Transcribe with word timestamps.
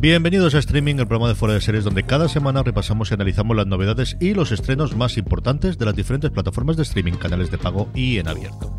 Bienvenidos 0.00 0.54
a 0.54 0.60
Streaming, 0.60 0.94
el 0.94 1.06
programa 1.06 1.28
de 1.28 1.34
fuera 1.34 1.52
de 1.52 1.60
series 1.60 1.84
donde 1.84 2.04
cada 2.04 2.26
semana 2.26 2.62
repasamos 2.62 3.10
y 3.10 3.14
analizamos 3.14 3.54
las 3.54 3.66
novedades 3.66 4.16
y 4.18 4.32
los 4.32 4.50
estrenos 4.50 4.96
más 4.96 5.18
importantes 5.18 5.76
de 5.76 5.84
las 5.84 5.94
diferentes 5.94 6.30
plataformas 6.30 6.78
de 6.78 6.84
streaming, 6.84 7.12
canales 7.12 7.50
de 7.50 7.58
pago 7.58 7.86
y 7.94 8.16
en 8.16 8.26
abierto. 8.26 8.74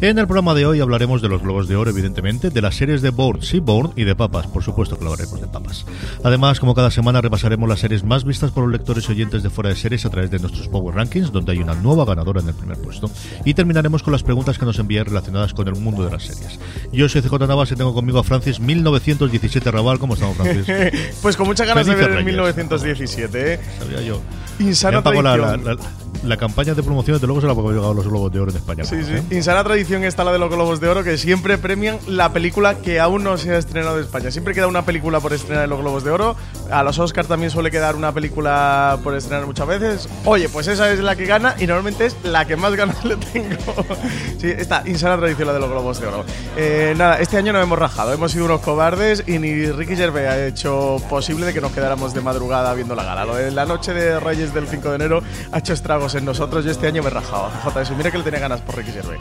En 0.00 0.16
el 0.16 0.26
programa 0.26 0.54
de 0.54 0.66
hoy 0.66 0.78
hablaremos 0.78 1.22
de 1.22 1.28
los 1.28 1.42
Globos 1.42 1.66
de 1.66 1.74
Oro, 1.74 1.90
evidentemente, 1.90 2.50
de 2.50 2.62
las 2.62 2.76
series 2.76 3.02
de 3.02 3.10
Bourne, 3.10 3.42
Seaborn 3.42 3.94
y 3.96 4.04
de 4.04 4.14
Papas, 4.14 4.46
por 4.46 4.62
supuesto 4.62 4.96
que 4.96 5.04
hablaremos 5.04 5.40
de 5.40 5.48
Papas. 5.48 5.84
Además, 6.22 6.60
como 6.60 6.76
cada 6.76 6.92
semana 6.92 7.20
repasaremos 7.20 7.68
las 7.68 7.80
series 7.80 8.04
más 8.04 8.22
vistas 8.22 8.52
por 8.52 8.62
los 8.62 8.72
lectores 8.72 9.08
y 9.08 9.12
oyentes 9.12 9.42
de 9.42 9.50
fuera 9.50 9.70
de 9.70 9.76
series 9.76 10.06
a 10.06 10.10
través 10.10 10.30
de 10.30 10.38
nuestros 10.38 10.68
Power 10.68 10.94
Rankings, 10.94 11.32
donde 11.32 11.50
hay 11.50 11.58
una 11.58 11.74
nueva 11.74 12.04
ganadora 12.04 12.42
en 12.42 12.48
el 12.48 12.54
primer 12.54 12.78
puesto. 12.78 13.10
Y 13.44 13.54
terminaremos 13.54 14.04
con 14.04 14.12
las 14.12 14.22
preguntas 14.22 14.56
que 14.56 14.66
nos 14.66 14.78
envían 14.78 15.04
relacionadas 15.04 15.52
con 15.52 15.66
el 15.66 15.74
mundo 15.74 16.04
de 16.04 16.12
las 16.12 16.22
series. 16.22 16.60
Yo 16.92 17.08
soy 17.08 17.22
CJ 17.22 17.48
Navas 17.48 17.72
y 17.72 17.74
tengo 17.74 17.92
conmigo 17.92 18.20
a 18.20 18.24
Francis 18.24 18.60
1917 18.60 19.68
Raval. 19.68 19.98
¿Cómo 19.98 20.14
estamos, 20.14 20.36
Francis? 20.36 20.59
pues 21.22 21.36
con 21.36 21.46
muchas 21.46 21.66
ganas 21.66 21.86
de 21.86 21.92
Felices 21.92 22.08
ver 22.08 22.24
Reyes. 22.24 22.34
1917, 22.34 23.54
¿eh? 23.54 23.60
Sabía 23.78 24.00
yo. 24.02 24.20
Insana 24.58 25.02
pago 25.02 25.22
la, 25.22 25.36
la, 25.36 25.58
tradición. 25.58 26.09
La- 26.24 26.36
campaña 26.36 26.74
de 26.74 26.82
promoción, 26.82 27.20
de 27.20 27.26
luego 27.26 27.40
se 27.40 27.46
la 27.46 27.54
pago 27.54 27.72
yo 27.72 27.90
a 27.90 27.94
los 27.94 28.06
Globos 28.08 28.32
de 28.32 28.40
Oro 28.40 28.50
en 28.50 28.56
España. 28.56 28.84
Sí, 28.84 29.02
sí. 29.04 29.12
¿eh? 29.12 29.22
Insana 29.36 29.62
tradición 29.62 30.04
está 30.04 30.24
la 30.24 30.32
de 30.32 30.38
los 30.38 30.50
Globos 30.50 30.80
de 30.80 30.88
Oro, 30.88 31.04
que 31.04 31.18
siempre 31.18 31.58
premian 31.58 31.98
la 32.06 32.32
película 32.32 32.76
que 32.78 32.98
aún 33.00 33.22
no 33.24 33.36
se 33.36 33.54
ha 33.54 33.58
estrenado 33.58 33.98
en 33.98 34.04
España. 34.04 34.30
Siempre 34.30 34.54
queda 34.54 34.66
una 34.66 34.84
película 34.86 35.20
por 35.20 35.32
estrenar 35.32 35.64
en 35.64 35.70
los 35.70 35.80
Globos 35.80 36.02
de 36.04 36.10
Oro. 36.10 36.36
A 36.70 36.82
los 36.82 36.98
Oscars 36.98 37.28
también 37.28 37.50
suele 37.50 37.70
quedar 37.70 37.94
una 37.96 38.12
película 38.12 38.98
por 39.02 39.14
estrenar 39.14 39.46
muchas 39.46 39.66
veces. 39.66 40.08
Oye, 40.24 40.48
pues 40.48 40.66
esa 40.68 40.90
es 40.92 41.00
la 41.00 41.16
que 41.16 41.26
gana 41.26 41.54
y 41.58 41.66
normalmente 41.66 42.06
es 42.06 42.16
la 42.22 42.46
que 42.46 42.56
más 42.56 42.74
ganas 42.74 43.04
le 43.04 43.16
tengo. 43.16 43.56
sí, 44.38 44.48
esta 44.56 44.82
insana 44.86 45.16
tradición 45.18 45.48
la 45.48 45.54
de 45.54 45.60
los 45.60 45.70
Globos 45.70 46.00
de 46.00 46.06
Oro. 46.06 46.24
Eh, 46.56 46.94
nada, 46.96 47.18
este 47.20 47.36
año 47.36 47.52
no 47.52 47.60
hemos 47.60 47.78
rajado, 47.78 48.12
hemos 48.12 48.32
sido 48.32 48.44
unos 48.46 48.60
cobardes 48.60 49.24
y 49.26 49.38
ni 49.38 49.66
Ricky 49.66 49.96
Gervais 49.96 50.28
ha 50.28 50.46
hecho 50.46 50.96
posible 51.10 51.46
de 51.46 51.52
que 51.54 51.60
nos 51.60 51.72
quedáramos 51.72 52.14
de 52.14 52.20
madrugada 52.20 52.72
viendo 52.74 52.94
la 52.94 53.04
gala. 53.04 53.24
Lo 53.24 53.34
de 53.36 53.50
la 53.50 53.66
noche 53.66 53.92
de 53.92 54.18
Reyes 54.20 54.54
del 54.54 54.66
5 54.68 54.88
de 54.90 54.94
enero 54.96 55.22
ha 55.52 55.58
hecho 55.58 55.72
estragos 55.72 56.09
en 56.14 56.24
nosotros. 56.24 56.64
Yo 56.64 56.70
este 56.70 56.86
año 56.86 57.02
me 57.02 57.10
eso. 57.82 57.94
Mira 57.94 58.10
que 58.10 58.18
le 58.18 58.24
tenía 58.24 58.40
ganas 58.40 58.60
por 58.60 58.76
Ricky 58.76 58.92
Gervais. 58.92 59.20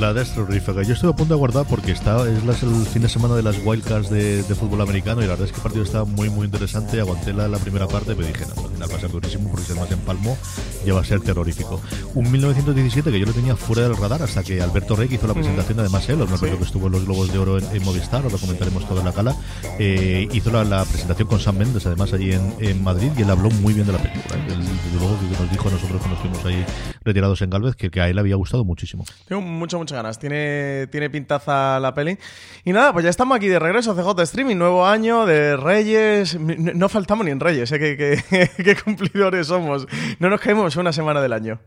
La 0.00 0.12
de 0.12 0.24
terrorífica. 0.24 0.82
Yo 0.82 0.94
estoy 0.94 1.10
a 1.10 1.12
punto 1.16 1.34
de 1.34 1.38
guardar 1.38 1.66
porque 1.66 1.92
está, 1.92 2.28
es 2.28 2.44
las- 2.44 2.62
el 2.62 2.84
fin 2.86 3.02
de 3.02 3.08
semana 3.08 3.36
de 3.36 3.42
las 3.42 3.56
wildcards 3.64 4.10
de, 4.10 4.42
de 4.42 4.54
fútbol 4.54 4.80
americano 4.80 5.20
y 5.22 5.24
la 5.24 5.30
verdad 5.30 5.46
es 5.46 5.52
que 5.52 5.58
el 5.58 5.62
partido 5.62 5.84
está 5.84 6.04
muy 6.04 6.28
muy 6.30 6.46
interesante. 6.46 7.00
Aguanté 7.00 7.32
la, 7.32 7.46
la 7.48 7.58
primera 7.58 7.86
parte, 7.86 8.14
pero 8.16 8.26
dije, 8.26 8.44
no, 8.56 8.62
al 8.64 8.70
final 8.70 8.90
va 8.92 8.96
a 8.96 9.00
ser 9.00 9.10
durísimo 9.10 9.50
porque 9.50 9.66
si 9.66 9.72
además 9.72 9.90
en 9.92 10.00
Palmo 10.00 10.36
ya 10.84 10.94
va 10.94 11.00
a 11.00 11.04
ser 11.04 11.20
terrorífico. 11.20 11.80
Un 12.14 12.30
1917 12.30 13.10
que 13.12 13.20
yo 13.20 13.26
lo 13.26 13.32
tenía 13.32 13.54
fuera 13.56 13.82
del 13.82 13.96
radar 13.96 14.22
hasta 14.22 14.42
que 14.42 14.60
Alberto 14.60 14.96
Rey 14.96 15.08
hizo 15.10 15.26
la 15.28 15.34
presentación, 15.34 15.78
además 15.80 16.08
él, 16.08 16.16
me 16.18 16.24
acuerdo 16.24 16.58
que 16.58 16.64
estuvo 16.64 16.86
en 16.86 16.92
los 16.92 17.04
Globos 17.04 17.32
de 17.32 17.38
Oro 17.38 17.58
en, 17.58 17.64
en 17.76 17.82
Movistar, 17.84 18.24
lo 18.24 18.36
comentaremos 18.38 18.86
todo 18.88 18.98
en 18.98 19.04
la 19.04 19.12
gala, 19.12 19.36
eh, 19.78 20.28
hizo 20.32 20.50
la, 20.50 20.64
la 20.64 20.84
presentación 20.84 21.28
con 21.28 21.38
Sam 21.40 21.56
Mendes 21.58 21.86
además 21.86 22.12
allí 22.12 22.32
en, 22.32 22.54
en 22.58 22.82
Madrid 22.82 23.10
y 23.16 23.22
él 23.22 23.30
habló 23.30 23.48
muy 23.50 23.72
bien 23.74 23.86
de 23.86 23.92
la 23.92 23.98
película. 23.98 24.34
Él, 24.48 24.58
desde 24.58 24.98
luego 24.98 25.16
que 25.20 25.42
nos 25.42 25.50
dijo 25.50 25.68
a 25.68 25.72
nosotros 25.72 26.02
que 26.02 26.08
nos 26.08 26.18
fuimos 26.18 26.44
ahí 26.44 26.64
retirados 27.04 27.40
en 27.42 27.50
Galvez 27.50 27.76
que, 27.76 27.90
que 27.90 28.00
a 28.00 28.08
él 28.08 28.16
le 28.16 28.20
había 28.20 28.36
gustado 28.36 28.64
muchísimo. 28.64 29.04
Tengo 29.28 29.42
muchas, 29.42 29.78
muchas 29.84 29.96
ganas. 29.96 30.18
Tiene, 30.18 30.86
tiene 30.90 31.10
pintaza 31.10 31.78
la 31.78 31.94
peli. 31.94 32.18
Y 32.64 32.72
nada, 32.72 32.92
pues 32.92 33.04
ya 33.04 33.10
estamos 33.10 33.36
aquí 33.36 33.48
de 33.48 33.58
regreso, 33.58 33.94
CJ 33.94 34.20
Streaming, 34.22 34.56
nuevo 34.56 34.86
año 34.86 35.26
de 35.26 35.56
Reyes. 35.56 36.38
No, 36.40 36.88
faltamos 36.88 37.24
ni 37.26 37.32
en 37.32 37.40
Reyes, 37.40 37.70
¿eh? 37.72 37.78
Qué 38.56 38.76
cumplidores 38.84 39.46
somos. 39.46 39.86
No 40.18 40.30
nos 40.30 40.40
caemos 40.40 40.76
una 40.76 40.92
semana 40.92 41.20
del 41.20 41.32
año. 41.32 41.60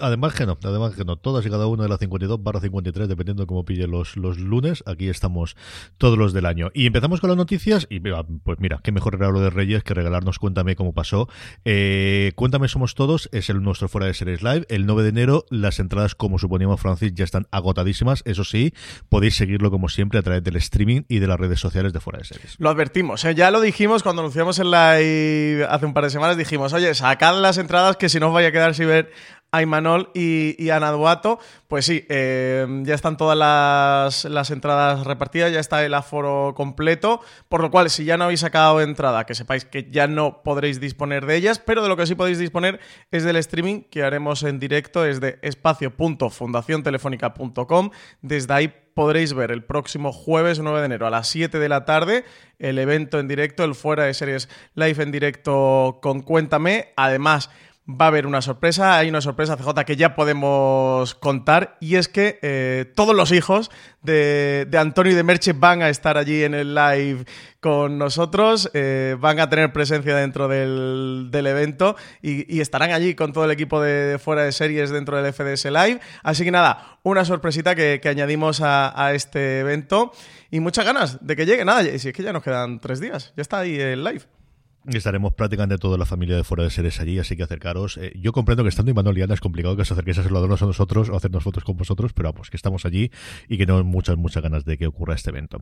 Además 0.00 0.34
que 0.34 0.46
no, 0.46 0.58
además 0.62 0.94
que 0.94 1.04
no. 1.04 1.16
Todas 1.16 1.44
y 1.46 1.50
cada 1.50 1.66
una 1.66 1.84
de 1.84 1.88
las 1.88 1.98
52 1.98 2.42
barra 2.42 2.60
53, 2.60 3.08
dependiendo 3.08 3.42
de 3.42 3.46
cómo 3.46 3.64
pille 3.64 3.86
los, 3.86 4.16
los 4.16 4.38
lunes. 4.38 4.82
Aquí 4.86 5.08
estamos 5.08 5.56
todos 5.98 6.18
los 6.18 6.32
del 6.32 6.46
año. 6.46 6.70
Y 6.74 6.86
empezamos 6.86 7.20
con 7.20 7.28
las 7.30 7.36
noticias. 7.36 7.86
Y 7.90 8.00
pues 8.00 8.58
mira, 8.58 8.80
qué 8.82 8.92
mejor 8.92 9.18
regalo 9.18 9.40
de 9.40 9.50
Reyes 9.50 9.82
que 9.82 9.94
regalarnos 9.94 10.38
Cuéntame 10.38 10.76
cómo 10.76 10.92
pasó. 10.92 11.28
Eh, 11.64 12.32
Cuéntame 12.36 12.68
somos 12.68 12.94
todos, 12.94 13.28
es 13.32 13.50
el 13.50 13.62
nuestro 13.62 13.88
fuera 13.88 14.06
de 14.06 14.14
series 14.14 14.42
live. 14.42 14.66
El 14.68 14.86
9 14.86 15.02
de 15.02 15.08
enero, 15.10 15.44
las 15.50 15.78
entradas, 15.78 16.14
como 16.14 16.38
suponíamos 16.38 16.80
Francis, 16.80 17.12
ya 17.14 17.24
están 17.24 17.46
agotadísimas. 17.50 18.22
Eso 18.24 18.44
sí, 18.44 18.74
podéis 19.08 19.36
seguirlo 19.36 19.70
como 19.70 19.88
siempre 19.88 20.18
a 20.18 20.22
través 20.22 20.42
del 20.42 20.56
streaming 20.56 21.02
y 21.08 21.18
de 21.18 21.26
las 21.26 21.38
redes 21.38 21.60
sociales 21.60 21.92
de 21.92 22.00
fuera 22.00 22.18
de 22.18 22.24
series. 22.24 22.56
Lo 22.58 22.70
advertimos, 22.70 23.24
¿eh? 23.24 23.34
ya 23.34 23.50
lo 23.50 23.60
dijimos 23.60 24.02
cuando 24.02 24.22
anunciamos 24.22 24.58
en 24.58 24.70
live 24.70 25.66
hace 25.68 25.86
un 25.86 25.94
par 25.94 26.04
de 26.04 26.10
semanas. 26.10 26.36
Dijimos, 26.36 26.72
oye, 26.72 26.94
sacad 26.94 27.40
las 27.40 27.58
entradas 27.58 27.96
que 27.96 28.08
si 28.08 28.20
no 28.20 28.28
os 28.28 28.34
vaya 28.34 28.48
a 28.48 28.52
quedar 28.52 28.74
sin 28.74 28.86
ver 28.86 29.10
a 29.52 29.62
Imanol 29.62 30.10
y, 30.14 30.56
y 30.62 30.70
Ana 30.70 30.90
Duato. 30.90 31.38
Pues 31.68 31.86
sí, 31.86 32.04
eh, 32.08 32.66
ya 32.82 32.94
están 32.94 33.16
todas 33.16 33.38
las, 33.38 34.50
entradas 34.50 35.06
repartidas, 35.06 35.52
ya 35.52 35.60
está 35.60 35.84
el 35.84 35.94
aforo 35.94 36.54
completo. 36.56 37.20
Por 37.48 37.62
lo 37.62 37.70
cual, 37.70 37.90
si 37.90 38.04
ya 38.04 38.16
no 38.16 38.24
habéis 38.24 38.40
sacado 38.40 38.80
entrada, 38.80 39.26
que 39.26 39.34
sepáis 39.34 39.64
que 39.64 39.88
ya 39.90 40.06
no 40.06 40.42
podréis 40.42 40.80
disponer 40.80 41.26
de 41.26 41.36
ellas, 41.36 41.58
pero 41.58 41.82
de 41.82 41.88
lo 41.88 41.96
que 41.96 42.06
sí 42.06 42.14
podéis 42.14 42.38
disponer 42.38 42.80
es 43.10 43.24
del 43.24 43.36
streaming 43.36 43.82
que 43.82 44.02
haremos 44.02 44.42
en 44.42 44.58
directo, 44.58 45.04
es 45.04 45.20
de 45.20 45.38
espacio.fundaciontelefónica.com. 45.42 47.90
Desde 48.22 48.54
ahí 48.54 48.72
podréis 48.94 49.32
ver 49.32 49.52
el 49.52 49.64
próximo 49.64 50.12
jueves 50.12 50.58
9 50.58 50.80
de 50.80 50.86
enero 50.86 51.06
a 51.06 51.10
las 51.10 51.28
7 51.28 51.58
de 51.58 51.68
la 51.68 51.84
tarde 51.84 52.24
el 52.60 52.78
evento 52.78 53.18
en 53.18 53.26
directo, 53.26 53.64
el 53.64 53.74
fuera 53.74 54.04
de 54.04 54.14
series 54.14 54.48
live 54.74 55.02
en 55.02 55.10
directo 55.10 55.98
con 56.02 56.20
Cuéntame. 56.20 56.92
Además, 56.94 57.50
va 57.96 58.06
a 58.06 58.08
haber 58.08 58.26
una 58.26 58.42
sorpresa, 58.42 58.96
hay 58.96 59.08
una 59.08 59.20
sorpresa 59.20 59.56
CJ 59.56 59.84
que 59.84 59.96
ya 59.96 60.14
podemos 60.14 61.14
contar 61.14 61.76
y 61.80 61.96
es 61.96 62.08
que 62.08 62.38
eh, 62.42 62.92
todos 62.94 63.14
los 63.14 63.32
hijos 63.32 63.70
de, 64.02 64.68
Antonio 64.78 65.12
y 65.12 65.14
de 65.14 65.22
Merche 65.22 65.52
van 65.52 65.82
a 65.82 65.88
estar 65.88 66.16
allí 66.16 66.42
en 66.42 66.54
el 66.54 66.74
live 66.74 67.24
con 67.60 67.98
nosotros, 67.98 68.70
eh, 68.74 69.16
van 69.18 69.40
a 69.40 69.50
tener 69.50 69.72
presencia 69.72 70.16
dentro 70.16 70.48
del, 70.48 71.30
evento 71.32 71.96
y, 72.22 72.60
estarán 72.60 72.92
allí 72.92 73.14
con 73.14 73.32
todo 73.32 73.44
el 73.44 73.50
equipo 73.50 73.80
de, 73.80 74.18
fuera 74.18 74.42
de 74.42 74.52
series 74.52 74.90
dentro 74.90 75.20
del 75.20 75.32
FDS 75.32 75.66
Live. 75.66 76.00
Así 76.22 76.44
que 76.44 76.50
nada, 76.50 76.98
una 77.02 77.24
sorpresita 77.24 77.74
que, 77.74 78.00
que 78.02 78.08
añadimos 78.08 78.60
a, 78.60 78.92
a 79.04 79.14
este 79.14 79.60
evento 79.60 80.12
y 80.50 80.60
muchas 80.60 80.84
ganas 80.84 81.24
de 81.24 81.36
que 81.36 81.46
llegue. 81.46 81.64
Nada, 81.64 81.82
si 81.82 82.08
es 82.08 82.14
que 82.14 82.22
ya 82.22 82.32
nos 82.32 82.42
quedan 82.42 82.80
tres 82.80 83.00
días, 83.00 83.32
ya 83.36 83.42
está 83.42 83.58
ahí 83.60 83.78
el 83.78 84.04
live. 84.04 84.39
Estaremos 84.86 85.34
prácticamente 85.34 85.76
toda 85.76 85.98
la 85.98 86.06
familia 86.06 86.36
de 86.36 86.42
fuera 86.42 86.64
de 86.64 86.70
series 86.70 87.00
allí, 87.00 87.18
así 87.18 87.36
que 87.36 87.42
acercaros. 87.42 87.98
Eh, 87.98 88.12
yo 88.18 88.32
comprendo 88.32 88.62
que 88.62 88.70
estando 88.70 88.98
en 88.98 89.14
Liana 89.14 89.34
es 89.34 89.40
complicado 89.40 89.76
que 89.76 89.82
os 89.82 89.92
acerquéis 89.92 90.16
a 90.18 90.22
saludarnos 90.22 90.62
a 90.62 90.66
nosotros 90.66 91.10
o 91.10 91.16
hacernos 91.16 91.44
fotos 91.44 91.64
con 91.64 91.76
vosotros, 91.76 92.14
pero 92.14 92.32
vamos, 92.32 92.48
que 92.48 92.56
estamos 92.56 92.86
allí 92.86 93.10
y 93.46 93.58
que 93.58 93.66
tenemos 93.66 93.84
muchas, 93.84 94.16
muchas 94.16 94.42
ganas 94.42 94.64
de 94.64 94.78
que 94.78 94.86
ocurra 94.86 95.14
este 95.14 95.28
evento. 95.28 95.60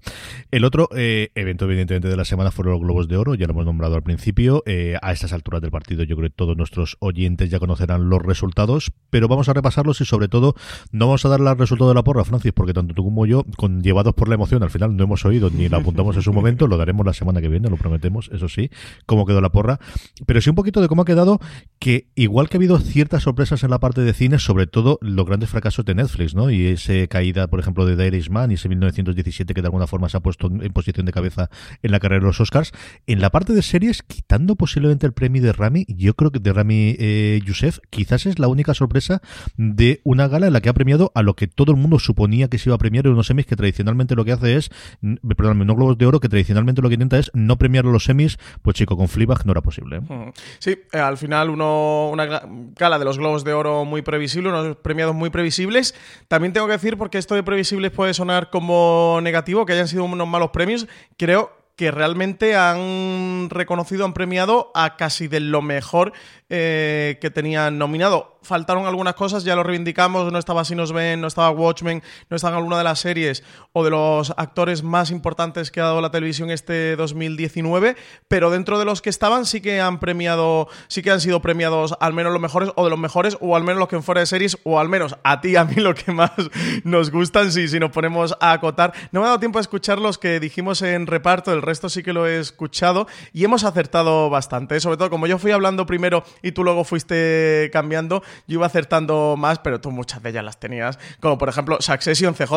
El 0.53 0.65
otro 0.65 0.89
eh, 0.95 1.33
evento, 1.35 1.65
evidentemente, 1.65 2.07
de 2.07 2.17
la 2.17 2.25
semana 2.25 2.53
fueron 2.53 2.75
los 2.75 2.81
Globos 2.81 3.09
de 3.09 3.17
Oro, 3.17 3.35
ya 3.35 3.47
lo 3.47 3.55
hemos 3.55 3.65
nombrado 3.65 3.97
al 3.97 4.05
principio. 4.05 4.63
Eh, 4.67 4.97
a 5.03 5.11
estas 5.11 5.33
alturas 5.33 5.63
del 5.63 5.73
partido, 5.73 6.05
yo 6.05 6.15
creo 6.15 6.31
que 6.31 6.37
todos 6.37 6.57
nuestros 6.57 6.97
oyentes 7.01 7.51
ya 7.51 7.59
conocerán 7.59 8.09
los 8.09 8.23
resultados, 8.23 8.93
pero 9.11 9.27
vamos 9.27 9.49
a 9.49 9.53
repasarlos 9.53 10.01
y, 10.01 10.05
sobre 10.05 10.29
todo, 10.29 10.55
no 10.93 11.07
vamos 11.09 11.25
a 11.25 11.29
dar 11.29 11.41
el 11.41 11.59
resultado 11.59 11.91
de 11.91 11.97
la 11.97 12.05
porra, 12.05 12.25
Francis, 12.25 12.53
porque 12.53 12.73
tanto 12.73 12.95
tú 12.95 13.03
como 13.03 13.27
yo, 13.27 13.45
con, 13.57 13.83
llevados 13.83 14.15
por 14.15 14.29
la 14.29 14.37
emoción, 14.37 14.63
al 14.63 14.71
final 14.71 14.97
no 14.97 15.03
hemos 15.03 15.25
oído 15.25 15.51
ni 15.51 15.69
lo 15.69 15.79
apuntamos 15.79 16.15
en 16.15 16.23
su 16.23 16.33
momento, 16.33 16.69
lo 16.69 16.77
daremos 16.77 17.05
la 17.05 17.15
semana 17.15 17.41
que 17.41 17.49
viene, 17.49 17.69
lo 17.69 17.77
prometemos, 17.77 18.31
eso 18.33 18.49
sí 18.49 18.71
cómo 19.09 19.25
quedó 19.25 19.41
la 19.41 19.49
porra, 19.49 19.81
pero 20.27 20.41
sí 20.41 20.51
un 20.51 20.57
poquito 20.57 20.81
de 20.83 20.87
cómo 20.87 21.03
ha 21.03 21.05
quedado, 21.07 21.41
que 21.79 22.09
igual 22.15 22.49
que 22.49 22.57
ha 22.57 22.59
habido 22.59 22.79
ciertas 22.79 23.23
sorpresas 23.23 23.65
en 23.65 23.71
la 23.71 23.81
parte 23.81 24.03
de 24.03 24.13
cine, 24.13 24.39
sobre 24.39 24.67
todo 24.67 24.99
los 25.01 25.25
grandes 25.25 25.49
fracasos 25.49 25.85
de 25.87 25.95
Netflix, 25.95 26.35
¿no? 26.35 26.51
Y 26.51 26.67
esa 26.67 27.07
caída, 27.09 27.47
por 27.49 27.59
ejemplo, 27.59 27.87
de 27.87 27.97
The 27.97 28.07
Irishman 28.07 28.51
y 28.51 28.55
ese 28.55 28.69
1917 28.69 29.55
que 29.55 29.63
de 29.63 29.67
alguna 29.67 29.87
forma 29.87 30.11
se 30.11 30.19
ha 30.19 30.21
puesto 30.21 30.49
en 30.49 30.73
posición 30.73 31.07
de 31.07 31.13
cabeza 31.13 31.49
en 31.83 31.91
la 31.91 32.01
carrera 32.01 32.21
de 32.21 32.27
los 32.27 32.41
Oscars. 32.41 32.73
En 33.07 33.21
la 33.21 33.31
parte 33.31 33.55
de 33.55 33.63
series, 33.63 34.03
quitando 34.03 34.57
posiblemente 34.57 35.07
el 35.07 35.15
premio 35.15 35.43
de 35.43 35.53
Rami, 35.53 35.87
yo 35.89 36.15
creo 36.15 36.31
que 36.31 36.39
de 36.39 36.53
Rami 36.53 36.95
eh, 36.99 37.41
Youssef, 37.47 37.79
quizás 37.89 38.27
es 38.27 38.39
la 38.39 38.49
única 38.49 38.75
sorpresa 38.75 39.23
de 39.57 40.03
una 40.05 40.29
gala 40.29 40.49
en 40.49 40.53
la 40.53 40.61
que 40.61 40.69
ha 40.69 40.75
premiado 40.75 41.13
a 41.15 41.23
lo 41.23 41.35
que 41.35 41.47
todo 41.47 41.73
el 41.73 41.79
mundo 41.79 41.99
suponía 41.99 42.49
que 42.49 42.59
se 42.59 42.69
iba 42.69 42.75
a 42.75 42.79
premiar 42.79 43.07
en 43.07 43.13
unos 43.13 43.29
semis 43.29 43.47
que 43.47 43.57
tradicionalmente 43.57 44.15
lo 44.15 44.27
que 44.27 44.33
hace 44.33 44.57
es, 44.57 44.71
perdón, 45.37 45.63
unos 45.63 45.77
globos 45.77 45.97
de 45.97 46.05
oro 46.05 46.21
que 46.21 46.29
tradicionalmente 46.29 46.83
lo 46.83 46.89
que 46.89 46.95
intenta 46.95 47.19
es 47.19 47.31
no 47.33 47.57
premiar 47.57 47.87
los 47.87 48.05
semis, 48.05 48.39
pues 48.61 48.77
chico, 48.77 48.98
con 48.99 49.09
Fleabag 49.09 49.47
no 49.47 49.53
era 49.53 49.63
posible. 49.63 49.99
¿eh? 49.99 50.33
Sí, 50.59 50.77
eh, 50.93 50.99
al 50.99 51.17
final 51.17 51.51
uno, 51.51 52.11
una 52.11 52.43
gala 52.77 52.99
de 52.99 53.05
los 53.05 53.17
Globos 53.17 53.45
de 53.45 53.53
Oro 53.53 53.85
muy 53.85 54.03
previsible, 54.03 54.49
unos 54.49 54.77
premiados 54.79 55.15
muy 55.15 55.31
previsibles. 55.31 55.95
También 56.27 56.53
tengo 56.53 56.67
que 56.67 56.73
decir, 56.73 56.99
porque 56.99 57.17
esto 57.19 57.37
de 57.37 57.45
previsibles 57.45 57.93
puede 57.93 58.13
sonar 58.13 58.51
como 58.51 59.21
negativo, 59.23 59.65
que 59.65 59.73
hayan 59.73 59.87
sido 59.87 60.03
unos 60.05 60.27
malos 60.27 60.51
premios, 60.51 60.89
creo 61.17 61.58
que 61.79 61.93
realmente 61.93 62.57
han 62.57 63.49
reconocido, 63.51 64.05
han 64.05 64.13
premiado 64.13 64.73
a 64.75 64.97
casi 64.97 65.29
de 65.29 65.39
lo 65.39 65.63
mejor 65.63 66.13
eh, 66.49 67.19
que 67.21 67.31
tenían 67.31 67.79
nominado 67.79 68.39
faltaron 68.49 68.87
algunas 68.87 69.15
cosas, 69.15 69.45
ya 69.45 69.55
lo 69.55 69.63
reivindicamos, 69.63 70.33
no 70.33 70.39
estaba 70.39 70.65
Si 70.65 70.75
nos 70.75 70.93
ven, 70.93 71.21
no 71.21 71.29
estaba 71.29 71.51
Watchmen, 71.51 72.03
no 72.31 72.37
estaba 72.37 72.57
alguna 72.57 72.79
de 72.79 72.85
las 72.85 72.99
series 72.99 73.45
o 73.73 73.85
de 73.85 73.91
los 73.91 74.33
actores 74.37 74.83
más 74.83 75.11
importantes 75.11 75.71
que 75.71 75.81
ha 75.81 75.85
dado 75.85 76.01
la 76.01 76.11
televisión 76.11 76.51
este 76.51 76.97
2019, 76.97 77.97
pero 78.27 78.51
dentro 78.51 78.79
de 78.79 78.85
los 78.85 79.03
que 79.03 79.11
estaban 79.11 79.47
sí 79.47 79.61
que 79.61 79.81
han 79.81 80.01
premiado, 80.01 80.69
sí 80.89 81.03
que 81.03 81.11
han 81.11 81.21
sido 81.21 81.41
premiados 81.43 81.95
al 82.01 82.13
menos 82.13 82.33
los 82.33 82.41
mejores 82.41 82.71
o 82.75 82.85
de 82.85 82.91
los 82.91 82.99
mejores 82.99 83.37
o 83.41 83.55
al 83.55 83.63
menos 83.63 83.79
los 83.79 83.89
que 83.89 83.97
en 83.97 84.03
fuera 84.03 84.21
de 84.21 84.27
series 84.27 84.59
o 84.65 84.81
al 84.81 84.89
menos 84.89 85.17
a 85.23 85.41
ti 85.41 85.57
a 85.57 85.65
mí 85.65 85.75
lo 85.77 85.95
que 85.95 86.11
más 86.11 86.33
nos 86.85 87.11
gustan 87.11 87.53
si, 87.53 87.69
si 87.69 87.79
nos 87.79 87.91
ponemos 87.91 88.35
a 88.41 88.53
acotar. 88.53 88.93
No 89.13 89.21
me 89.21 89.27
ha 89.27 89.29
dado 89.29 89.41
tiempo 89.41 89.59
a 89.59 89.61
escuchar 89.61 89.99
los 89.99 90.19
que 90.19 90.41
dijimos 90.41 90.81
en 90.83 91.07
reparto, 91.07 91.53
el 91.53 91.63
resto 91.69 91.89
sí 91.89 92.03
que 92.03 92.13
lo 92.13 92.27
he 92.27 92.41
escuchado 92.41 93.07
y 93.33 93.45
hemos 93.45 93.63
acertado 93.63 94.31
bastante, 94.31 94.81
sobre 94.81 94.97
todo 94.97 95.11
como 95.11 95.27
yo 95.27 95.39
fui 95.39 95.53
hablando 95.53 95.87
primero 95.87 96.25
y 96.43 96.53
tú 96.53 96.65
luego 96.65 96.83
fuiste 96.83 97.71
cambiando, 97.73 98.23
yo 98.47 98.55
iba 98.55 98.67
acertando 98.67 99.37
más, 99.39 99.59
pero 99.61 99.81
tú 99.81 99.91
muchas 99.91 100.23
de 100.23 100.31
ellas 100.31 100.45
las 100.45 100.59
tenías. 100.59 100.99
Como 101.21 101.39
por 101.39 101.49
ejemplo 101.49 101.77
Succession 101.81 102.35
CJ 102.35 102.55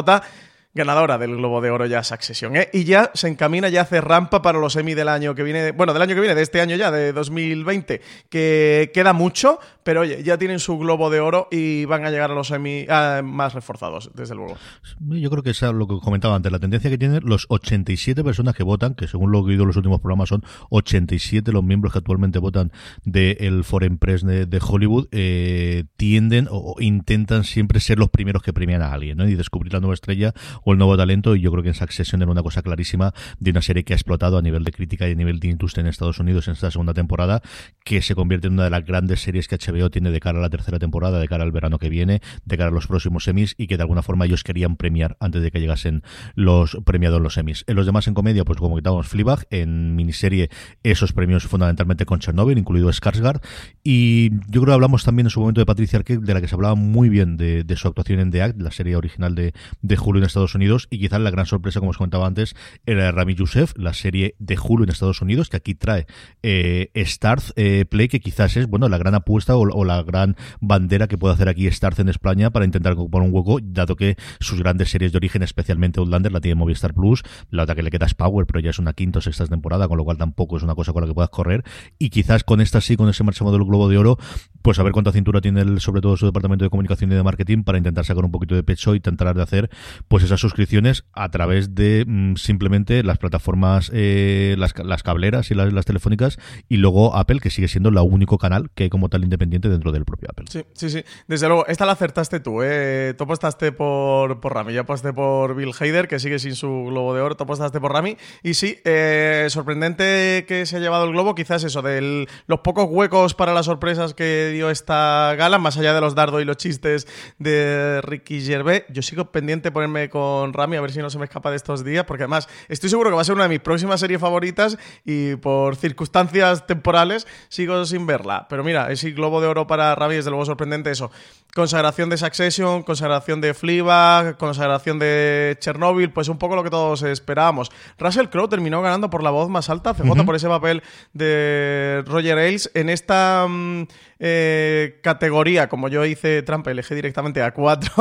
ganadora 0.73 1.17
del 1.17 1.35
Globo 1.35 1.61
de 1.61 1.69
Oro 1.69 1.85
ya 1.85 2.03
Succession, 2.03 2.55
¿eh? 2.55 2.69
Y 2.73 2.85
ya 2.85 3.11
se 3.13 3.27
encamina, 3.27 3.69
ya 3.69 3.81
hace 3.81 3.99
rampa 4.01 4.41
para 4.41 4.59
los 4.59 4.75
Emmy 4.75 4.93
del 4.93 5.09
año 5.09 5.35
que 5.35 5.43
viene, 5.43 5.71
bueno, 5.71 5.93
del 5.93 6.01
año 6.01 6.15
que 6.15 6.21
viene, 6.21 6.35
de 6.35 6.41
este 6.41 6.61
año 6.61 6.75
ya, 6.75 6.91
de 6.91 7.13
2020, 7.13 8.01
que 8.29 8.91
queda 8.93 9.13
mucho, 9.13 9.59
pero 9.83 10.01
oye, 10.01 10.23
ya 10.23 10.37
tienen 10.37 10.59
su 10.59 10.77
Globo 10.77 11.09
de 11.09 11.19
Oro 11.19 11.47
y 11.51 11.85
van 11.85 12.05
a 12.05 12.11
llegar 12.11 12.31
a 12.31 12.35
los 12.35 12.51
Emmy 12.51 12.85
ah, 12.89 13.21
más 13.23 13.53
reforzados, 13.53 14.11
desde 14.15 14.35
luego. 14.35 14.55
Yo 14.99 15.29
creo 15.29 15.43
que 15.43 15.49
es 15.49 15.61
lo 15.61 15.87
que 15.87 15.97
comentaba 16.01 16.35
antes, 16.35 16.51
la 16.51 16.59
tendencia 16.59 16.89
que 16.89 16.97
tienen 16.97 17.21
los 17.23 17.45
87 17.49 18.23
personas 18.23 18.55
que 18.55 18.63
votan, 18.63 18.95
que 18.95 19.07
según 19.07 19.31
lo 19.31 19.43
que 19.43 19.49
he 19.49 19.53
oído 19.53 19.63
en 19.63 19.67
los 19.67 19.77
últimos 19.77 19.99
programas 19.99 20.29
son 20.29 20.43
87 20.69 21.51
los 21.51 21.63
miembros 21.63 21.93
que 21.93 21.99
actualmente 21.99 22.39
votan 22.39 22.71
del 23.03 23.63
Foreign 23.63 23.97
Press 23.97 24.25
de, 24.25 24.61
Hollywood, 24.61 25.07
eh, 25.11 25.85
tienden 25.97 26.47
o, 26.49 26.75
intentan 26.79 27.43
siempre 27.43 27.79
ser 27.79 27.99
los 27.99 28.09
primeros 28.09 28.43
que 28.43 28.53
premian 28.53 28.81
a 28.81 28.93
alguien, 28.93 29.17
¿no? 29.17 29.27
Y 29.27 29.35
descubrir 29.35 29.73
la 29.73 29.79
nueva 29.79 29.95
estrella 29.95 30.33
o 30.63 30.73
el 30.73 30.77
nuevo 30.77 30.97
talento 30.97 31.35
y 31.35 31.41
yo 31.41 31.51
creo 31.51 31.63
que 31.63 31.69
en 31.69 31.75
Succession 31.75 32.21
era 32.21 32.31
una 32.31 32.43
cosa 32.43 32.61
clarísima 32.61 33.13
de 33.39 33.51
una 33.51 33.61
serie 33.61 33.83
que 33.83 33.93
ha 33.93 33.95
explotado 33.95 34.37
a 34.37 34.41
nivel 34.41 34.63
de 34.63 34.71
crítica 34.71 35.07
y 35.07 35.11
a 35.11 35.15
nivel 35.15 35.39
de 35.39 35.49
industria 35.49 35.81
en 35.81 35.87
Estados 35.87 36.19
Unidos 36.19 36.47
en 36.47 36.53
esta 36.53 36.71
segunda 36.71 36.93
temporada 36.93 37.41
que 37.83 38.01
se 38.01 38.15
convierte 38.15 38.47
en 38.47 38.53
una 38.53 38.65
de 38.65 38.69
las 38.69 38.85
grandes 38.85 39.21
series 39.21 39.47
que 39.47 39.57
HBO 39.57 39.89
tiene 39.89 40.11
de 40.11 40.19
cara 40.19 40.39
a 40.39 40.41
la 40.41 40.49
tercera 40.49 40.79
temporada, 40.79 41.19
de 41.19 41.27
cara 41.27 41.43
al 41.43 41.51
verano 41.51 41.79
que 41.79 41.89
viene, 41.89 42.21
de 42.45 42.57
cara 42.57 42.69
a 42.69 42.73
los 42.73 42.87
próximos 42.87 43.23
semis 43.23 43.55
y 43.57 43.67
que 43.67 43.77
de 43.77 43.83
alguna 43.83 44.01
forma 44.01 44.25
ellos 44.25 44.43
querían 44.43 44.75
premiar 44.75 45.17
antes 45.19 45.41
de 45.41 45.51
que 45.51 45.59
llegasen 45.59 46.03
los 46.35 46.77
premiados 46.85 47.21
los 47.21 47.33
semis. 47.33 47.63
En 47.67 47.75
los 47.75 47.85
demás 47.85 48.07
en 48.07 48.13
comedia, 48.13 48.45
pues 48.45 48.59
como 48.59 48.75
quitábamos 48.75 49.07
Fleabag, 49.07 49.47
en 49.49 49.95
miniserie 49.95 50.49
esos 50.83 51.13
premios 51.13 51.43
fundamentalmente 51.43 52.05
con 52.05 52.19
Chernobyl, 52.19 52.57
incluido 52.57 52.89
Skarsgård 52.89 53.41
y 53.83 54.31
yo 54.47 54.61
creo 54.61 54.65
que 54.65 54.73
hablamos 54.73 55.03
también 55.03 55.27
en 55.27 55.29
su 55.31 55.39
momento 55.39 55.61
de 55.61 55.65
Patricia 55.65 55.99
Arquette, 55.99 56.21
de 56.21 56.33
la 56.33 56.41
que 56.41 56.47
se 56.47 56.55
hablaba 56.55 56.75
muy 56.75 57.09
bien 57.09 57.37
de, 57.37 57.65
su 57.75 57.87
actuación 57.87 58.19
en 58.19 58.31
The 58.31 58.41
Act, 58.41 58.61
la 58.61 58.71
serie 58.71 58.95
original 58.95 59.33
de, 59.33 59.53
de 59.81 59.97
Hulu 59.97 60.19
en 60.19 60.25
Estados 60.25 60.50
Unidos 60.55 60.87
y 60.89 60.99
quizás 60.99 61.19
la 61.21 61.31
gran 61.31 61.45
sorpresa, 61.45 61.79
como 61.79 61.91
os 61.91 61.97
comentaba 61.97 62.27
antes, 62.27 62.55
era 62.85 63.11
Rami 63.11 63.35
Youssef, 63.35 63.73
la 63.77 63.93
serie 63.93 64.35
de 64.39 64.57
Hulu 64.57 64.83
en 64.83 64.89
Estados 64.89 65.21
Unidos, 65.21 65.49
que 65.49 65.57
aquí 65.57 65.75
trae 65.75 66.05
eh, 66.43 66.91
Starz 66.95 67.53
eh, 67.55 67.85
Play, 67.85 68.07
que 68.07 68.19
quizás 68.19 68.57
es 68.57 68.67
bueno 68.67 68.89
la 68.89 68.97
gran 68.97 69.15
apuesta 69.15 69.55
o, 69.55 69.85
la 69.85 70.03
gran 70.03 70.35
bandera 70.59 71.07
que 71.07 71.17
puede 71.17 71.33
hacer 71.33 71.49
aquí 71.49 71.69
Starz 71.71 71.99
en 71.99 72.09
España 72.09 72.51
para 72.51 72.65
intentar 72.65 72.93
ocupar 72.93 73.21
un 73.21 73.33
hueco, 73.33 73.59
dado 73.61 73.95
que 73.95 74.17
sus 74.39 74.59
grandes 74.59 74.89
series 74.89 75.11
de 75.11 75.17
origen, 75.17 75.43
especialmente 75.43 75.99
Outlander, 75.99 76.31
la 76.31 76.41
tiene 76.41 76.55
Movistar 76.55 76.93
Plus, 76.93 77.23
la 77.49 77.63
otra 77.63 77.75
que 77.75 77.83
le 77.83 77.91
queda 77.91 78.05
es 78.05 78.13
Power, 78.13 78.45
pero 78.45 78.59
ya 78.59 78.69
es 78.69 78.79
una 78.79 78.93
quinta 78.93 79.19
o 79.19 79.21
sexta 79.21 79.45
temporada, 79.47 79.87
con 79.87 79.97
lo 79.97 80.03
cual 80.03 80.17
tampoco 80.17 80.57
es 80.57 80.63
una 80.63 80.75
cosa 80.75 80.93
con 80.93 81.01
la 81.01 81.07
que 81.07 81.13
puedas 81.13 81.29
correr, 81.29 81.63
y 81.99 82.09
quizás 82.09 82.43
con 82.43 82.61
esta 82.61 82.81
sí, 82.81 82.95
con 82.95 83.09
ese 83.09 83.23
marchamo 83.23 83.51
del 83.51 83.63
Globo 83.63 83.89
de 83.89 83.97
Oro, 83.97 84.17
pues 84.61 84.79
a 84.79 84.83
ver 84.83 84.91
cuánta 84.91 85.11
cintura 85.11 85.41
tiene 85.41 85.61
el, 85.61 85.79
sobre 85.79 86.01
todo 86.01 86.17
su 86.17 86.25
departamento 86.25 86.65
de 86.65 86.69
comunicación 86.69 87.11
y 87.11 87.15
de 87.15 87.23
marketing 87.23 87.63
para 87.63 87.77
intentar 87.77 88.05
sacar 88.05 88.25
un 88.25 88.31
poquito 88.31 88.55
de 88.55 88.63
pecho 88.63 88.93
y 88.93 88.97
intentar 88.97 89.35
de 89.35 89.41
hacer 89.41 89.69
pues 90.07 90.23
esas 90.23 90.40
suscripciones 90.41 91.05
a 91.13 91.29
través 91.29 91.75
de 91.75 92.03
mm, 92.05 92.35
simplemente 92.35 93.03
las 93.03 93.17
plataformas, 93.17 93.91
eh, 93.93 94.55
las, 94.57 94.73
las, 94.83 95.03
cableras 95.03 95.51
y 95.51 95.55
las, 95.55 95.85
telefónicas, 95.85 96.37
y 96.67 96.77
luego 96.77 97.15
Apple, 97.15 97.39
que 97.39 97.49
sigue 97.49 97.67
siendo 97.67 97.89
el 97.89 97.97
único 97.97 98.37
canal 98.37 98.69
que 98.75 98.89
como 98.89 99.09
tal 99.09 99.23
independiente 99.23 99.69
dentro 99.69 99.91
del 99.91 100.05
propio 100.05 100.29
Apple. 100.31 100.45
Sí, 100.49 100.63
sí, 100.73 100.89
sí. 100.89 101.03
Desde 101.27 101.47
luego, 101.47 101.65
esta 101.67 101.85
la 101.85 101.93
acertaste 101.93 102.39
tú, 102.39 102.61
¿eh? 102.63 103.13
Tú 103.17 103.23
apostaste 103.23 103.71
por, 103.71 104.39
por 104.39 104.53
Rami, 104.53 104.73
yo 104.73 104.81
aposté 104.81 105.13
por 105.13 105.55
Bill 105.55 105.71
Hader, 105.79 106.07
que 106.07 106.19
sigue 106.19 106.39
sin 106.39 106.55
su 106.55 106.85
globo 106.87 107.13
de 107.13 107.21
oro, 107.21 107.35
tú 107.35 107.43
apostaste 107.43 107.79
por 107.79 107.93
Rami, 107.93 108.17
y 108.43 108.55
sí, 108.55 108.77
eh, 108.83 109.47
sorprendente 109.49 110.45
que 110.47 110.65
se 110.65 110.77
ha 110.77 110.79
llevado 110.79 111.05
el 111.05 111.11
globo, 111.11 111.35
quizás 111.35 111.63
eso, 111.63 111.81
de 111.81 112.27
los 112.47 112.59
pocos 112.61 112.87
huecos 112.89 113.35
para 113.35 113.53
las 113.53 113.67
sorpresas 113.67 114.13
que 114.13 114.49
dio 114.53 114.69
esta 114.69 115.35
gala, 115.37 115.59
más 115.59 115.77
allá 115.77 115.93
de 115.93 116.01
los 116.01 116.15
dardos 116.15 116.41
y 116.41 116.45
los 116.45 116.57
chistes 116.57 117.07
de 117.37 118.01
Ricky 118.01 118.41
Gervais, 118.41 118.83
yo 118.89 119.01
sigo 119.01 119.31
pendiente 119.31 119.69
de 119.69 119.71
ponerme 119.71 120.09
con 120.09 120.30
Rami 120.51 120.77
a 120.77 120.81
ver 120.81 120.91
si 120.91 120.99
no 120.99 121.09
se 121.09 121.17
me 121.17 121.25
escapa 121.25 121.49
de 121.49 121.57
estos 121.57 121.83
días, 121.83 122.05
porque 122.05 122.23
además 122.23 122.47
estoy 122.67 122.89
seguro 122.89 123.09
que 123.09 123.15
va 123.15 123.21
a 123.21 123.25
ser 123.25 123.35
una 123.35 123.43
de 123.43 123.49
mis 123.49 123.59
próximas 123.59 123.99
series 123.99 124.19
favoritas 124.19 124.77
y 125.05 125.35
por 125.35 125.75
circunstancias 125.75 126.65
temporales 126.67 127.27
sigo 127.49 127.85
sin 127.85 128.05
verla. 128.05 128.47
Pero 128.49 128.63
mira, 128.63 128.91
ese 128.91 129.11
globo 129.11 129.41
de 129.41 129.47
oro 129.47 129.67
para 129.67 129.95
Ravi 129.95 130.15
es 130.15 130.25
de 130.25 130.31
luego 130.31 130.45
sorprendente 130.45 130.91
eso. 130.91 131.11
Consagración 131.53 132.09
de 132.09 132.17
Succession, 132.17 132.83
consagración 132.83 133.41
de 133.41 133.53
Fleabag, 133.53 134.37
consagración 134.37 134.99
de 134.99 135.57
Chernobyl, 135.59 136.11
pues 136.11 136.29
un 136.29 136.37
poco 136.37 136.55
lo 136.55 136.63
que 136.63 136.69
todos 136.69 137.03
esperábamos. 137.03 137.71
Russell 137.99 138.27
Crowe 138.27 138.47
terminó 138.47 138.81
ganando 138.81 139.09
por 139.09 139.21
la 139.21 139.31
voz 139.31 139.49
más 139.49 139.69
alta, 139.69 139.93
CJ 139.93 140.25
por 140.25 140.35
ese 140.35 140.47
papel 140.47 140.81
de 141.13 142.03
Roger 142.07 142.37
Ailes 142.37 142.71
en 142.73 142.89
esta 142.89 143.45
mm, 143.49 143.83
eh, 144.19 144.99
categoría, 145.03 145.67
como 145.67 145.87
yo 145.87 146.05
hice 146.05 146.41
trampa, 146.43 146.71
elegí 146.71 146.95
directamente 146.95 147.41
a 147.41 147.53
cuatro 147.53 147.91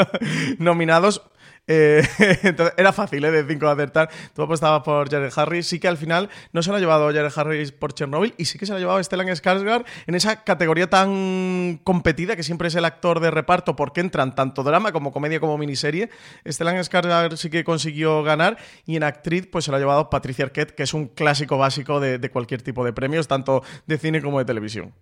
nominados. 0.58 1.22
Eh, 1.66 2.02
era 2.76 2.92
fácil, 2.92 3.24
¿eh? 3.24 3.30
De 3.30 3.44
5 3.46 3.68
acertar. 3.68 4.10
Tú 4.34 4.42
apostabas 4.42 4.82
por 4.82 5.10
Jared 5.10 5.32
Harris. 5.34 5.66
Sí 5.66 5.80
que 5.80 5.88
al 5.88 5.96
final 5.96 6.28
no 6.52 6.62
se 6.62 6.70
lo 6.70 6.76
ha 6.76 6.80
llevado 6.80 7.06
Jared 7.06 7.32
Harris 7.34 7.72
por 7.72 7.94
Chernobyl 7.94 8.34
y 8.36 8.44
sí 8.44 8.58
que 8.58 8.66
se 8.66 8.72
lo 8.72 8.76
ha 8.76 8.80
llevado 8.80 9.02
Stellan 9.02 9.28
Skarsgård 9.28 9.84
en 10.06 10.14
esa 10.14 10.44
categoría 10.44 10.88
tan 10.90 11.80
competida 11.84 12.36
que 12.36 12.42
siempre 12.42 12.68
es 12.68 12.74
el 12.74 12.84
actor 12.84 13.20
de 13.20 13.30
reparto 13.30 13.76
porque 13.76 14.00
entran 14.00 14.34
tanto 14.34 14.62
drama 14.62 14.92
como 14.92 15.12
comedia 15.12 15.40
como 15.40 15.56
miniserie. 15.56 16.10
Stellan 16.46 16.76
Skarsgård 16.76 17.36
sí 17.36 17.50
que 17.50 17.64
consiguió 17.64 18.22
ganar 18.22 18.58
y 18.84 18.96
en 18.96 19.02
actriz 19.02 19.46
pues 19.50 19.64
se 19.64 19.70
lo 19.70 19.78
ha 19.78 19.80
llevado 19.80 20.10
Patricia 20.10 20.44
Arquette, 20.44 20.74
que 20.74 20.82
es 20.82 20.94
un 20.94 21.08
clásico 21.08 21.56
básico 21.58 22.00
de 22.00 22.30
cualquier 22.30 22.62
tipo 22.62 22.84
de 22.84 22.92
premios, 22.92 23.28
tanto 23.28 23.62
de 23.86 23.98
cine 23.98 24.20
como 24.20 24.38
de 24.38 24.44
televisión. 24.44 24.92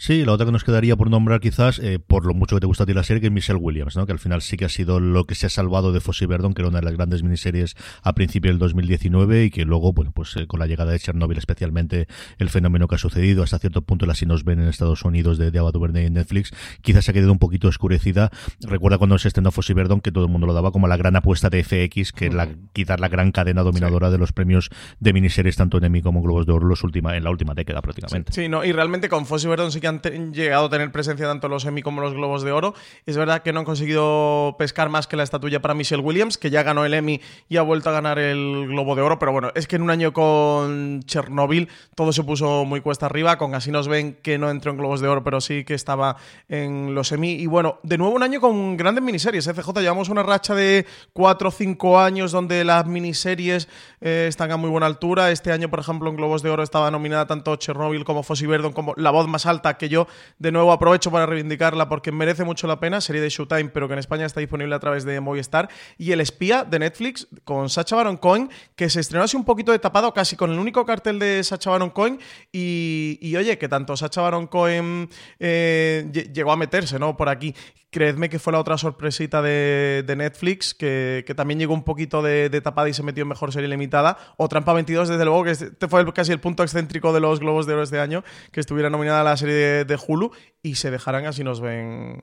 Sí, 0.00 0.24
la 0.24 0.32
otra 0.32 0.46
que 0.46 0.52
nos 0.52 0.64
quedaría 0.64 0.96
por 0.96 1.10
nombrar 1.10 1.40
quizás, 1.40 1.78
eh, 1.78 1.98
por 1.98 2.24
lo 2.24 2.32
mucho 2.32 2.56
que 2.56 2.60
te 2.60 2.66
gusta 2.66 2.84
a 2.84 2.86
ti 2.86 2.94
la 2.94 3.02
serie, 3.02 3.20
que 3.20 3.26
es 3.26 3.32
Michelle 3.34 3.58
Williams, 3.58 3.96
¿no? 3.96 4.06
que 4.06 4.12
al 4.12 4.18
final 4.18 4.40
sí 4.40 4.56
que 4.56 4.64
ha 4.64 4.70
sido 4.70 4.98
lo 4.98 5.26
que 5.26 5.34
se 5.34 5.44
ha 5.44 5.50
salvado 5.50 5.92
de 5.92 6.00
Fossey 6.00 6.26
Verdon, 6.26 6.54
que 6.54 6.62
era 6.62 6.70
una 6.70 6.78
de 6.78 6.86
las 6.86 6.94
grandes 6.94 7.22
miniseries 7.22 7.76
a 8.02 8.14
principio 8.14 8.50
del 8.50 8.58
2019 8.58 9.44
y 9.44 9.50
que 9.50 9.66
luego, 9.66 9.92
bueno, 9.92 10.10
pues 10.14 10.34
eh, 10.36 10.46
con 10.46 10.58
la 10.58 10.66
llegada 10.66 10.92
de 10.92 10.98
Chernobyl 10.98 11.36
especialmente, 11.36 12.08
el 12.38 12.48
fenómeno 12.48 12.88
que 12.88 12.94
ha 12.94 12.98
sucedido 12.98 13.42
hasta 13.42 13.58
cierto 13.58 13.82
punto, 13.82 14.06
la 14.06 14.14
si 14.14 14.24
nos 14.24 14.42
ven 14.42 14.62
en 14.62 14.68
Estados 14.68 15.04
Unidos 15.04 15.36
de, 15.36 15.50
de 15.50 15.58
Ava 15.58 15.70
DuVernay 15.70 16.06
en 16.06 16.14
Netflix, 16.14 16.50
quizás 16.80 17.04
se 17.04 17.10
ha 17.10 17.12
quedado 17.12 17.32
un 17.32 17.38
poquito 17.38 17.68
oscurecida. 17.68 18.30
Recuerda 18.62 18.96
cuando 18.96 19.18
se 19.18 19.28
estrenó 19.28 19.50
Fossey 19.50 19.74
Verdon 19.74 20.00
que 20.00 20.12
todo 20.12 20.24
el 20.24 20.30
mundo 20.30 20.46
lo 20.46 20.54
daba 20.54 20.72
como 20.72 20.88
la 20.88 20.96
gran 20.96 21.14
apuesta 21.16 21.50
de 21.50 21.62
FX, 21.62 22.12
que 22.12 22.28
es 22.28 22.32
la, 22.32 22.48
quizás 22.72 23.00
la 23.00 23.08
gran 23.08 23.32
cadena 23.32 23.62
dominadora 23.62 24.10
de 24.10 24.16
los 24.16 24.32
premios 24.32 24.70
de 24.98 25.12
miniseries 25.12 25.56
tanto 25.56 25.76
en 25.76 25.84
Emmy 25.84 26.00
como 26.00 26.20
en 26.20 26.24
Globos 26.24 26.46
de 26.46 26.52
Oro 26.52 26.66
los 26.66 26.84
última, 26.84 27.18
en 27.18 27.24
la 27.24 27.30
última 27.30 27.52
década 27.52 27.82
prácticamente. 27.82 28.32
Sí, 28.32 28.48
no, 28.48 28.64
y 28.64 28.72
realmente 28.72 29.10
con 29.10 29.26
Fossey 29.26 29.50
Verdon 29.50 29.70
sí 29.70 29.78
que 29.78 29.89
han 29.90 30.32
llegado 30.32 30.66
a 30.66 30.70
tener 30.70 30.90
presencia 30.90 31.26
tanto 31.26 31.48
los 31.48 31.64
Emmy 31.64 31.82
como 31.82 32.00
los 32.00 32.14
Globos 32.14 32.42
de 32.42 32.52
Oro. 32.52 32.74
Es 33.06 33.16
verdad 33.16 33.42
que 33.42 33.52
no 33.52 33.60
han 33.60 33.66
conseguido 33.66 34.56
pescar 34.58 34.88
más 34.88 35.06
que 35.06 35.16
la 35.16 35.22
estatuilla 35.22 35.60
para 35.60 35.74
Michelle 35.74 36.02
Williams, 36.02 36.38
que 36.38 36.50
ya 36.50 36.62
ganó 36.62 36.84
el 36.84 36.94
Emmy 36.94 37.20
y 37.48 37.58
ha 37.58 37.62
vuelto 37.62 37.90
a 37.90 37.92
ganar 37.92 38.18
el 38.18 38.66
Globo 38.68 38.96
de 38.96 39.02
Oro, 39.02 39.18
pero 39.18 39.32
bueno, 39.32 39.50
es 39.54 39.66
que 39.66 39.76
en 39.76 39.82
un 39.82 39.90
año 39.90 40.12
con 40.12 41.02
Chernobyl 41.02 41.68
todo 41.94 42.12
se 42.12 42.24
puso 42.24 42.64
muy 42.64 42.80
cuesta 42.80 43.06
arriba, 43.06 43.36
con 43.36 43.54
Así 43.54 43.70
nos 43.70 43.88
ven 43.88 44.18
que 44.22 44.38
no 44.38 44.50
entró 44.50 44.70
en 44.70 44.78
Globos 44.78 45.00
de 45.00 45.08
Oro, 45.08 45.22
pero 45.22 45.40
sí 45.40 45.64
que 45.64 45.74
estaba 45.74 46.16
en 46.48 46.94
los 46.94 47.12
Emmy. 47.12 47.32
Y 47.32 47.46
bueno, 47.46 47.78
de 47.82 47.98
nuevo 47.98 48.14
un 48.14 48.22
año 48.22 48.40
con 48.40 48.76
grandes 48.76 49.04
miniseries. 49.04 49.46
¿eh? 49.46 49.54
CJ, 49.54 49.80
llevamos 49.80 50.08
una 50.08 50.22
racha 50.22 50.54
de 50.54 50.86
4 51.12 51.48
o 51.48 51.52
5 51.52 52.00
años 52.00 52.32
donde 52.32 52.64
las 52.64 52.86
miniseries 52.86 53.68
eh, 54.00 54.26
están 54.28 54.50
a 54.52 54.56
muy 54.56 54.70
buena 54.70 54.86
altura. 54.86 55.30
Este 55.30 55.52
año, 55.52 55.68
por 55.68 55.80
ejemplo, 55.80 56.08
en 56.08 56.16
Globos 56.16 56.42
de 56.42 56.50
Oro 56.50 56.62
estaba 56.62 56.90
nominada 56.90 57.26
tanto 57.26 57.56
Chernobyl 57.56 58.04
como 58.04 58.22
Fossey 58.22 58.46
Verdon 58.46 58.72
como 58.72 58.94
La 58.96 59.10
Voz 59.10 59.26
Más 59.28 59.46
Alta, 59.46 59.76
que 59.80 59.88
yo 59.88 60.06
de 60.38 60.52
nuevo 60.52 60.70
aprovecho 60.72 61.10
para 61.10 61.24
reivindicarla 61.24 61.88
porque 61.88 62.12
merece 62.12 62.44
mucho 62.44 62.66
la 62.66 62.78
pena. 62.78 63.00
Serie 63.00 63.22
de 63.22 63.30
Showtime, 63.30 63.70
pero 63.70 63.88
que 63.88 63.94
en 63.94 63.98
España 63.98 64.26
está 64.26 64.40
disponible 64.40 64.74
a 64.74 64.78
través 64.78 65.04
de 65.04 65.18
Movistar. 65.20 65.70
Y 65.96 66.12
El 66.12 66.20
Espía 66.20 66.64
de 66.64 66.78
Netflix 66.78 67.26
con 67.44 67.70
Sacha 67.70 67.96
Baron 67.96 68.18
Cohen, 68.18 68.50
que 68.76 68.90
se 68.90 69.00
estrenó 69.00 69.24
así 69.24 69.36
un 69.36 69.44
poquito 69.44 69.72
de 69.72 69.78
tapado, 69.78 70.12
casi 70.12 70.36
con 70.36 70.52
el 70.52 70.58
único 70.58 70.84
cartel 70.84 71.18
de 71.18 71.42
Sacha 71.42 71.70
Baron 71.70 71.90
Cohen. 71.90 72.20
Y, 72.52 73.34
oye, 73.36 73.56
que 73.56 73.68
tanto 73.68 73.96
Sacha 73.96 74.20
Baron 74.20 74.46
Cohen 74.46 75.08
eh, 75.38 76.10
llegó 76.32 76.52
a 76.52 76.56
meterse, 76.56 76.98
¿no? 76.98 77.16
Por 77.16 77.30
aquí. 77.30 77.54
Creedme 77.92 78.28
que 78.28 78.38
fue 78.38 78.52
la 78.52 78.60
otra 78.60 78.78
sorpresita 78.78 79.42
de, 79.42 80.14
Netflix, 80.16 80.74
que, 80.74 81.24
también 81.34 81.58
llegó 81.58 81.74
un 81.74 81.82
poquito 81.82 82.22
de, 82.22 82.48
tapada 82.60 82.88
y 82.88 82.94
se 82.94 83.02
metió 83.02 83.22
en 83.22 83.28
mejor 83.28 83.52
serie 83.52 83.68
limitada. 83.68 84.16
O 84.36 84.48
Trampa 84.48 84.72
22, 84.74 85.08
desde 85.08 85.24
luego, 85.24 85.42
que 85.42 85.50
este 85.50 85.88
fue 85.88 86.12
casi 86.12 86.30
el 86.30 86.38
punto 86.38 86.62
excéntrico 86.62 87.12
de 87.12 87.18
los 87.18 87.40
Globos 87.40 87.66
de 87.66 87.72
Oro 87.72 87.82
este 87.82 87.98
año, 87.98 88.22
que 88.52 88.60
estuviera 88.60 88.90
nominada 88.90 89.22
a 89.22 89.24
la 89.24 89.36
serie 89.36 89.56
de, 89.56 89.69
Hulu 90.06 90.30
y 90.62 90.74
se 90.74 90.90
dejarán 90.90 91.24
así 91.24 91.42
nos 91.42 91.60
ven 91.60 92.20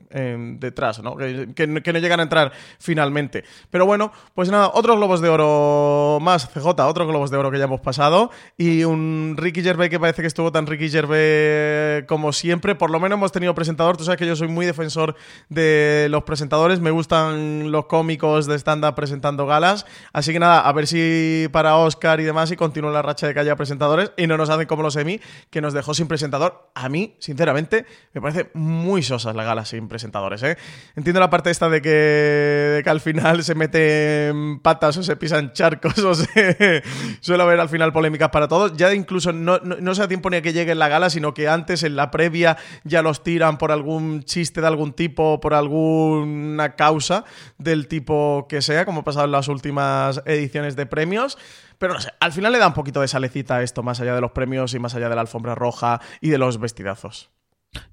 detrás, 0.60 1.02
¿no? 1.02 1.16
Que, 1.18 1.68
no 1.68 2.00
llegan 2.00 2.20
a 2.20 2.24
entrar 2.24 2.52
finalmente. 2.80 3.44
Pero 3.72 3.86
bueno, 3.86 4.12
pues 4.36 4.50
nada, 4.52 4.72
otros 4.74 4.98
Globos 4.98 5.22
de 5.22 5.30
Oro 5.30 6.20
más, 6.22 6.48
CJ, 6.48 6.68
otros 6.68 7.08
Globos 7.08 7.32
de 7.32 7.38
Oro 7.38 7.50
que 7.50 7.58
ya 7.58 7.64
hemos 7.64 7.82
pasado 7.82 8.30
y 8.58 8.84
un 8.84 9.36
Ricky 9.38 9.64
Gervais 9.64 9.90
que 9.90 10.00
parece 10.00 10.22
que 10.22 10.28
estuvo 10.28 10.52
tan 10.52 10.68
Ricky 10.68 10.90
Gervais 10.90 12.06
como 12.08 12.32
siempre. 12.32 12.76
Por 12.76 12.92
lo 12.92 13.00
menos 13.00 13.18
hemos 13.18 13.32
tenido 13.32 13.56
presentador. 13.56 13.98
Tú 13.98 14.04
sabes 14.04 14.20
que 14.20 14.28
yo 14.28 14.36
soy 14.36 14.48
muy 14.48 14.66
defensor 14.66 15.16
de 15.50 16.08
los 16.12 16.24
presentadores. 16.24 16.80
Me 16.80 16.92
gustan 16.92 17.72
los 17.72 17.86
cómicos 17.86 18.46
de 18.46 18.56
stand-up 18.56 18.94
presentando 18.94 19.48
galas. 19.48 19.86
Así 20.14 20.32
que 20.32 20.40
nada, 20.40 20.62
a 20.62 20.72
ver 20.74 20.86
si 20.86 21.48
para 21.52 21.78
Oscar 21.78 22.20
y 22.20 22.24
demás 22.24 22.52
y 22.52 22.56
continúa 22.56 22.92
la 22.92 23.02
racha 23.02 23.26
de 23.26 23.34
que 23.34 23.40
haya 23.40 23.56
presentadores 23.56 24.12
y 24.16 24.28
no 24.28 24.38
nos 24.38 24.50
hacen 24.50 24.68
como 24.68 24.84
los 24.84 24.96
Emmy, 24.96 25.20
que 25.50 25.62
nos 25.62 25.74
dejó 25.74 25.96
sin 25.96 26.08
presentador. 26.08 26.70
A 26.76 26.88
mí, 26.88 27.16
sinceramente, 27.28 27.86
me 28.14 28.22
parece 28.22 28.50
muy 28.54 29.04
sosas 29.04 29.36
la 29.36 29.44
gala 29.44 29.66
sin 29.66 29.90
presentadores. 29.90 30.42
¿eh? 30.44 30.58
Entiendo 30.96 31.20
la 31.20 31.30
parte 31.30 31.50
esta 31.50 31.68
de 31.68 31.82
que, 31.82 32.80
que 32.82 32.90
al 32.90 33.02
final 33.02 33.44
se 33.44 33.54
meten 33.54 34.60
patas 34.60 34.96
o 34.96 35.04
se 35.04 35.18
pisan 35.18 35.52
charcos 35.52 35.98
o 36.00 36.16
se 36.16 36.84
suele 37.20 37.44
haber 37.44 37.60
al 37.60 37.68
final 37.68 37.92
polémicas 37.92 38.30
para 38.30 38.48
todos. 38.48 38.78
Ya 38.78 38.94
incluso 38.94 39.34
no, 39.34 39.60
no, 39.60 39.76
no 39.76 39.94
se 39.94 40.04
da 40.04 40.08
tiempo 40.08 40.30
ni 40.30 40.38
a 40.38 40.42
que 40.42 40.54
llegue 40.54 40.74
la 40.74 40.88
gala, 40.88 41.10
sino 41.10 41.34
que 41.34 41.50
antes 41.50 41.84
en 41.84 41.98
la 41.98 42.12
previa 42.12 42.56
ya 42.86 43.02
los 43.02 43.24
tiran 43.24 43.58
por 43.58 43.74
algún 43.74 44.24
chiste 44.24 44.62
de 44.62 44.68
algún 44.68 44.94
tipo, 44.94 45.42
por 45.42 45.54
alguna 45.54 46.78
causa 46.78 47.26
del 47.58 47.90
tipo 47.90 48.46
que 48.48 48.62
sea, 48.62 48.86
como 48.86 49.02
ha 49.02 49.04
pasado 49.04 49.26
en 49.26 49.34
las 49.34 49.50
últimas 49.50 50.22
ediciones 50.26 50.78
de 50.78 50.86
premios. 50.86 51.38
Pero 51.78 51.94
no 51.94 52.00
sé, 52.00 52.12
al 52.20 52.32
final 52.32 52.52
le 52.52 52.60
da 52.60 52.68
un 52.68 52.74
poquito 52.74 53.02
de 53.02 53.08
salecita 53.08 53.62
esto, 53.62 53.84
más 53.84 54.00
allá 54.00 54.16
de 54.16 54.22
los 54.22 54.32
premios 54.32 54.74
y 54.74 54.80
más 54.80 54.96
allá 54.96 55.10
de 55.10 55.16
la 55.16 55.22
alfombra 55.22 55.56
roja 55.56 56.02
y 56.22 56.30
de 56.30 56.38
los 56.38 56.60
vestidazos. 56.60 57.32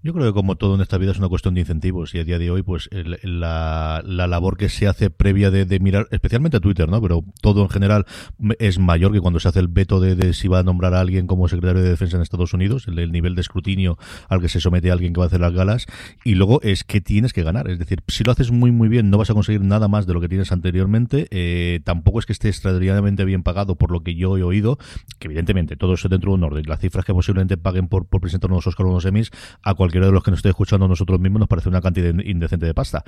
Yo 0.03 0.13
creo 0.13 0.27
que 0.27 0.33
como 0.33 0.57
todo 0.57 0.75
en 0.75 0.81
esta 0.81 0.99
vida 0.99 1.13
es 1.13 1.19
una 1.19 1.29
cuestión 1.29 1.55
de 1.55 1.61
incentivos 1.61 2.15
y 2.15 2.19
a 2.19 2.25
día 2.25 2.39
de 2.39 2.51
hoy 2.51 2.63
pues 2.63 2.89
la, 3.23 4.03
labor 4.05 4.57
que 4.57 4.69
se 4.69 4.87
hace 4.87 5.11
previa 5.11 5.51
de, 5.51 5.81
mirar, 5.81 6.07
especialmente 6.11 6.57
a 6.57 6.61
Twitter, 6.61 6.89
¿no? 6.89 7.01
Pero 7.01 7.25
todo 7.41 7.63
en 7.63 7.69
general 7.69 8.07
es 8.59 8.79
mayor 8.79 9.13
que 9.13 9.21
cuando 9.21 9.41
se 9.41 9.49
hace 9.49 9.61
el 9.61 9.69
veto 9.69 10.01
de, 10.01 10.33
si 10.33 10.49
va 10.49 10.61
a 10.61 10.63
nombrar 10.63 10.95
a 10.95 11.01
alguien 11.01 11.27
como 11.27 11.49
secretario 11.49 11.83
de 11.83 11.91
defensa 11.91 12.17
en 12.17 12.23
Estados 12.23 12.53
Unidos, 12.53 12.87
el, 12.89 13.13
nivel 13.13 13.35
de 13.35 13.41
escrutinio 13.41 13.99
al 14.29 14.41
que 14.41 14.49
se 14.49 14.61
somete 14.61 14.91
alguien 14.91 15.13
que 15.13 15.21
va 15.21 15.25
a 15.25 15.29
hacer 15.29 15.41
las 15.41 15.53
galas 15.53 15.87
y 16.25 16.35
luego 16.35 16.61
es 16.63 16.85
que 16.85 17.01
tienes 17.01 17.33
que 17.33 17.43
ganar, 17.43 17.71
es 17.71 17.79
decir, 17.79 18.03
si 18.09 18.25
lo 18.25 18.33
haces 18.33 18.51
muy 18.51 18.73
muy 18.73 18.89
bien 18.89 19.11
no 19.11 19.19
vas 19.19 19.31
a 19.31 19.35
conseguir 19.35 19.61
nada 19.61 19.89
más 19.89 20.07
de 20.07 20.15
lo 20.15 20.21
que 20.21 20.29
tienes 20.29 20.53
anteriormente, 20.53 21.29
eh, 21.31 21.81
tampoco 21.85 22.19
es 22.19 22.27
que 22.27 22.33
esté 22.33 22.49
extraordinariamente 22.49 23.25
bien 23.25 23.43
pagado 23.43 23.77
por 23.77 23.91
lo 23.91 24.03
que 24.03 24.15
yo 24.15 24.37
he 24.37 24.43
oído, 24.43 24.79
que 25.19 25.29
evidentemente 25.29 25.77
todo 25.77 25.95
eso 25.95 26.09
dentro 26.09 26.31
de 26.31 26.35
un 26.37 26.45
orden, 26.45 26.65
las 26.67 26.81
cifras 26.81 27.05
que 27.05 27.13
posiblemente 27.13 27.57
paguen 27.57 27.89
por, 27.89 28.07
por 28.07 28.21
presentar 28.21 28.51
unos 28.51 28.67
Oscar 28.67 28.87
o 28.87 28.91
unos 28.91 29.05
Emmys 29.05 29.31
a 29.63 29.74
cualquiera 29.75 30.07
de 30.07 30.13
los 30.13 30.23
que 30.23 30.31
nos 30.31 30.39
esté 30.39 30.51
escuchando 30.51 30.89
nosotros 30.89 31.21
mismos 31.21 31.41
nos 31.41 31.49
parece 31.49 31.69
una 31.69 31.81
cantidad 31.81 32.15
indecente 32.25 32.67
de 32.67 32.75
pasta. 32.75 33.05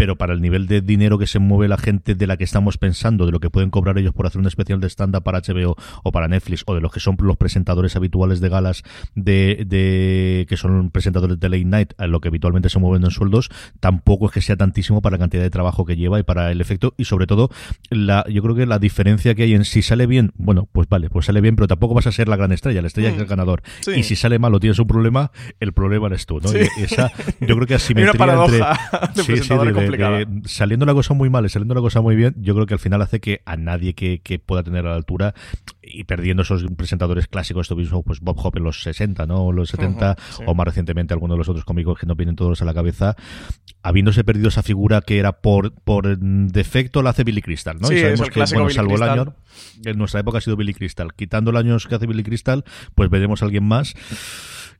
Pero 0.00 0.16
para 0.16 0.32
el 0.32 0.40
nivel 0.40 0.66
de 0.66 0.80
dinero 0.80 1.18
que 1.18 1.26
se 1.26 1.40
mueve 1.40 1.68
la 1.68 1.76
gente 1.76 2.14
de 2.14 2.26
la 2.26 2.38
que 2.38 2.44
estamos 2.44 2.78
pensando, 2.78 3.26
de 3.26 3.32
lo 3.32 3.38
que 3.38 3.50
pueden 3.50 3.68
cobrar 3.68 3.98
ellos 3.98 4.14
por 4.14 4.26
hacer 4.26 4.40
un 4.40 4.46
especial 4.46 4.80
de 4.80 4.88
stand-up 4.88 5.22
para 5.22 5.42
HBO 5.42 5.76
o 6.02 6.10
para 6.10 6.26
Netflix, 6.26 6.62
o 6.64 6.74
de 6.74 6.80
los 6.80 6.90
que 6.90 7.00
son 7.00 7.18
los 7.20 7.36
presentadores 7.36 7.96
habituales 7.96 8.40
de 8.40 8.48
galas 8.48 8.82
de, 9.14 9.66
de 9.66 10.46
que 10.48 10.56
son 10.56 10.90
presentadores 10.90 11.38
de 11.38 11.50
late 11.50 11.66
night, 11.66 11.92
a 11.98 12.06
lo 12.06 12.22
que 12.22 12.28
habitualmente 12.28 12.70
se 12.70 12.78
mueven 12.78 13.04
en 13.04 13.10
sueldos, 13.10 13.50
tampoco 13.78 14.24
es 14.24 14.32
que 14.32 14.40
sea 14.40 14.56
tantísimo 14.56 15.02
para 15.02 15.16
la 15.16 15.18
cantidad 15.18 15.42
de 15.42 15.50
trabajo 15.50 15.84
que 15.84 15.96
lleva 15.96 16.18
y 16.18 16.22
para 16.22 16.50
el 16.50 16.62
efecto, 16.62 16.94
y 16.96 17.04
sobre 17.04 17.26
todo, 17.26 17.50
la, 17.90 18.24
yo 18.26 18.42
creo 18.42 18.54
que 18.54 18.64
la 18.64 18.78
diferencia 18.78 19.34
que 19.34 19.42
hay 19.42 19.52
en 19.52 19.66
si 19.66 19.82
sale 19.82 20.06
bien, 20.06 20.32
bueno, 20.36 20.66
pues 20.72 20.88
vale, 20.88 21.10
pues 21.10 21.26
sale 21.26 21.42
bien, 21.42 21.56
pero 21.56 21.68
tampoco 21.68 21.92
vas 21.92 22.06
a 22.06 22.12
ser 22.12 22.26
la 22.26 22.36
gran 22.36 22.52
estrella, 22.52 22.80
la 22.80 22.88
estrella 22.88 23.10
es 23.10 23.18
el 23.18 23.26
mm. 23.26 23.28
ganador. 23.28 23.62
Y 23.94 24.04
si 24.04 24.16
sale 24.16 24.38
mal 24.38 24.54
o 24.54 24.60
tienes 24.60 24.78
un 24.78 24.86
problema, 24.86 25.30
el 25.60 25.74
problema 25.74 26.06
eres 26.06 26.24
tú, 26.24 26.40
¿no? 26.40 26.50
esa, 26.52 27.12
yo 27.38 27.54
creo 27.54 27.66
que 27.66 27.74
asimetría 27.74 28.12
entre 29.89 29.89
saliendo 30.44 30.86
la 30.86 30.94
cosa 30.94 31.14
muy 31.14 31.30
mal 31.30 31.44
y 31.44 31.48
saliendo 31.48 31.74
la 31.74 31.80
cosa 31.80 32.00
muy 32.00 32.16
bien, 32.16 32.34
yo 32.38 32.54
creo 32.54 32.66
que 32.66 32.74
al 32.74 32.80
final 32.80 33.02
hace 33.02 33.20
que 33.20 33.42
a 33.44 33.56
nadie 33.56 33.94
que, 33.94 34.20
pueda 34.44 34.62
tener 34.62 34.86
a 34.86 34.90
la 34.90 34.96
altura 34.96 35.34
y 35.82 36.04
perdiendo 36.04 36.42
esos 36.42 36.64
presentadores 36.76 37.26
clásicos, 37.26 37.62
esto 37.62 37.76
mismo, 37.76 38.02
pues 38.02 38.20
Bob 38.20 38.38
Hope 38.38 38.58
en 38.58 38.64
los 38.64 38.82
60, 38.82 39.26
¿no? 39.26 39.46
O 39.46 39.52
los 39.52 39.70
70, 39.70 40.16
o 40.46 40.54
más 40.54 40.66
recientemente 40.66 41.14
alguno 41.14 41.34
de 41.34 41.38
los 41.38 41.48
otros 41.48 41.64
cómicos 41.64 41.98
que 41.98 42.06
no 42.06 42.14
vienen 42.14 42.36
todos 42.36 42.62
a 42.62 42.64
la 42.64 42.74
cabeza, 42.74 43.16
habiéndose 43.82 44.24
perdido 44.24 44.48
esa 44.48 44.62
figura 44.62 45.00
que 45.00 45.18
era 45.18 45.40
por, 45.40 45.72
por 45.72 46.18
defecto 46.18 47.02
la 47.02 47.10
hace 47.10 47.24
Billy 47.24 47.42
Crystal, 47.42 47.78
¿no? 47.80 47.92
y 47.92 48.00
sabemos 48.00 48.30
que, 48.30 48.40
bueno, 48.54 48.70
salvo 48.70 48.96
el 48.96 49.02
año, 49.02 49.34
en 49.84 49.98
nuestra 49.98 50.20
época 50.20 50.38
ha 50.38 50.40
sido 50.40 50.56
Billy 50.56 50.74
Crystal. 50.74 51.12
Quitando 51.14 51.50
el 51.50 51.56
año 51.56 51.76
que 51.88 51.94
hace 51.94 52.06
Billy 52.06 52.22
Crystal, 52.22 52.64
pues 52.94 53.10
veremos 53.10 53.42
a 53.42 53.46
alguien 53.46 53.64
más 53.64 53.94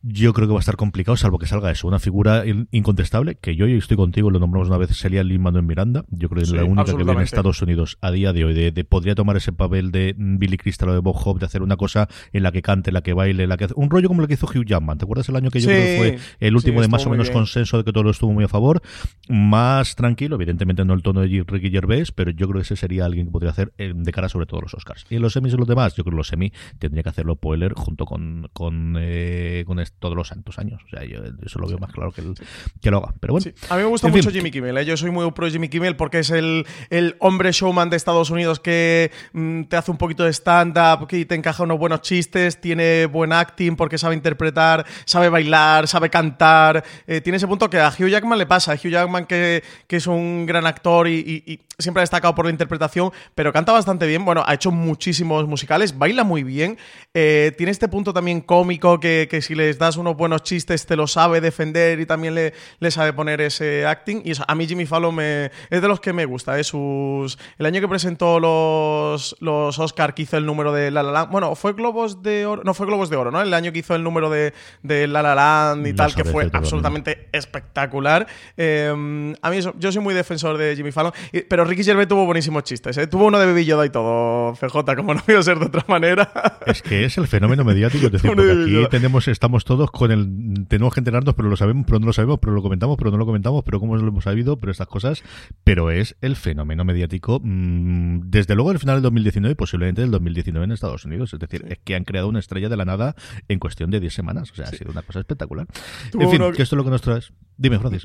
yo 0.02 0.32
creo 0.32 0.48
que 0.48 0.52
va 0.52 0.58
a 0.58 0.60
estar 0.60 0.76
complicado, 0.76 1.16
salvo 1.16 1.38
que 1.38 1.46
salga 1.46 1.70
eso. 1.70 1.86
Una 1.86 1.98
figura 1.98 2.44
incontestable, 2.70 3.34
que 3.34 3.54
yo 3.54 3.66
estoy 3.66 3.96
contigo, 3.96 4.30
lo 4.30 4.38
nombramos 4.38 4.68
una 4.68 4.78
vez, 4.78 4.96
sería 4.96 5.22
Lin 5.22 5.46
en 5.46 5.66
Miranda. 5.66 6.04
Yo 6.08 6.28
creo 6.28 6.42
que 6.42 6.44
es 6.44 6.52
la 6.52 6.64
única 6.64 6.96
que 6.96 7.04
ve 7.04 7.12
en 7.12 7.20
Estados 7.20 7.60
Unidos 7.60 7.98
a 8.00 8.10
día 8.10 8.32
de 8.32 8.44
hoy. 8.44 8.54
De, 8.54 8.84
podría 8.84 9.14
tomar 9.14 9.36
ese 9.36 9.52
papel 9.52 9.90
de 9.90 10.14
Billy 10.16 10.56
Crystal 10.56 10.88
o 10.88 10.94
de 10.94 11.00
Bob 11.00 11.16
Hope, 11.22 11.40
de 11.40 11.46
hacer 11.46 11.62
una 11.62 11.76
cosa 11.76 12.08
en 12.32 12.42
la 12.42 12.52
que 12.52 12.62
cante, 12.62 12.90
en 12.90 12.94
la 12.94 13.02
que 13.02 13.12
baile, 13.12 13.46
la 13.46 13.56
que 13.56 13.64
hace, 13.64 13.74
un 13.76 13.90
rollo 13.90 14.08
como 14.08 14.22
lo 14.22 14.28
que 14.28 14.34
hizo 14.34 14.46
Hugh 14.46 14.64
Jackman. 14.64 14.96
¿Te 14.96 15.04
acuerdas 15.04 15.28
el 15.28 15.36
año 15.36 15.50
que 15.50 15.60
yo 15.60 15.68
creo 15.68 15.84
que 15.84 15.96
fue 15.96 16.18
el 16.40 16.56
último 16.56 16.80
de 16.80 16.88
más 16.88 17.06
o 17.06 17.10
menos 17.10 17.30
consenso 17.30 17.78
de 17.78 17.84
que 17.84 17.92
todo 17.92 18.04
lo 18.04 18.10
estuvo 18.10 18.32
muy 18.32 18.44
a 18.44 18.48
favor? 18.48 18.82
Más 19.28 19.96
tranquilo, 19.96 20.36
evidentemente 20.36 20.84
no 20.84 20.94
el 20.94 21.02
tono 21.02 21.20
de 21.20 21.44
Ricky 21.46 21.70
Gervais, 21.70 22.12
pero 22.12 22.30
yo 22.30 22.48
creo 22.48 22.60
que 22.60 22.62
ese 22.62 22.76
sería 22.76 23.04
alguien 23.04 23.26
que 23.26 23.32
podría 23.32 23.50
hacer 23.50 23.72
eh, 23.76 23.92
de 23.94 24.12
cara 24.12 24.28
sobre 24.28 24.46
todo 24.46 24.62
los 24.62 24.74
Oscars. 24.74 25.04
Y 25.10 25.16
en 25.16 25.22
los 25.22 25.32
semis 25.34 25.52
y 25.52 25.56
los 25.56 25.68
demás, 25.68 25.94
yo 25.94 26.04
creo 26.04 26.12
que 26.12 26.18
los 26.18 26.28
semis 26.28 26.52
tendría 26.78 27.02
que 27.02 27.10
hacerlo 27.10 27.36
Poehler 27.36 27.74
junto 27.74 28.06
con, 28.06 28.48
con, 28.52 28.96
eh, 28.98 29.64
con 29.66 29.78
todos 29.98 30.16
los 30.16 30.28
santos 30.28 30.58
años. 30.58 30.80
O 30.86 30.88
sea, 30.88 31.04
yo 31.04 31.20
eso 31.44 31.58
lo 31.58 31.68
veo 31.68 31.78
más 31.78 31.92
claro 31.92 32.10
que, 32.12 32.22
que 32.80 32.90
lo 32.90 32.98
haga. 32.98 33.14
Pero 33.20 33.34
bueno. 33.34 33.46
A 33.68 33.76
mí 33.76 33.82
me 33.82 33.88
gusta 33.88 34.08
mucho 34.08 34.30
Jimmy 34.30 34.50
Kimmel. 34.50 34.78
¿eh? 34.78 34.84
yo 34.84 34.96
soy 34.96 35.10
muy 35.10 35.30
pro 35.32 35.48
Jimmy 35.48 35.68
Kimmel 35.68 35.96
porque 35.96 36.20
es 36.20 36.30
el, 36.30 36.66
el 36.88 37.16
hombre 37.20 37.52
showman 37.52 37.90
de 37.90 37.96
Estados 37.96 38.30
Unidos 38.30 38.60
que 38.60 39.10
mm, 39.32 39.64
te 39.64 39.76
hace 39.76 39.90
un 39.90 39.98
poquito 39.98 40.24
de 40.24 40.32
stand-up, 40.32 41.06
que 41.06 41.24
te 41.24 41.34
encaja 41.34 41.62
unos 41.62 41.78
buenos 41.78 42.00
chistes, 42.00 42.60
tiene 42.60 43.06
buen 43.06 43.32
acting 43.32 43.76
porque 43.76 43.98
sabe 43.98 44.14
interpretar, 44.14 44.86
sabe 45.04 45.28
bailar, 45.28 45.86
sabe 45.86 46.08
cantar. 46.08 46.82
Eh, 47.06 47.20
tiene 47.20 47.36
ese 47.36 47.46
punto 47.46 47.68
que 47.68 47.78
a 47.78 47.88
Hugh 47.88 48.08
Jackman 48.08 48.38
le 48.38 48.46
pasa. 48.46 48.74
Hugh 48.74 48.90
Jackman, 48.90 49.26
que, 49.26 49.62
que 49.86 49.96
es 49.96 50.06
un 50.06 50.46
gran 50.46 50.66
actor 50.66 51.08
y, 51.08 51.60
siempre 51.80 52.00
ha 52.00 52.04
destacado 52.04 52.34
por 52.34 52.44
la 52.44 52.50
interpretación, 52.50 53.12
pero 53.34 53.52
canta 53.52 53.72
bastante 53.72 54.06
bien. 54.06 54.24
Bueno, 54.24 54.42
ha 54.46 54.54
hecho 54.54 54.70
muchísimos 54.70 55.46
musicales, 55.46 55.96
baila 55.96 56.24
muy 56.24 56.42
bien. 56.42 56.78
Eh, 57.14 57.52
tiene 57.56 57.72
este 57.72 57.88
punto 57.88 58.12
también 58.12 58.40
cómico 58.40 59.00
que, 59.00 59.28
que, 59.30 59.42
si 59.42 59.54
les 59.54 59.78
das 59.78 59.96
unos 59.96 60.16
buenos 60.16 60.42
chistes 60.42 60.86
te 60.86 60.96
lo 60.96 61.06
sabe 61.06 61.40
defender 61.40 62.00
y 62.00 62.06
también 62.06 62.34
le, 62.34 62.52
le 62.78 62.90
sabe 62.90 63.12
poner 63.12 63.40
ese 63.40 63.86
acting. 63.86 64.22
Y 64.24 64.32
a 64.46 64.54
mí 64.54 64.66
Jimmy 64.66 64.86
Fallon 64.86 65.14
me, 65.14 65.50
es 65.70 65.82
de 65.82 65.88
los 65.88 66.00
que 66.00 66.12
me 66.12 66.24
gusta. 66.24 66.58
¿eh? 66.58 66.64
Sus, 66.64 67.38
el 67.58 67.66
año 67.66 67.80
que 67.80 67.88
presentó 67.88 68.40
los, 68.40 69.36
los 69.40 69.78
Oscar 69.78 70.14
que 70.14 70.22
hizo 70.22 70.36
el 70.36 70.46
número 70.46 70.72
de 70.72 70.90
La 70.90 71.02
La 71.02 71.12
Land, 71.12 71.30
bueno, 71.30 71.54
fue 71.54 71.72
Globos 71.72 72.22
de 72.22 72.46
Oro, 72.46 72.62
no 72.64 72.74
fue 72.74 72.86
Globos 72.86 73.10
de 73.10 73.16
Oro, 73.16 73.30
¿no? 73.30 73.40
El 73.40 73.54
año 73.54 73.72
que 73.72 73.80
hizo 73.80 73.94
el 73.94 74.02
número 74.02 74.30
de, 74.30 74.52
de 74.82 75.06
La 75.06 75.22
La 75.22 75.34
Land 75.34 75.86
y 75.86 75.92
tal, 75.94 76.14
que 76.14 76.24
fue 76.24 76.48
absolutamente 76.52 77.28
espectacular. 77.32 78.26
Em, 78.56 79.34
a 79.42 79.50
mí 79.50 79.58
yo 79.78 79.92
soy 79.92 80.02
muy 80.02 80.14
defensor 80.14 80.58
de 80.58 80.76
Jimmy 80.76 80.92
Fallon, 80.92 81.12
pero 81.48 81.64
Ricky 81.70 81.84
Gervais 81.84 82.08
tuvo 82.08 82.26
buenísimos 82.26 82.64
chistes. 82.64 82.98
¿eh? 82.98 83.06
Tuvo 83.06 83.26
uno 83.26 83.38
de 83.38 83.46
Baby 83.46 83.64
Yoda 83.64 83.86
y 83.86 83.90
todo, 83.90 84.54
CJ, 84.54 84.96
como 84.96 85.14
no 85.14 85.20
a 85.20 85.42
ser 85.42 85.58
de 85.60 85.66
otra 85.66 85.84
manera. 85.86 86.30
Es 86.66 86.82
que 86.82 87.04
es 87.04 87.16
el 87.16 87.28
fenómeno 87.28 87.62
mediático, 87.62 88.06
es 88.06 88.12
decir, 88.12 88.28
porque 88.34 88.50
aquí 88.50 88.86
tenemos, 88.90 89.28
estamos 89.28 89.64
todos 89.64 89.90
con 89.92 90.10
el. 90.10 90.66
Tenemos 90.66 90.92
que 90.92 91.00
enterarnos, 91.00 91.34
pero 91.34 91.48
lo 91.48 91.56
sabemos, 91.56 91.84
pero 91.86 92.00
no 92.00 92.06
lo 92.06 92.12
sabemos, 92.12 92.40
pero 92.40 92.52
lo 92.52 92.62
comentamos, 92.62 92.96
pero 92.98 93.12
no 93.12 93.18
lo 93.18 93.24
comentamos, 93.24 93.62
pero 93.64 93.78
cómo 93.78 93.96
lo 93.96 94.08
hemos 94.08 94.24
sabido, 94.24 94.58
pero 94.58 94.72
estas 94.72 94.88
cosas. 94.88 95.22
Pero 95.62 95.92
es 95.92 96.16
el 96.20 96.34
fenómeno 96.34 96.84
mediático, 96.84 97.40
mm, 97.40 98.22
desde 98.24 98.56
luego 98.56 98.72
el 98.72 98.80
final 98.80 98.96
del 98.96 99.02
2019 99.04 99.52
y 99.52 99.54
posiblemente 99.54 100.00
del 100.00 100.10
2019 100.10 100.64
en 100.64 100.72
Estados 100.72 101.04
Unidos. 101.04 101.32
Es 101.32 101.38
decir, 101.38 101.64
es 101.68 101.78
que 101.78 101.94
han 101.94 102.02
creado 102.02 102.28
una 102.28 102.40
estrella 102.40 102.68
de 102.68 102.76
la 102.76 102.84
nada 102.84 103.14
en 103.48 103.60
cuestión 103.60 103.90
de 103.90 104.00
10 104.00 104.12
semanas. 104.12 104.50
O 104.50 104.56
sea, 104.56 104.66
ha 104.66 104.72
sido 104.72 104.90
una 104.90 105.02
cosa 105.02 105.20
espectacular. 105.20 105.68
En 106.18 106.30
fin, 106.30 106.40
que 106.52 106.62
esto 106.62 106.74
es 106.74 106.78
lo 106.78 106.84
que 106.84 106.90
nos 106.90 107.02
traes. 107.02 107.32
Dime, 107.56 107.78
Francis. 107.78 108.04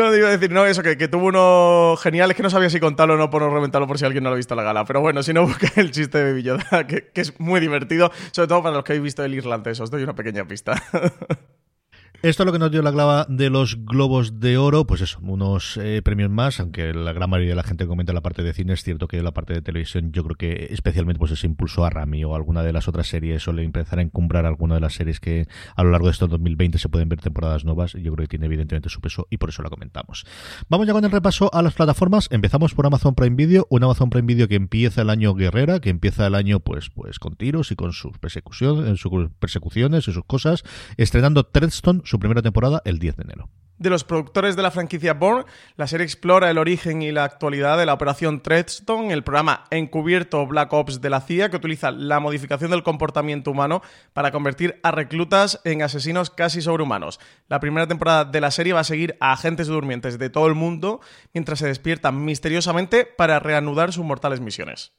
No, 0.00 0.10
digo 0.10 0.28
decir, 0.28 0.50
no, 0.50 0.64
eso, 0.64 0.82
que, 0.82 0.96
que, 0.96 1.08
tuvo 1.08 1.26
uno 1.26 1.94
genial, 1.98 2.30
es 2.30 2.34
que 2.34 2.42
no 2.42 2.48
sabía 2.48 2.70
si 2.70 2.80
contarlo 2.80 3.14
o 3.14 3.16
no 3.18 3.28
por 3.28 3.42
no 3.42 3.50
reventarlo 3.50 3.86
por 3.86 3.98
si 3.98 4.06
alguien 4.06 4.24
no 4.24 4.30
lo 4.30 4.34
ha 4.34 4.36
visto 4.38 4.54
la 4.54 4.62
gala. 4.62 4.86
Pero 4.86 5.02
bueno, 5.02 5.22
si 5.22 5.34
no, 5.34 5.42
busca 5.46 5.70
el 5.76 5.90
chiste 5.90 6.24
de 6.24 6.32
Villoda, 6.32 6.86
que, 6.86 7.08
que 7.12 7.20
es 7.20 7.38
muy 7.38 7.60
divertido, 7.60 8.10
sobre 8.32 8.48
todo 8.48 8.62
para 8.62 8.76
los 8.76 8.84
que 8.84 8.92
habéis 8.92 9.04
visto 9.04 9.22
el 9.22 9.34
irlandés. 9.34 9.78
Os 9.78 9.90
doy 9.90 10.02
una 10.02 10.14
pequeña 10.14 10.48
pista. 10.48 10.82
Esto 12.22 12.42
es 12.42 12.46
lo 12.46 12.52
que 12.52 12.58
nos 12.58 12.70
dio 12.70 12.82
la 12.82 12.92
clava 12.92 13.24
de 13.30 13.48
los 13.48 13.82
Globos 13.86 14.40
de 14.40 14.58
Oro, 14.58 14.86
pues 14.86 15.00
eso, 15.00 15.18
unos 15.22 15.78
eh, 15.78 16.02
premios 16.04 16.28
más, 16.28 16.60
aunque 16.60 16.92
la 16.92 17.14
gran 17.14 17.30
mayoría 17.30 17.52
de 17.52 17.56
la 17.56 17.62
gente 17.62 17.86
comenta 17.86 18.12
la 18.12 18.20
parte 18.20 18.42
de 18.42 18.52
cine, 18.52 18.74
es 18.74 18.82
cierto 18.82 19.08
que 19.08 19.22
la 19.22 19.32
parte 19.32 19.54
de 19.54 19.62
televisión 19.62 20.12
yo 20.12 20.22
creo 20.24 20.36
que 20.36 20.66
especialmente 20.68 21.18
pues 21.18 21.32
ese 21.32 21.46
impulso 21.46 21.82
a 21.82 21.88
Rami 21.88 22.22
o 22.24 22.34
alguna 22.34 22.62
de 22.62 22.74
las 22.74 22.88
otras 22.88 23.06
series 23.06 23.42
suele 23.42 23.64
empezar 23.64 24.00
a 24.00 24.02
encumbrar 24.02 24.44
alguna 24.44 24.74
de 24.74 24.82
las 24.82 24.92
series 24.92 25.18
que 25.18 25.46
a 25.74 25.82
lo 25.82 25.92
largo 25.92 26.08
de 26.08 26.12
estos 26.12 26.28
2020 26.28 26.76
se 26.76 26.90
pueden 26.90 27.08
ver 27.08 27.22
temporadas 27.22 27.64
nuevas, 27.64 27.94
yo 27.94 28.12
creo 28.12 28.24
que 28.24 28.28
tiene 28.28 28.44
evidentemente 28.44 28.90
su 28.90 29.00
peso 29.00 29.26
y 29.30 29.38
por 29.38 29.48
eso 29.48 29.62
la 29.62 29.70
comentamos. 29.70 30.26
Vamos 30.68 30.86
ya 30.86 30.92
con 30.92 31.06
el 31.06 31.10
repaso 31.10 31.48
a 31.54 31.62
las 31.62 31.72
plataformas, 31.72 32.28
empezamos 32.30 32.74
por 32.74 32.84
Amazon 32.84 33.14
Prime 33.14 33.34
Video, 33.34 33.66
un 33.70 33.82
Amazon 33.82 34.10
Prime 34.10 34.26
Video 34.26 34.46
que 34.46 34.56
empieza 34.56 35.00
el 35.00 35.08
año 35.08 35.32
guerrera, 35.32 35.80
que 35.80 35.88
empieza 35.88 36.26
el 36.26 36.34
año 36.34 36.60
pues 36.60 36.90
pues 36.90 37.18
con 37.18 37.34
tiros 37.34 37.72
y 37.72 37.76
con 37.76 37.94
sus 37.94 38.18
persecuciones, 38.18 39.00
sus 39.00 39.30
persecuciones 39.38 40.06
y 40.06 40.12
sus 40.12 40.24
cosas, 40.26 40.64
estrenando 40.98 41.44
Treadstone 41.44 42.02
su 42.10 42.18
primera 42.18 42.42
temporada 42.42 42.82
el 42.84 42.98
10 42.98 43.16
de 43.16 43.22
enero. 43.22 43.48
De 43.78 43.88
los 43.88 44.04
productores 44.04 44.56
de 44.56 44.62
la 44.62 44.72
franquicia 44.72 45.14
Bourne, 45.14 45.46
la 45.76 45.86
serie 45.86 46.04
explora 46.04 46.50
el 46.50 46.58
origen 46.58 47.00
y 47.00 47.12
la 47.12 47.24
actualidad 47.24 47.78
de 47.78 47.86
la 47.86 47.94
operación 47.94 48.42
Treadstone, 48.42 49.12
el 49.12 49.22
programa 49.22 49.64
encubierto 49.70 50.46
Black 50.46 50.70
Ops 50.72 51.00
de 51.00 51.08
la 51.08 51.22
CIA 51.22 51.48
que 51.48 51.56
utiliza 51.56 51.90
la 51.92 52.20
modificación 52.20 52.72
del 52.72 52.82
comportamiento 52.82 53.52
humano 53.52 53.80
para 54.12 54.32
convertir 54.32 54.80
a 54.82 54.90
reclutas 54.90 55.60
en 55.64 55.82
asesinos 55.82 56.28
casi 56.28 56.60
sobrehumanos. 56.60 57.20
La 57.48 57.60
primera 57.60 57.86
temporada 57.86 58.26
de 58.26 58.40
la 58.40 58.50
serie 58.50 58.74
va 58.74 58.80
a 58.80 58.84
seguir 58.84 59.16
a 59.20 59.32
agentes 59.32 59.68
durmientes 59.68 60.18
de 60.18 60.28
todo 60.30 60.48
el 60.48 60.54
mundo 60.54 61.00
mientras 61.32 61.60
se 61.60 61.68
despiertan 61.68 62.22
misteriosamente 62.24 63.06
para 63.06 63.38
reanudar 63.38 63.92
sus 63.92 64.04
mortales 64.04 64.40
misiones. 64.40 64.92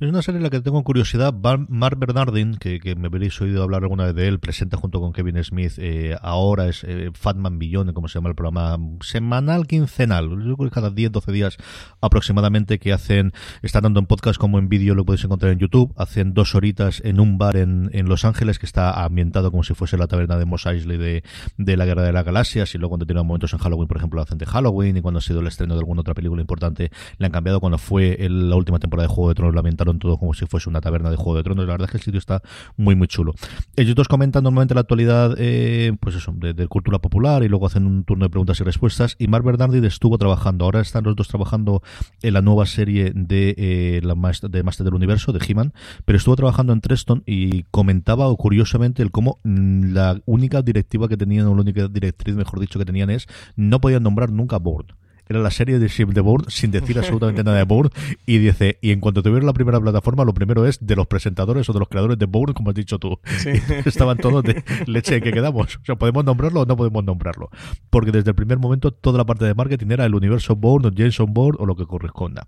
Es 0.00 0.08
una 0.08 0.22
serie 0.22 0.38
en 0.38 0.44
la 0.44 0.50
que 0.50 0.60
tengo 0.60 0.82
curiosidad. 0.82 1.34
Mark 1.34 1.98
Bernardin, 1.98 2.54
que, 2.54 2.80
me 2.96 3.08
habréis 3.08 3.40
oído 3.40 3.62
hablar 3.62 3.82
alguna 3.82 4.06
vez 4.06 4.14
de 4.14 4.28
él, 4.28 4.40
presenta 4.40 4.76
junto 4.76 5.00
con 5.00 5.12
Kevin 5.12 5.42
Smith, 5.44 5.72
eh, 5.78 6.16
ahora 6.22 6.68
es 6.68 6.84
eh, 6.84 7.10
Fatman 7.12 7.58
Billon, 7.58 7.92
como 7.92 8.08
se 8.08 8.14
llama 8.14 8.28
el 8.30 8.34
programa, 8.34 8.78
semanal, 9.00 9.66
quincenal, 9.66 10.30
cada 10.72 10.90
10, 10.90 11.12
12 11.12 11.32
días 11.32 11.56
aproximadamente, 12.00 12.78
que 12.78 12.92
hacen, 12.92 13.32
están 13.62 13.82
dando 13.82 14.00
en 14.00 14.06
podcast 14.06 14.38
como 14.38 14.58
en 14.58 14.68
vídeo, 14.68 14.94
lo 14.94 15.04
podéis 15.04 15.24
encontrar 15.24 15.52
en 15.52 15.58
YouTube, 15.58 15.92
hacen 15.96 16.32
dos 16.32 16.54
horitas 16.54 17.02
en 17.04 17.20
un 17.20 17.36
bar 17.36 17.56
en, 17.56 17.90
Los 18.08 18.24
Ángeles 18.24 18.58
que 18.58 18.66
está 18.66 19.04
ambientado 19.04 19.50
como 19.50 19.64
si 19.64 19.74
fuese 19.74 19.98
la 19.98 20.06
taberna 20.06 20.38
de 20.38 20.46
Mos 20.46 20.64
Eisley 20.64 20.96
de, 20.96 21.24
de 21.58 21.76
la 21.76 21.84
Guerra 21.84 22.04
de 22.04 22.12
las 22.12 22.24
Galaxias, 22.24 22.74
y 22.74 22.78
luego 22.78 22.90
cuando 22.90 23.06
tienen 23.06 23.26
momentos 23.26 23.52
en 23.52 23.58
Halloween, 23.58 23.88
por 23.88 23.98
ejemplo, 23.98 24.18
lo 24.18 24.22
hacen 24.22 24.38
de 24.38 24.46
Halloween, 24.46 24.96
y 24.96 25.02
cuando 25.02 25.18
ha 25.18 25.22
sido 25.22 25.40
el 25.40 25.46
estreno 25.46 25.74
de 25.74 25.80
alguna 25.80 26.00
otra 26.00 26.14
película 26.14 26.40
importante, 26.40 26.90
le 27.18 27.26
han 27.26 27.32
cambiado. 27.32 27.60
Cuando 27.60 27.78
fue 27.78 28.16
la 28.30 28.56
última 28.56 28.78
temporada 28.78 29.08
de 29.08 29.14
Juego 29.14 29.28
de 29.28 29.34
Tronos 29.34 29.57
ambientaron 29.58 29.98
todo 29.98 30.18
como 30.18 30.34
si 30.34 30.46
fuese 30.46 30.68
una 30.68 30.80
taberna 30.80 31.10
de 31.10 31.16
Juego 31.16 31.36
de 31.36 31.42
Tronos. 31.42 31.66
La 31.66 31.72
verdad 31.72 31.86
es 31.86 31.90
que 31.92 31.96
el 31.98 32.02
sitio 32.02 32.18
está 32.18 32.42
muy, 32.76 32.94
muy 32.94 33.08
chulo. 33.08 33.34
Ellos 33.76 33.94
dos 33.94 34.08
comentan 34.08 34.44
normalmente 34.44 34.74
la 34.74 34.80
actualidad, 34.80 35.34
eh, 35.38 35.92
pues 36.00 36.16
eso, 36.16 36.34
de, 36.36 36.68
cultura 36.68 36.98
popular 36.98 37.42
y 37.42 37.48
luego 37.48 37.66
hacen 37.66 37.86
un 37.86 38.04
turno 38.04 38.24
de 38.24 38.30
preguntas 38.30 38.60
y 38.60 38.64
respuestas. 38.64 39.16
Y 39.18 39.28
Mark 39.28 39.44
Bernardi 39.44 39.84
estuvo 39.86 40.18
trabajando, 40.18 40.64
ahora 40.64 40.80
están 40.80 41.04
los 41.04 41.16
dos 41.16 41.28
trabajando 41.28 41.82
en 42.22 42.34
la 42.34 42.42
nueva 42.42 42.66
serie 42.66 43.12
de, 43.14 43.54
eh, 43.56 44.00
la 44.02 44.14
Master, 44.14 44.50
de 44.50 44.62
Master 44.62 44.84
del 44.84 44.94
Universo, 44.94 45.32
de 45.32 45.44
He-Man, 45.46 45.72
pero 46.04 46.16
estuvo 46.18 46.36
trabajando 46.36 46.72
en 46.72 46.80
Treston 46.80 47.22
y 47.26 47.64
comentaba 47.64 48.34
curiosamente 48.36 49.02
el 49.02 49.10
cómo 49.10 49.40
mm, 49.44 49.92
la 49.92 50.20
única 50.26 50.62
directiva 50.62 51.08
que 51.08 51.16
tenían, 51.16 51.46
o 51.46 51.54
la 51.54 51.62
única 51.62 51.88
directriz, 51.88 52.34
mejor 52.36 52.60
dicho, 52.60 52.78
que 52.78 52.84
tenían 52.84 53.10
es 53.10 53.26
no 53.56 53.80
podían 53.80 54.02
nombrar 54.02 54.30
nunca 54.30 54.58
Bourne 54.58 54.94
era 55.28 55.40
la 55.40 55.50
serie 55.50 55.78
de 55.78 55.88
Ship 55.88 56.06
de 56.06 56.20
Bourne 56.20 56.46
sin 56.48 56.70
decir 56.70 56.98
absolutamente 56.98 57.44
nada 57.44 57.58
de 57.58 57.64
Bourne 57.64 57.90
y 58.26 58.38
dice, 58.38 58.78
y 58.80 58.90
en 58.90 59.00
cuanto 59.00 59.22
tuvieron 59.22 59.46
la 59.46 59.52
primera 59.52 59.80
plataforma, 59.80 60.24
lo 60.24 60.34
primero 60.34 60.66
es 60.66 60.78
de 60.84 60.96
los 60.96 61.06
presentadores 61.06 61.68
o 61.68 61.72
de 61.72 61.78
los 61.78 61.88
creadores 61.88 62.18
de 62.18 62.26
Bourne, 62.26 62.54
como 62.54 62.70
has 62.70 62.76
dicho 62.76 62.98
tú. 62.98 63.18
Estaban 63.84 64.18
todos 64.18 64.42
de 64.42 64.62
leche 64.86 65.16
en 65.16 65.22
que 65.22 65.32
quedamos. 65.32 65.76
O 65.76 65.84
sea, 65.84 65.96
¿podemos 65.96 66.24
nombrarlo 66.24 66.62
o 66.62 66.66
no 66.66 66.76
podemos 66.76 67.04
nombrarlo? 67.04 67.50
Porque 67.90 68.12
desde 68.12 68.30
el 68.30 68.34
primer 68.34 68.58
momento 68.58 68.90
toda 68.90 69.18
la 69.18 69.24
parte 69.24 69.44
de 69.44 69.54
marketing 69.54 69.88
era 69.90 70.04
el 70.04 70.14
universo 70.14 70.56
Bourne 70.56 70.88
o 70.88 70.92
Jason 70.96 71.32
Bourne 71.32 71.58
o 71.60 71.66
lo 71.66 71.76
que 71.76 71.86
corresponda. 71.86 72.46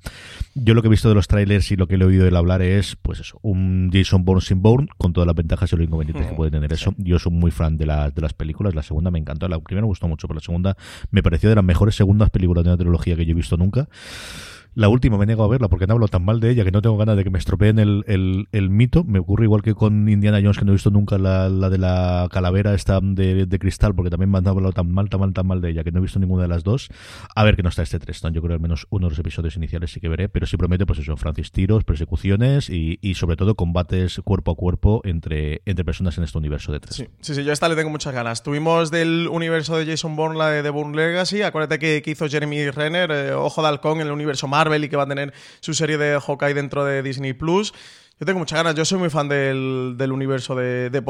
Yo 0.55 0.75
lo 0.75 0.83
que 0.83 0.89
he 0.89 0.91
visto 0.91 1.09
de 1.09 1.15
los 1.15 1.29
trailers 1.29 1.71
y 1.71 1.77
lo 1.77 1.87
que 1.87 1.97
le 1.97 2.05
he 2.05 2.09
oído 2.09 2.27
él 2.27 2.37
hablar 2.37 2.63
es, 2.63 2.97
pues 2.97 3.21
eso, 3.21 3.39
un 3.43 3.91
Jason 3.93 4.25
Bourne 4.25 4.41
sin 4.41 4.63
Bourne 4.63 4.89
con 4.99 5.13
todas 5.13 5.27
las 5.27 5.37
ventajas 5.37 5.73
y 5.73 5.77
los 5.77 5.85
inconvenientes 5.85 6.27
que 6.27 6.35
puede 6.35 6.51
tener 6.51 6.73
eso. 6.73 6.95
Yo 6.99 7.19
soy 7.19 7.33
muy 7.33 7.51
fan 7.51 7.77
de, 7.77 7.87
las 7.87 8.15
de 8.15 8.23
las 8.23 8.33
películas. 8.33 8.75
La 8.75 8.83
segunda 8.83 9.11
me 9.11 9.19
encantó. 9.19 9.49
La 9.49 9.59
primera 9.59 9.83
me 9.83 9.89
gustó 9.89 10.09
mucho, 10.09 10.27
pero 10.27 10.37
la 10.37 10.45
segunda 10.45 10.77
me 11.11 11.23
pareció 11.23 11.49
de 11.49 11.57
las 11.57 11.65
mejores 11.65 11.95
segundas 11.95 12.31
películas 12.31 12.65
de 12.65 12.70
una 12.71 12.79
trilogía 12.79 13.17
que 13.17 13.25
yo 13.27 13.33
he 13.33 13.35
visto 13.35 13.57
nunca. 13.57 13.89
La 14.75 14.89
última 14.89 15.19
me 15.19 15.27
niego 15.27 15.45
a 15.45 15.49
verla 15.49 15.69
porque 15.69 15.87
no 15.87 15.95
hablo 15.95 16.09
tan 16.09 16.25
mal 16.25 16.41
de 16.41 16.51
ella 16.51 16.65
que 16.65 16.71
no 16.71 16.81
tengo 16.81 16.97
ganas 16.97 17.17
de 17.17 17.25
que 17.25 17.31
me 17.31 17.39
estropeen 17.39 17.79
el, 17.79 18.05
el, 18.07 18.49
el 18.53 18.71
mito. 18.71 19.05
Me 19.05 19.19
ocurre 19.19 19.45
igual 19.45 19.63
que 19.63 19.75
con 19.75 20.09
Indiana 20.09 20.39
Jones, 20.43 20.59
que 20.59 20.65
no 20.65 20.73
he 20.73 20.75
visto 20.75 20.91
nunca 20.91 21.19
la, 21.19 21.49
la 21.49 21.71
de 21.71 21.79
la 21.79 22.29
calavera 22.31 22.75
esta 22.75 23.01
de, 23.03 23.47
de, 23.47 23.59
cristal, 23.59 23.95
porque 23.95 24.11
también 24.11 24.31
me 24.31 24.39
han 24.39 24.47
hablado 24.47 24.73
tan 24.73 24.91
mal, 24.91 25.09
tan 25.09 25.21
mal, 25.21 25.33
tan 25.33 25.47
mal 25.47 25.61
de 25.61 25.71
ella, 25.71 25.85
que 25.85 25.93
no 25.93 25.99
he 25.99 26.03
visto 26.03 26.19
ninguna 26.19 26.43
de 26.43 26.49
las 26.49 26.63
dos. 26.63 26.89
A 27.35 27.45
ver 27.45 27.57
que 27.57 27.63
no 27.63 27.69
está 27.69 27.83
este 27.83 27.99
Treston. 27.99 28.33
Yo 28.33 28.41
creo 28.41 28.51
que 28.51 28.55
al 28.55 28.61
menos 28.61 28.87
uno 28.91 29.07
de 29.07 29.11
los 29.11 29.19
episodios 29.19 29.57
iniciales 29.57 29.91
sí 29.91 30.01
que 30.01 30.09
veré, 30.09 30.29
pero 30.29 30.47
sí 30.47 30.57
promete, 30.57 30.87
pues 30.87 30.99
eso, 30.99 31.17
Francis 31.17 31.53
tiros, 31.53 31.85
persecuciones 31.85 32.71
y, 32.71 32.99
y 33.03 33.15
sobre 33.15 33.37
todo 33.37 33.55
combates 33.55 34.21
cuerpo 34.25 34.53
a 34.53 34.55
cuerpo 34.55 35.01
entre, 35.05 35.63
entre 35.65 35.85
personas 35.85 36.17
en 36.19 36.25
este 36.25 36.39
universo 36.39 36.73
de 36.73 36.81
tres. 36.81 36.97
Sí, 36.97 37.07
sí, 37.21 37.35
sí, 37.35 37.45
yo 37.45 37.51
a 37.51 37.53
esta 37.53 37.69
le 37.69 37.77
tengo 37.77 37.91
muchas 37.91 38.15
ganas. 38.15 38.43
Tuvimos 38.43 38.91
del 38.91 39.29
universo 39.31 39.77
de 39.77 39.87
Jason 39.87 40.17
Bourne 40.17 40.39
la 40.39 40.51
de 40.51 40.63
The 40.63 40.71
Bourne 40.71 40.97
Legacy. 40.97 41.43
Acuérdate 41.43 41.79
que, 41.79 42.03
que 42.03 42.11
hizo 42.13 42.29
Jeremy 42.29 42.71
Renner, 42.71 43.11
eh, 43.11 43.33
Ojo 43.33 43.63
de 43.63 43.69
Halcón, 43.69 44.01
en 44.01 44.07
el 44.07 44.13
universo 44.13 44.47
Marvel 44.61 44.85
y 44.85 44.89
que 44.91 44.97
va 44.97 45.05
a 45.05 45.09
tener 45.09 45.33
su 45.61 45.73
serie 45.73 45.97
de 45.97 46.21
Hawkeye 46.21 46.55
dentro 46.55 46.85
de 46.85 47.03
Disney 47.03 47.33
Plus. 47.33 47.73
Yo 48.19 48.27
tengo 48.27 48.39
muchas 48.39 48.59
ganas, 48.59 48.75
yo 48.75 48.85
soy 48.85 48.99
muy 48.99 49.09
fan 49.09 49.31
del, 49.31 50.13
universo 50.13 50.55
de, 50.55 50.91
de 50.91 51.01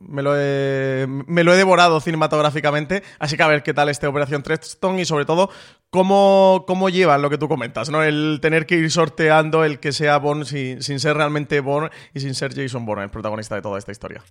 me 0.00 0.22
lo, 0.22 0.36
he, 0.36 1.56
devorado 1.56 2.00
cinematográficamente, 2.00 3.02
así 3.18 3.36
que 3.36 3.42
a 3.42 3.48
ver 3.48 3.64
qué 3.64 3.74
tal 3.74 3.88
este 3.88 4.06
Operación 4.06 4.44
Treston 4.44 5.00
y 5.00 5.04
sobre 5.04 5.24
todo 5.24 5.50
cómo, 5.90 6.64
cómo 6.68 6.88
llevan 6.88 7.22
lo 7.22 7.30
que 7.30 7.38
tú 7.38 7.48
comentas, 7.48 7.90
¿no? 7.90 8.04
El 8.04 8.38
tener 8.40 8.66
que 8.66 8.76
ir 8.76 8.88
sorteando 8.88 9.64
el 9.64 9.80
que 9.80 9.90
sea 9.90 10.18
Bourne 10.18 10.44
sin, 10.44 10.80
sin 10.80 11.00
ser 11.00 11.16
realmente 11.16 11.58
Bourne 11.58 11.90
y 12.14 12.20
sin 12.20 12.36
ser 12.36 12.54
Jason 12.54 12.86
Bourne, 12.86 13.02
el 13.02 13.10
protagonista 13.10 13.56
de 13.56 13.62
toda 13.62 13.76
esta 13.76 13.90
historia. 13.90 14.22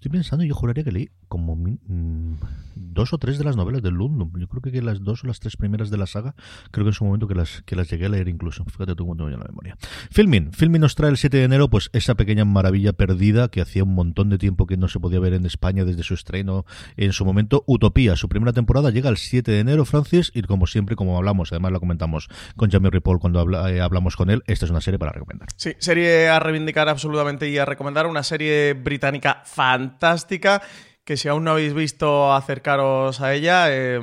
Estoy 0.00 0.12
pensando, 0.12 0.46
yo 0.46 0.54
juraría 0.54 0.82
que 0.82 0.92
leí 0.92 1.10
como 1.28 1.54
mmm, 1.56 2.36
dos 2.74 3.12
o 3.12 3.18
tres 3.18 3.36
de 3.36 3.44
las 3.44 3.54
novelas 3.54 3.82
de 3.82 3.90
Lundum. 3.90 4.32
Yo 4.40 4.48
creo 4.48 4.62
que 4.62 4.80
las 4.80 5.04
dos 5.04 5.24
o 5.24 5.26
las 5.26 5.40
tres 5.40 5.58
primeras 5.58 5.90
de 5.90 5.98
la 5.98 6.06
saga, 6.06 6.34
creo 6.70 6.86
que 6.86 6.88
en 6.88 6.94
su 6.94 7.04
momento 7.04 7.28
que 7.28 7.34
las, 7.34 7.60
que 7.66 7.76
las 7.76 7.90
llegué 7.90 8.06
a 8.06 8.08
leer 8.08 8.26
incluso. 8.28 8.64
Fíjate 8.64 8.94
tú 8.94 9.04
cuando 9.04 9.26
me 9.26 9.32
la 9.32 9.44
memoria. 9.44 9.76
Filmin. 10.10 10.54
Filmin 10.54 10.80
nos 10.80 10.94
trae 10.94 11.10
el 11.10 11.18
7 11.18 11.36
de 11.36 11.44
enero, 11.44 11.68
pues 11.68 11.90
esa 11.92 12.14
pequeña 12.14 12.46
maravilla 12.46 12.94
perdida 12.94 13.50
que 13.50 13.60
hacía 13.60 13.84
un 13.84 13.94
montón 13.94 14.30
de 14.30 14.38
tiempo 14.38 14.66
que 14.66 14.78
no 14.78 14.88
se 14.88 15.00
podía 15.00 15.20
ver 15.20 15.34
en 15.34 15.44
España 15.44 15.84
desde 15.84 16.02
su 16.02 16.14
estreno 16.14 16.64
en 16.96 17.12
su 17.12 17.26
momento. 17.26 17.62
Utopía, 17.66 18.16
su 18.16 18.30
primera 18.30 18.54
temporada 18.54 18.90
llega 18.90 19.10
el 19.10 19.18
7 19.18 19.52
de 19.52 19.60
enero, 19.60 19.84
Francis, 19.84 20.32
y 20.34 20.40
como 20.40 20.66
siempre, 20.66 20.96
como 20.96 21.18
hablamos, 21.18 21.52
además 21.52 21.72
lo 21.72 21.80
comentamos 21.80 22.28
con 22.56 22.70
Jamie 22.70 22.90
Ripoll 22.90 23.18
cuando 23.18 23.68
eh, 23.68 23.82
hablamos 23.82 24.16
con 24.16 24.30
él, 24.30 24.42
esta 24.46 24.64
es 24.64 24.70
una 24.70 24.80
serie 24.80 24.98
para 24.98 25.12
recomendar. 25.12 25.48
Sí, 25.56 25.74
serie 25.78 26.30
a 26.30 26.40
reivindicar 26.40 26.88
absolutamente 26.88 27.50
y 27.50 27.58
a 27.58 27.66
recomendar. 27.66 28.06
Una 28.06 28.22
serie 28.22 28.72
británica 28.72 29.42
fantástica 29.44 29.89
fantástica, 29.90 30.62
que 31.04 31.16
si 31.16 31.28
aún 31.28 31.44
no 31.44 31.52
habéis 31.52 31.74
visto, 31.74 32.32
acercaros 32.32 33.20
a 33.20 33.34
ella. 33.34 33.66
Eh, 33.68 34.00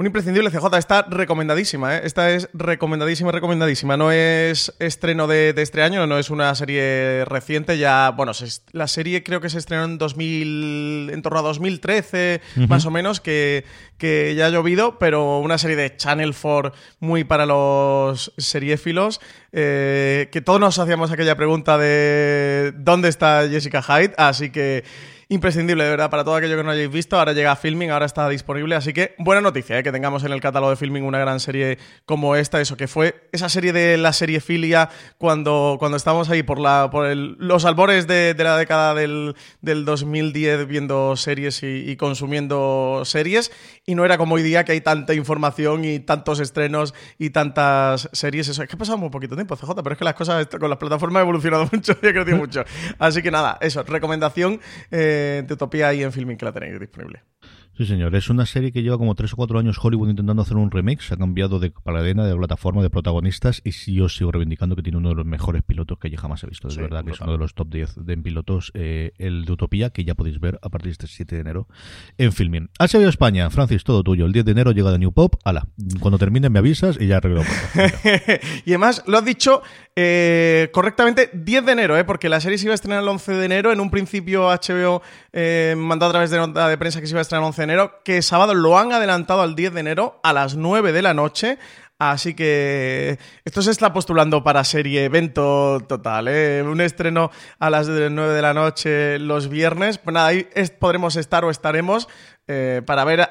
un 0.00 0.06
imprescindible 0.06 0.50
CJ, 0.50 0.78
está 0.78 1.02
recomendadísima, 1.02 1.98
¿eh? 1.98 2.00
Esta 2.04 2.30
es 2.30 2.48
recomendadísima, 2.54 3.32
recomendadísima. 3.32 3.98
No 3.98 4.10
es 4.10 4.74
estreno 4.78 5.26
de, 5.26 5.52
de, 5.52 5.60
este 5.60 5.82
año, 5.82 6.06
no 6.06 6.18
es 6.18 6.30
una 6.30 6.54
serie 6.54 7.26
reciente, 7.26 7.76
ya, 7.76 8.08
bueno, 8.16 8.32
se, 8.32 8.62
la 8.72 8.86
serie 8.86 9.22
creo 9.22 9.42
que 9.42 9.50
se 9.50 9.58
estrenó 9.58 9.84
en 9.84 9.98
2000, 9.98 11.10
en 11.12 11.20
torno 11.20 11.40
a 11.40 11.42
2013, 11.42 12.40
uh 12.56 12.60
-huh. 12.60 12.68
más 12.68 12.86
o 12.86 12.90
menos, 12.90 13.20
que, 13.20 13.66
que 13.98 14.34
ya 14.34 14.46
ha 14.46 14.48
llovido, 14.48 14.98
pero 14.98 15.38
una 15.40 15.58
serie 15.58 15.76
de 15.76 15.94
Channel 15.94 16.34
4 16.34 16.72
muy 17.00 17.24
para 17.24 17.44
los 17.44 18.32
seriéfilos, 18.38 19.20
eh, 19.52 20.30
que 20.32 20.40
todos 20.40 20.60
nos 20.60 20.78
hacíamos 20.78 21.10
aquella 21.10 21.36
pregunta 21.36 21.76
de 21.76 22.72
¿dónde 22.74 23.10
está 23.10 23.46
Jessica 23.50 23.82
Hyde? 23.82 24.14
Así 24.16 24.48
que 24.48 24.82
imprescindible, 25.30 25.84
de 25.84 25.90
verdad, 25.90 26.10
para 26.10 26.24
todo 26.24 26.34
aquello 26.34 26.56
que 26.56 26.64
no 26.64 26.72
hayáis 26.72 26.90
visto. 26.90 27.16
Ahora 27.16 27.32
llega 27.32 27.54
Filming, 27.54 27.90
ahora 27.90 28.04
está 28.04 28.28
disponible, 28.28 28.74
así 28.74 28.92
que 28.92 29.14
buena 29.16 29.40
noticia, 29.40 29.78
¿eh? 29.78 29.82
que 29.84 29.92
tengamos 29.92 30.24
en 30.24 30.32
el 30.32 30.40
catálogo 30.40 30.70
de 30.70 30.76
Filming 30.76 31.04
una 31.04 31.20
gran 31.20 31.38
serie 31.38 31.78
como 32.04 32.34
esta, 32.34 32.60
eso 32.60 32.76
que 32.76 32.88
fue 32.88 33.28
esa 33.30 33.48
serie 33.48 33.72
de 33.72 33.96
la 33.96 34.12
serie 34.12 34.40
Filia 34.40 34.90
cuando, 35.18 35.76
cuando 35.78 35.96
estábamos 35.96 36.28
ahí 36.30 36.42
por, 36.42 36.58
la, 36.58 36.88
por 36.90 37.06
el, 37.06 37.36
los 37.38 37.64
albores 37.64 38.08
de, 38.08 38.34
la 38.36 38.56
década 38.56 38.92
del, 38.94 39.36
del 39.60 39.84
2010 39.84 40.66
viendo 40.66 41.14
series 41.14 41.62
y, 41.62 41.88
y, 41.88 41.96
consumiendo 41.96 43.02
series, 43.04 43.52
y 43.86 43.94
no 43.94 44.04
era 44.04 44.18
como 44.18 44.34
hoy 44.34 44.42
día 44.42 44.64
que 44.64 44.72
hay 44.72 44.80
tanta 44.80 45.14
información 45.14 45.84
y 45.84 46.00
tantos 46.00 46.40
estrenos 46.40 46.92
y 47.18 47.30
tantas 47.30 48.08
series. 48.12 48.48
Eso 48.48 48.64
es 48.64 48.68
que 48.68 48.74
ha 48.74 48.78
pasado 48.78 48.98
muy 48.98 49.10
poquito 49.10 49.36
tiempo, 49.36 49.54
CJ, 49.56 49.76
pero 49.76 49.92
es 49.92 49.98
que 49.98 50.04
las 50.04 50.14
cosas 50.14 50.48
con 50.48 50.68
las 50.68 50.78
plataformas 50.80 51.20
han 51.20 51.28
evolucionado 51.28 51.68
mucho 51.72 51.96
y 52.02 52.06
ha 52.08 52.12
crecido 52.12 52.36
mucho. 52.36 52.64
Así 52.98 53.22
que 53.22 53.30
nada, 53.30 53.58
eso, 53.60 53.84
recomendación. 53.84 54.60
Eh, 54.90 55.19
de 55.46 55.54
Utopía 55.54 55.88
ahí 55.88 56.02
en 56.02 56.12
Filming 56.12 56.36
que 56.36 56.44
la 56.44 56.52
tenéis 56.52 56.80
disponible. 56.80 57.22
Sí, 57.80 57.86
señor. 57.86 58.14
Es 58.14 58.28
una 58.28 58.44
serie 58.44 58.72
que 58.72 58.82
lleva 58.82 58.98
como 58.98 59.14
3 59.14 59.32
o 59.32 59.36
4 59.36 59.58
años 59.58 59.78
Hollywood 59.82 60.10
intentando 60.10 60.42
hacer 60.42 60.58
un. 60.58 60.70
Se 61.00 61.14
ha 61.14 61.16
cambiado 61.16 61.58
de 61.60 61.70
paladena, 61.70 62.26
de 62.26 62.36
plataforma, 62.36 62.82
de 62.82 62.90
protagonistas. 62.90 63.62
Y 63.64 63.72
sí, 63.72 63.94
yo 63.94 64.10
sigo 64.10 64.30
reivindicando 64.30 64.76
que 64.76 64.82
tiene 64.82 64.98
uno 64.98 65.08
de 65.08 65.14
los 65.14 65.24
mejores 65.24 65.62
pilotos 65.62 65.98
que 65.98 66.10
yo 66.10 66.18
jamás 66.18 66.44
he 66.44 66.46
visto. 66.46 66.68
Es 66.68 66.74
sí, 66.74 66.80
verdad 66.80 67.04
que 67.04 67.12
es 67.12 67.20
uno 67.22 67.32
de 67.32 67.38
los 67.38 67.54
top 67.54 67.70
10 67.70 68.04
de 68.04 68.18
pilotos. 68.18 68.70
Eh, 68.74 69.12
el 69.16 69.46
de 69.46 69.52
Utopía, 69.52 69.90
que 69.90 70.04
ya 70.04 70.14
podéis 70.14 70.40
ver 70.40 70.58
a 70.62 70.68
partir 70.68 70.88
de 70.88 70.92
este 70.92 71.06
7 71.06 71.36
de 71.36 71.40
enero 71.40 71.68
en 72.18 72.32
Filming. 72.32 72.68
HBO 72.78 73.08
España. 73.08 73.48
Francis, 73.48 73.82
todo 73.82 74.02
tuyo. 74.02 74.26
El 74.26 74.32
10 74.32 74.44
de 74.44 74.52
enero 74.52 74.72
llega 74.72 74.92
de 74.92 74.98
New 74.98 75.12
Pop. 75.12 75.36
Ala, 75.44 75.66
cuando 76.00 76.18
termine 76.18 76.50
me 76.50 76.58
avisas 76.58 77.00
y 77.00 77.06
ya 77.06 77.16
arreglo. 77.16 77.42
y 78.66 78.70
además, 78.72 79.04
lo 79.06 79.16
has 79.16 79.24
dicho 79.24 79.62
eh, 79.96 80.70
correctamente 80.72 81.30
10 81.32 81.66
de 81.66 81.72
enero, 81.72 81.98
¿eh? 81.98 82.04
porque 82.04 82.28
la 82.28 82.40
serie 82.40 82.58
se 82.58 82.64
iba 82.64 82.72
a 82.72 82.74
estrenar 82.74 83.02
el 83.02 83.08
11 83.08 83.32
de 83.32 83.44
enero. 83.44 83.72
En 83.72 83.80
un 83.80 83.90
principio 83.90 84.48
HBO 84.48 85.02
eh, 85.32 85.74
mandó 85.76 86.06
a 86.06 86.10
través 86.10 86.30
de 86.30 86.38
nota 86.38 86.68
de 86.68 86.78
prensa 86.78 87.00
que 87.00 87.06
se 87.06 87.12
iba 87.12 87.20
a 87.20 87.22
estrenar 87.22 87.42
el 87.42 87.48
11 87.48 87.60
de 87.60 87.64
enero, 87.64 88.00
que 88.04 88.22
sábado 88.22 88.54
lo 88.54 88.78
han 88.78 88.92
adelantado 88.92 89.42
al 89.42 89.54
10 89.54 89.74
de 89.74 89.80
enero 89.80 90.20
a 90.22 90.32
las 90.32 90.54
9 90.56 90.92
de 90.92 91.02
la 91.02 91.14
noche. 91.14 91.58
Así 91.98 92.32
que 92.32 93.18
esto 93.44 93.60
se 93.60 93.70
está 93.70 93.92
postulando 93.92 94.42
para 94.42 94.64
serie 94.64 95.04
evento 95.04 95.80
total, 95.86 96.28
¿eh? 96.28 96.62
Un 96.62 96.80
estreno 96.80 97.30
a 97.58 97.68
las 97.68 97.88
9 97.88 98.32
de 98.32 98.40
la 98.40 98.54
noche 98.54 99.18
los 99.18 99.50
viernes. 99.50 99.98
Pues 99.98 100.14
nada, 100.14 100.28
ahí 100.28 100.48
podremos 100.78 101.16
estar 101.16 101.44
o 101.44 101.50
estaremos 101.50 102.08
eh, 102.48 102.80
para 102.86 103.04
ver 103.04 103.28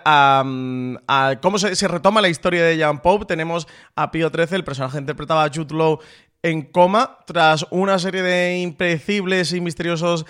cómo 1.41 1.57
se, 1.57 1.87
retoma 1.87 2.21
la 2.21 2.29
historia 2.29 2.63
de 2.63 2.77
Jan 2.77 3.01
Pope. 3.01 3.25
Tenemos 3.25 3.67
a 3.95 4.11
Pío 4.11 4.29
XIII, 4.29 4.57
el 4.57 4.63
personaje 4.63 4.99
interpretado 4.99 5.39
a 5.39 5.49
Jude 5.53 5.75
Law 5.75 5.99
en 6.43 6.61
coma 6.61 7.19
tras 7.25 7.65
una 7.69 7.99
serie 7.99 8.21
de 8.21 8.59
impredecibles 8.59 9.53
y 9.53 9.61
misteriosos 9.61 10.25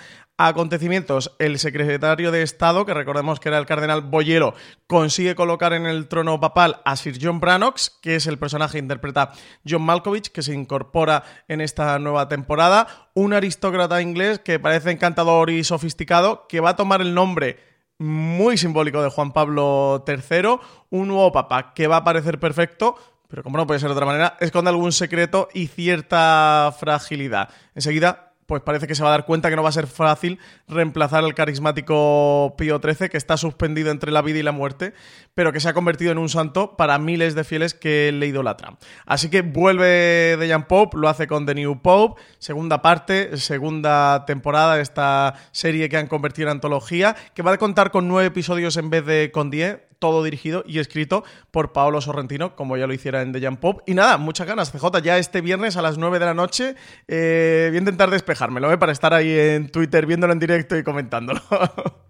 acontecimientos, 0.48 1.36
el 1.38 1.58
secretario 1.58 2.32
de 2.32 2.42
Estado, 2.42 2.86
que 2.86 2.94
recordemos 2.94 3.40
que 3.40 3.50
era 3.50 3.58
el 3.58 3.66
cardenal 3.66 4.00
Boyero, 4.00 4.54
consigue 4.86 5.34
colocar 5.34 5.74
en 5.74 5.84
el 5.84 6.08
trono 6.08 6.40
papal 6.40 6.80
a 6.86 6.96
Sir 6.96 7.18
John 7.20 7.40
Brannox, 7.40 7.98
que 8.00 8.16
es 8.16 8.26
el 8.26 8.38
personaje 8.38 8.72
que 8.72 8.78
interpreta 8.78 9.32
John 9.68 9.82
Malkovich, 9.82 10.30
que 10.30 10.42
se 10.42 10.54
incorpora 10.54 11.24
en 11.46 11.60
esta 11.60 11.98
nueva 11.98 12.28
temporada, 12.28 13.10
un 13.12 13.34
aristócrata 13.34 14.00
inglés 14.00 14.38
que 14.38 14.58
parece 14.58 14.90
encantador 14.90 15.50
y 15.50 15.62
sofisticado, 15.62 16.46
que 16.48 16.60
va 16.60 16.70
a 16.70 16.76
tomar 16.76 17.02
el 17.02 17.12
nombre 17.12 17.58
muy 17.98 18.56
simbólico 18.56 19.02
de 19.02 19.10
Juan 19.10 19.32
Pablo 19.32 20.02
III, 20.08 20.58
un 20.88 21.08
nuevo 21.08 21.32
papa 21.32 21.74
que 21.74 21.86
va 21.86 21.96
a 21.96 22.04
parecer 22.04 22.40
perfecto, 22.40 22.96
pero 23.30 23.42
como 23.42 23.56
no 23.56 23.66
puede 23.66 23.80
ser 23.80 23.88
de 23.88 23.94
otra 23.94 24.06
manera, 24.06 24.36
esconde 24.40 24.68
algún 24.68 24.92
secreto 24.92 25.48
y 25.54 25.68
cierta 25.68 26.74
fragilidad. 26.78 27.48
Enseguida 27.74 28.30
pues 28.50 28.62
parece 28.62 28.88
que 28.88 28.96
se 28.96 29.04
va 29.04 29.10
a 29.10 29.12
dar 29.12 29.26
cuenta 29.26 29.48
que 29.48 29.54
no 29.54 29.62
va 29.62 29.68
a 29.68 29.72
ser 29.72 29.86
fácil 29.86 30.40
reemplazar 30.66 31.22
al 31.22 31.34
carismático 31.34 32.56
Pío 32.58 32.80
XIII, 32.82 33.08
que 33.08 33.16
está 33.16 33.36
suspendido 33.36 33.92
entre 33.92 34.10
la 34.10 34.22
vida 34.22 34.40
y 34.40 34.42
la 34.42 34.50
muerte, 34.50 34.92
pero 35.34 35.52
que 35.52 35.60
se 35.60 35.68
ha 35.68 35.72
convertido 35.72 36.10
en 36.10 36.18
un 36.18 36.28
santo 36.28 36.76
para 36.76 36.98
miles 36.98 37.36
de 37.36 37.44
fieles 37.44 37.74
que 37.74 38.10
le 38.10 38.26
idolatran. 38.26 38.76
Así 39.06 39.30
que 39.30 39.42
vuelve 39.42 40.36
de 40.36 40.48
Jan 40.48 40.66
Pope, 40.66 40.96
lo 40.98 41.08
hace 41.08 41.28
con 41.28 41.46
The 41.46 41.54
New 41.54 41.80
Pope, 41.80 42.20
segunda 42.40 42.82
parte, 42.82 43.36
segunda 43.36 44.24
temporada 44.26 44.74
de 44.74 44.82
esta 44.82 45.34
serie 45.52 45.88
que 45.88 45.98
han 45.98 46.08
convertido 46.08 46.48
en 46.48 46.56
antología, 46.56 47.14
que 47.34 47.42
va 47.42 47.52
a 47.52 47.58
contar 47.58 47.92
con 47.92 48.08
nueve 48.08 48.26
episodios 48.26 48.76
en 48.76 48.90
vez 48.90 49.06
de 49.06 49.30
con 49.30 49.50
diez, 49.50 49.78
todo 50.00 50.24
dirigido 50.24 50.64
y 50.66 50.80
escrito 50.80 51.22
por 51.52 51.72
Paolo 51.72 52.00
Sorrentino, 52.00 52.56
como 52.56 52.76
ya 52.76 52.88
lo 52.88 52.92
hiciera 52.92 53.22
en 53.22 53.32
The 53.32 53.46
Jump 53.46 53.60
Pop. 53.60 53.82
Y 53.86 53.94
nada, 53.94 54.18
muchas 54.18 54.48
ganas, 54.48 54.72
CJ, 54.72 55.00
ya 55.02 55.18
este 55.18 55.40
viernes 55.40 55.76
a 55.76 55.82
las 55.82 55.98
9 55.98 56.18
de 56.18 56.26
la 56.26 56.34
noche. 56.34 56.74
Eh, 57.06 57.66
voy 57.68 57.76
a 57.76 57.78
intentar 57.78 58.10
despejármelo, 58.10 58.72
¿eh? 58.72 58.78
para 58.78 58.90
estar 58.90 59.14
ahí 59.14 59.30
en 59.30 59.70
Twitter 59.70 60.06
viéndolo 60.06 60.32
en 60.32 60.40
directo 60.40 60.76
y 60.76 60.82
comentándolo. 60.82 61.40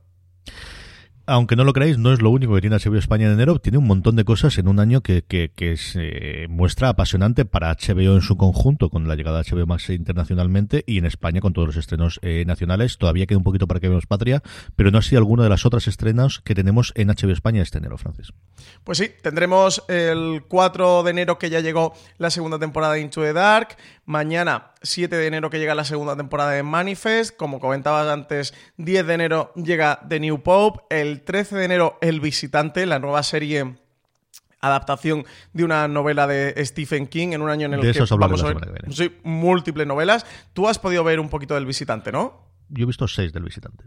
aunque 1.31 1.55
no 1.55 1.65
lo 1.65 1.73
creáis, 1.73 1.97
no 1.97 2.13
es 2.13 2.21
lo 2.21 2.31
único 2.31 2.55
que 2.55 2.61
tiene 2.61 2.77
HBO 2.77 2.97
España 2.97 3.27
en 3.27 3.33
enero. 3.33 3.61
Tiene 3.61 3.79
un 3.79 3.87
montón 3.87 4.17
de 4.17 4.25
cosas 4.25 4.59
en 4.59 4.67
un 4.67 4.81
año 4.81 5.01
que, 5.01 5.23
que, 5.23 5.53
que 5.55 5.77
se 5.77 6.47
muestra 6.49 6.89
apasionante 6.89 7.45
para 7.45 7.73
HBO 7.73 8.15
en 8.15 8.21
su 8.21 8.37
conjunto, 8.37 8.91
con 8.91 9.07
la 9.07 9.15
llegada 9.15 9.43
de 9.43 9.51
HBO 9.51 9.67
Max 9.67 9.91
internacionalmente 9.91 10.83
y 10.87 10.99
en 10.99 11.07
España 11.07 11.41
con 11.41 11.53
todos 11.53 11.69
los 11.69 11.77
estrenos 11.77 12.19
eh, 12.23 12.45
nacionales. 12.47 12.99
Todavía 12.99 13.27
queda 13.27 13.39
un 13.39 13.45
poquito 13.45 13.69
para 13.69 13.79
que 13.79 13.89
veamos 13.89 14.07
Patria, 14.07 14.43
pero 14.75 14.91
no 14.91 14.99
así 14.99 15.15
alguna 15.15 15.45
de 15.45 15.51
las 15.51 15.65
otras 15.65 15.87
estrenas 15.87 16.41
que 16.41 16.55
tenemos 16.55 16.93
en 16.97 17.09
HBO 17.09 17.31
España 17.31 17.63
este 17.63 17.79
enero, 17.79 17.97
Francis. 17.97 18.33
Pues 18.83 18.99
sí, 18.99 19.11
tendremos 19.23 19.85
el 19.89 20.43
4 20.49 21.05
de 21.05 21.11
enero 21.11 21.39
que 21.39 21.49
ya 21.49 21.61
llegó 21.61 21.95
la 22.19 22.31
segunda 22.31 22.59
temporada 22.59 22.95
de 22.95 23.03
Into 23.03 23.23
the 23.23 23.33
Dark. 23.33 23.77
Mañana, 24.05 24.73
7 24.83 25.15
de 25.15 25.27
enero, 25.27 25.51
que 25.51 25.59
llega 25.59 25.75
la 25.75 25.85
segunda 25.85 26.17
temporada 26.17 26.53
de 26.53 26.63
Manifest. 26.63 27.37
Como 27.37 27.61
comentabas 27.61 28.09
antes, 28.09 28.55
10 28.79 29.07
de 29.07 29.15
enero 29.15 29.53
llega 29.55 30.01
The 30.09 30.21
New 30.21 30.43
Pope. 30.43 30.83
El 30.91 31.23
13 31.23 31.57
de 31.57 31.65
enero, 31.65 31.99
El 32.01 32.21
Visitante, 32.21 32.87
la 32.87 32.99
nueva 32.99 33.23
serie 33.23 33.77
adaptación 34.61 35.25
de 35.53 35.65
una 35.65 35.89
novela 35.89 36.27
de 36.27 36.55
Stephen 36.65 37.07
King 37.07 37.29
en 37.33 37.43
un 37.43 37.49
año 37.49 37.67
en 37.67 37.75
el 37.75 37.81
De 37.81 37.93
que 37.93 38.05
vamos 38.17 38.43
a 38.43 38.49
ver 38.49 38.59
sí, 38.91 39.17
múltiples 39.23 39.87
novelas. 39.87 40.27
Tú 40.53 40.69
has 40.69 40.79
podido 40.79 41.03
ver 41.03 41.19
un 41.19 41.29
poquito 41.29 41.55
del 41.55 41.67
visitante, 41.67 42.13
¿no? 42.13 42.50
Yo 42.73 42.85
he 42.85 42.87
visto 42.87 43.09
seis 43.09 43.33
del 43.33 43.43
visitante. 43.43 43.85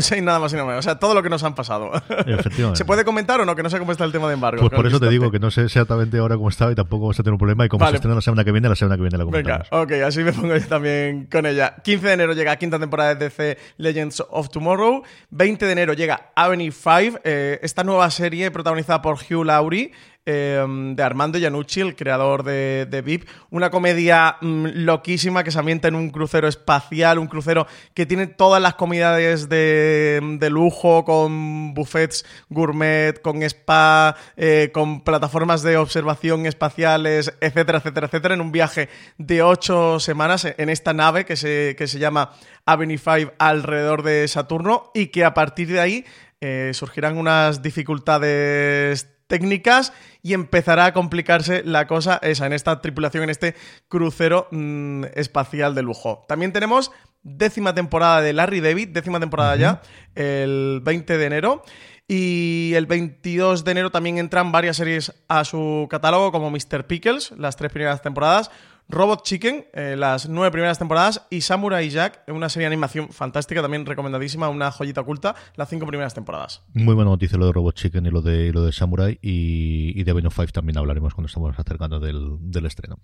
Seis 0.00 0.22
nada 0.22 0.40
más 0.40 0.52
y 0.52 0.56
nada 0.56 0.66
menos. 0.66 0.80
O 0.80 0.82
sea, 0.88 0.98
todo 0.98 1.14
lo 1.14 1.22
que 1.22 1.30
nos 1.30 1.44
han 1.44 1.54
pasado. 1.54 1.92
Efectivamente. 2.26 2.76
¿Se 2.78 2.84
puede 2.84 3.04
comentar 3.04 3.40
o 3.40 3.44
no? 3.44 3.54
Que 3.54 3.62
no 3.62 3.70
sé 3.70 3.78
cómo 3.78 3.92
está 3.92 4.04
el 4.04 4.12
tema 4.12 4.26
de 4.28 4.34
embargo. 4.34 4.60
Pues 4.60 4.72
por 4.72 4.86
eso 4.86 4.98
te 4.98 5.08
digo 5.08 5.30
que 5.30 5.38
no 5.38 5.50
sé 5.50 5.64
exactamente 5.64 6.18
ahora 6.18 6.36
cómo 6.36 6.48
estaba 6.48 6.72
y 6.72 6.74
tampoco 6.74 7.02
vamos 7.02 7.20
a 7.20 7.22
tener 7.22 7.34
un 7.34 7.38
problema. 7.38 7.64
Y 7.64 7.68
como 7.68 7.80
Vale. 7.80 7.92
se 7.92 7.96
estrena 7.96 8.16
la 8.16 8.20
semana 8.20 8.44
que 8.44 8.52
viene, 8.52 8.68
la 8.68 8.74
semana 8.76 8.96
que 8.96 9.02
viene 9.02 9.16
la 9.16 9.24
Venga, 9.24 9.58
comentamos. 9.60 9.68
ok, 9.84 9.92
así 10.04 10.22
me 10.24 10.32
pongo 10.32 10.56
yo 10.56 10.66
también 10.66 11.26
con 11.30 11.46
ella. 11.46 11.76
15 11.82 12.06
de 12.06 12.12
enero 12.12 12.32
llega 12.32 12.56
quinta 12.56 12.78
temporada 12.78 13.14
de 13.14 13.24
DC 13.28 13.58
Legends 13.76 14.22
of 14.30 14.50
Tomorrow. 14.50 15.02
20 15.30 15.64
de 15.66 15.72
enero 15.72 15.92
llega 15.92 16.32
Avenue 16.34 16.72
5, 16.72 17.20
eh, 17.24 17.60
esta 17.62 17.84
nueva 17.84 18.10
serie 18.10 18.50
protagonizada 18.50 19.02
por 19.02 19.16
Hugh 19.18 19.44
Laurie. 19.44 19.92
Eh, 20.26 20.64
de 20.68 21.02
Armando 21.02 21.38
Iannucci, 21.38 21.80
el 21.80 21.96
creador 21.96 22.42
de, 22.42 22.86
de 22.90 23.00
VIP, 23.00 23.28
una 23.50 23.70
comedia 23.70 24.36
mm, 24.40 24.66
loquísima 24.74 25.44
que 25.44 25.50
se 25.50 25.58
ambienta 25.58 25.88
en 25.88 25.94
un 25.94 26.10
crucero 26.10 26.48
espacial, 26.48 27.18
un 27.18 27.28
crucero 27.28 27.66
que 27.94 28.06
tiene 28.06 28.26
todas 28.26 28.60
las 28.60 28.74
comodidades 28.74 29.48
de, 29.48 30.20
de 30.38 30.50
lujo, 30.50 31.04
con 31.04 31.74
buffets 31.74 32.26
gourmet, 32.48 33.20
con 33.22 33.42
spa, 33.42 34.16
eh, 34.36 34.70
con 34.74 35.02
plataformas 35.02 35.62
de 35.62 35.76
observación 35.76 36.46
espaciales, 36.46 37.32
etcétera, 37.40 37.78
etcétera, 37.78 38.06
etcétera, 38.06 38.34
en 38.34 38.40
un 38.40 38.52
viaje 38.52 38.88
de 39.18 39.42
ocho 39.42 40.00
semanas 40.00 40.44
en 40.44 40.68
esta 40.68 40.92
nave 40.92 41.24
que 41.24 41.36
se, 41.36 41.74
que 41.78 41.86
se 41.86 41.98
llama 41.98 42.32
Avenue 42.64 42.98
5 42.98 43.34
alrededor 43.38 44.02
de 44.02 44.26
Saturno 44.28 44.90
y 44.92 45.06
que 45.06 45.24
a 45.24 45.34
partir 45.34 45.68
de 45.68 45.80
ahí 45.80 46.04
eh, 46.40 46.72
surgirán 46.74 47.16
unas 47.16 47.62
dificultades 47.62 49.15
técnicas 49.26 49.92
y 50.22 50.34
empezará 50.34 50.86
a 50.86 50.92
complicarse 50.92 51.62
la 51.64 51.86
cosa 51.86 52.18
esa 52.22 52.46
en 52.46 52.52
esta 52.52 52.80
tripulación, 52.80 53.24
en 53.24 53.30
este 53.30 53.54
crucero 53.88 54.48
mm, 54.50 55.04
espacial 55.14 55.74
de 55.74 55.82
lujo. 55.82 56.24
También 56.28 56.52
tenemos 56.52 56.92
décima 57.22 57.74
temporada 57.74 58.20
de 58.20 58.32
Larry 58.32 58.60
David, 58.60 58.88
décima 58.88 59.20
temporada 59.20 59.56
ya, 59.56 59.82
el 60.14 60.80
20 60.82 61.18
de 61.18 61.26
enero. 61.26 61.62
Y 62.08 62.72
el 62.76 62.86
22 62.86 63.64
de 63.64 63.70
enero 63.72 63.90
también 63.90 64.18
entran 64.18 64.52
varias 64.52 64.76
series 64.76 65.12
a 65.26 65.44
su 65.44 65.88
catálogo, 65.90 66.30
como 66.30 66.52
Mr. 66.52 66.86
Pickles, 66.86 67.32
las 67.32 67.56
tres 67.56 67.72
primeras 67.72 68.00
temporadas, 68.00 68.52
Robot 68.88 69.24
Chicken, 69.24 69.66
eh, 69.72 69.96
las 69.98 70.28
nueve 70.28 70.52
primeras 70.52 70.78
temporadas, 70.78 71.26
y 71.28 71.40
Samurai 71.40 71.90
Jack, 71.90 72.22
una 72.28 72.48
serie 72.48 72.68
de 72.68 72.74
animación 72.74 73.08
fantástica, 73.08 73.60
también 73.60 73.84
recomendadísima, 73.84 74.48
una 74.48 74.70
joyita 74.70 75.00
oculta, 75.00 75.34
las 75.56 75.68
cinco 75.68 75.86
primeras 75.86 76.14
temporadas. 76.14 76.62
Muy 76.72 76.94
buena 76.94 77.10
noticia 77.10 77.36
lo 77.36 77.46
de 77.46 77.52
Robot 77.52 77.74
Chicken 77.74 78.06
y 78.06 78.10
lo 78.10 78.22
de, 78.22 78.46
y 78.46 78.52
lo 78.52 78.64
de 78.64 78.72
Samurai. 78.72 79.18
Y, 79.22 79.92
y 80.00 80.04
de 80.04 80.10
Avenue 80.12 80.30
5 80.30 80.52
también 80.52 80.78
hablaremos 80.78 81.14
cuando 81.14 81.26
estamos 81.26 81.58
acercando 81.58 81.98
del, 81.98 82.36
del 82.40 82.66
estreno. 82.66 83.00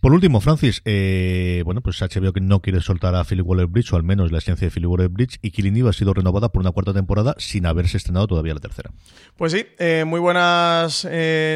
Por 0.00 0.12
último, 0.12 0.40
Francis, 0.40 0.82
eh, 0.84 1.62
bueno, 1.64 1.80
pues 1.80 2.00
HBO 2.00 2.32
que 2.32 2.40
no 2.40 2.60
quiere 2.60 2.80
soltar 2.80 3.16
a 3.16 3.24
Philip 3.24 3.46
Waller 3.46 3.66
Bridge, 3.66 3.92
o 3.92 3.96
al 3.96 4.04
menos 4.04 4.30
la 4.30 4.38
esencia 4.38 4.68
de 4.68 4.70
Philip 4.70 4.88
Waller 4.88 5.08
Bridge, 5.08 5.38
y 5.42 5.50
Killing 5.50 5.76
Eve 5.76 5.88
ha 5.88 5.92
sido 5.92 6.14
renovada 6.14 6.50
por 6.50 6.60
una 6.60 6.70
cuarta 6.70 6.92
temporada 6.92 7.34
sin 7.38 7.66
haberse 7.66 7.96
estrenado 7.96 8.28
todavía 8.28 8.54
la 8.54 8.60
tercera. 8.60 8.92
Pues 9.36 9.50
sí, 9.50 9.66
eh, 9.78 10.04
muy 10.06 10.20
buenas 10.20 11.08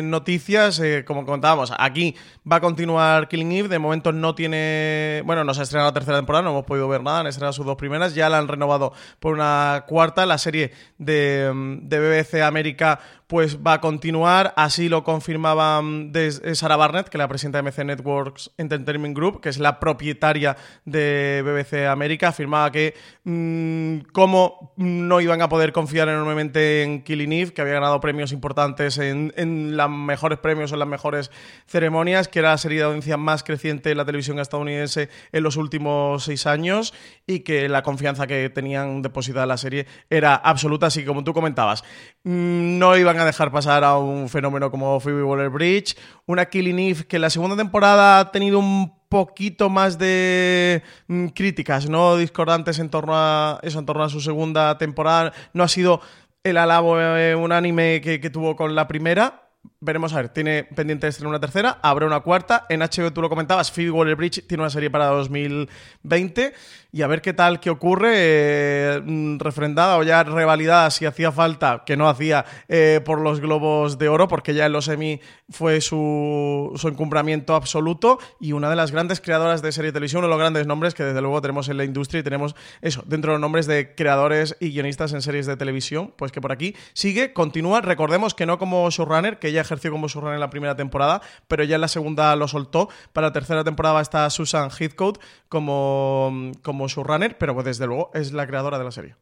noticias. 0.02 0.82
como 1.06 1.24
comentábamos, 1.24 1.72
aquí 1.78 2.16
va 2.50 2.56
a 2.56 2.60
continuar 2.60 3.28
Killing 3.28 3.52
Eve. 3.52 3.67
De 3.68 3.78
momento 3.78 4.12
no 4.12 4.34
tiene. 4.34 5.22
Bueno, 5.24 5.44
no 5.44 5.54
se 5.54 5.60
ha 5.60 5.62
estrenado 5.64 5.90
la 5.90 5.94
tercera 5.94 6.18
temporada, 6.18 6.42
no 6.42 6.50
hemos 6.50 6.64
podido 6.64 6.88
ver 6.88 7.02
nada. 7.02 7.20
Han 7.20 7.26
estrenado 7.26 7.52
sus 7.52 7.66
dos 7.66 7.76
primeras. 7.76 8.14
Ya 8.14 8.28
la 8.28 8.38
han 8.38 8.48
renovado 8.48 8.92
por 9.20 9.34
una 9.34 9.84
cuarta. 9.86 10.26
La 10.26 10.38
serie 10.38 10.72
de, 10.98 11.50
mm, 11.52 11.88
de 11.88 11.98
BBC 12.00 12.42
América 12.42 13.00
pues 13.28 13.58
va 13.64 13.74
a 13.74 13.80
continuar. 13.80 14.54
Así 14.56 14.88
lo 14.88 15.04
confirmaba 15.04 15.80
mm, 15.82 16.12
eh, 16.14 16.54
Sarah 16.54 16.76
Barnett, 16.76 17.08
que 17.08 17.18
la 17.18 17.28
presidenta 17.28 17.58
de 17.58 17.70
MC 17.70 17.84
Networks 17.84 18.50
Entertainment 18.56 19.14
Group, 19.14 19.40
que 19.42 19.50
es 19.50 19.58
la 19.58 19.78
propietaria 19.78 20.56
de 20.86 21.44
BBC 21.44 21.86
América. 21.86 22.28
Afirmaba 22.28 22.72
que 22.72 22.94
mm, 23.24 24.10
como 24.12 24.72
no 24.76 25.20
iban 25.20 25.42
a 25.42 25.48
poder 25.50 25.72
confiar 25.72 26.08
enormemente 26.08 26.82
en 26.82 27.02
Killing 27.02 27.32
Eve, 27.32 27.52
que 27.52 27.60
había 27.60 27.74
ganado 27.74 28.00
premios 28.00 28.32
importantes 28.32 28.96
en, 28.96 29.34
en 29.36 29.76
los 29.76 29.90
mejores 29.90 30.38
premios, 30.38 30.72
en 30.72 30.78
las 30.78 30.88
mejores 30.88 31.30
ceremonias, 31.66 32.28
que 32.28 32.38
era 32.38 32.50
la 32.50 32.58
serie 32.58 32.78
de 32.78 32.84
audiencia 32.84 33.18
más 33.18 33.44
creciente 33.44 33.90
de 33.90 33.94
la 33.94 34.06
televisión 34.06 34.38
estadounidense 34.38 35.10
en 35.32 35.42
los 35.42 35.56
últimos 35.56 36.24
seis 36.24 36.46
años 36.46 36.94
y 37.26 37.40
que 37.40 37.68
la 37.68 37.82
confianza 37.82 38.26
que 38.26 38.48
tenían 38.48 39.02
depositada 39.02 39.44
en 39.44 39.48
la 39.48 39.58
serie 39.58 39.86
era 40.08 40.34
absoluta. 40.34 40.86
Así 40.86 41.00
que, 41.00 41.06
como 41.06 41.24
tú 41.24 41.34
comentabas, 41.34 41.84
mm, 42.24 42.78
no 42.78 42.96
iban 42.96 43.17
a 43.18 43.24
dejar 43.24 43.50
pasar 43.50 43.84
a 43.84 43.98
un 43.98 44.28
fenómeno 44.28 44.70
como 44.70 45.00
Phoebe 45.00 45.22
Waller-Bridge, 45.22 45.96
una 46.26 46.46
Killing 46.46 46.78
Eve 46.78 47.04
que 47.06 47.16
en 47.16 47.22
la 47.22 47.30
segunda 47.30 47.56
temporada 47.56 48.20
ha 48.20 48.30
tenido 48.32 48.58
un 48.58 48.98
poquito 49.08 49.70
más 49.70 49.98
de 49.98 50.82
mm, 51.06 51.28
críticas, 51.28 51.88
no 51.88 52.16
discordantes 52.16 52.78
en 52.78 52.90
torno 52.90 53.12
a 53.14 53.58
eso, 53.62 53.78
en 53.78 53.86
torno 53.86 54.04
a 54.04 54.08
su 54.08 54.20
segunda 54.20 54.78
temporada. 54.78 55.32
No 55.52 55.64
ha 55.64 55.68
sido 55.68 56.00
el 56.44 56.56
alabo 56.56 57.00
eh, 57.00 57.34
unánime 57.34 58.00
que, 58.00 58.30
tuvo 58.30 58.56
con 58.56 58.74
la 58.74 58.88
primera. 58.88 59.44
Veremos 59.80 60.12
a 60.12 60.16
ver, 60.16 60.28
tiene 60.30 60.64
pendiente 60.64 61.06
de 61.06 61.10
estrenar 61.10 61.30
una 61.30 61.40
tercera, 61.40 61.78
habrá 61.82 62.06
una 62.06 62.20
cuarta. 62.20 62.66
En 62.68 62.80
HBO 62.80 63.12
tú 63.12 63.22
lo 63.22 63.28
comentabas, 63.28 63.70
Phoebe 63.70 63.90
Waller-Bridge 63.90 64.46
tiene 64.46 64.62
una 64.62 64.70
serie 64.70 64.90
para 64.90 65.06
2020 65.06 66.54
y 66.98 67.02
a 67.02 67.06
ver 67.06 67.22
qué 67.22 67.32
tal, 67.32 67.60
qué 67.60 67.70
ocurre, 67.70 68.10
eh, 68.16 69.00
mm, 69.04 69.38
refrendada 69.38 69.98
o 69.98 70.02
ya 70.02 70.24
revalidada 70.24 70.90
si 70.90 71.06
hacía 71.06 71.30
falta, 71.30 71.84
que 71.86 71.96
no 71.96 72.08
hacía 72.08 72.44
eh, 72.66 73.00
por 73.04 73.20
los 73.20 73.40
globos 73.40 73.98
de 73.98 74.08
oro, 74.08 74.26
porque 74.26 74.52
ya 74.52 74.66
en 74.66 74.72
los 74.72 74.88
Emmy 74.88 75.20
fue 75.48 75.80
su, 75.80 76.72
su 76.74 76.88
encumbramiento 76.88 77.54
absoluto 77.54 78.18
y 78.40 78.50
una 78.50 78.68
de 78.68 78.74
las 78.74 78.90
grandes 78.90 79.20
creadoras 79.20 79.62
de 79.62 79.70
serie 79.70 79.90
de 79.90 79.92
televisión, 79.92 80.24
uno 80.24 80.26
de 80.26 80.30
los 80.30 80.40
grandes 80.40 80.66
nombres 80.66 80.94
que 80.94 81.04
desde 81.04 81.20
luego 81.20 81.40
tenemos 81.40 81.68
en 81.68 81.76
la 81.76 81.84
industria 81.84 82.18
y 82.18 82.24
tenemos 82.24 82.56
eso, 82.80 83.04
dentro 83.06 83.30
de 83.30 83.36
los 83.36 83.40
nombres 83.42 83.68
de 83.68 83.94
creadores 83.94 84.56
y 84.58 84.70
guionistas 84.70 85.12
en 85.12 85.22
series 85.22 85.46
de 85.46 85.56
televisión, 85.56 86.12
pues 86.16 86.32
que 86.32 86.40
por 86.40 86.50
aquí 86.50 86.74
sigue, 86.94 87.32
continúa, 87.32 87.80
recordemos 87.80 88.34
que 88.34 88.44
no 88.44 88.58
como 88.58 88.90
showrunner, 88.90 89.38
que 89.38 89.48
ella 89.48 89.60
ejerció 89.60 89.92
como 89.92 90.08
showrunner 90.08 90.34
en 90.34 90.40
la 90.40 90.50
primera 90.50 90.74
temporada, 90.74 91.22
pero 91.46 91.62
ya 91.62 91.76
en 91.76 91.80
la 91.82 91.88
segunda 91.88 92.34
lo 92.34 92.48
soltó, 92.48 92.88
para 93.12 93.28
la 93.28 93.32
tercera 93.32 93.62
temporada 93.62 94.00
está 94.00 94.28
Susan 94.30 94.68
Heathcote 94.70 95.20
como, 95.48 96.52
como 96.62 96.87
showrunner, 96.88 97.38
pero 97.38 97.62
desde 97.62 97.86
luego 97.86 98.10
es 98.14 98.32
la 98.32 98.46
creadora 98.46 98.78
de 98.78 98.84
la 98.84 98.90
serie. 98.90 99.16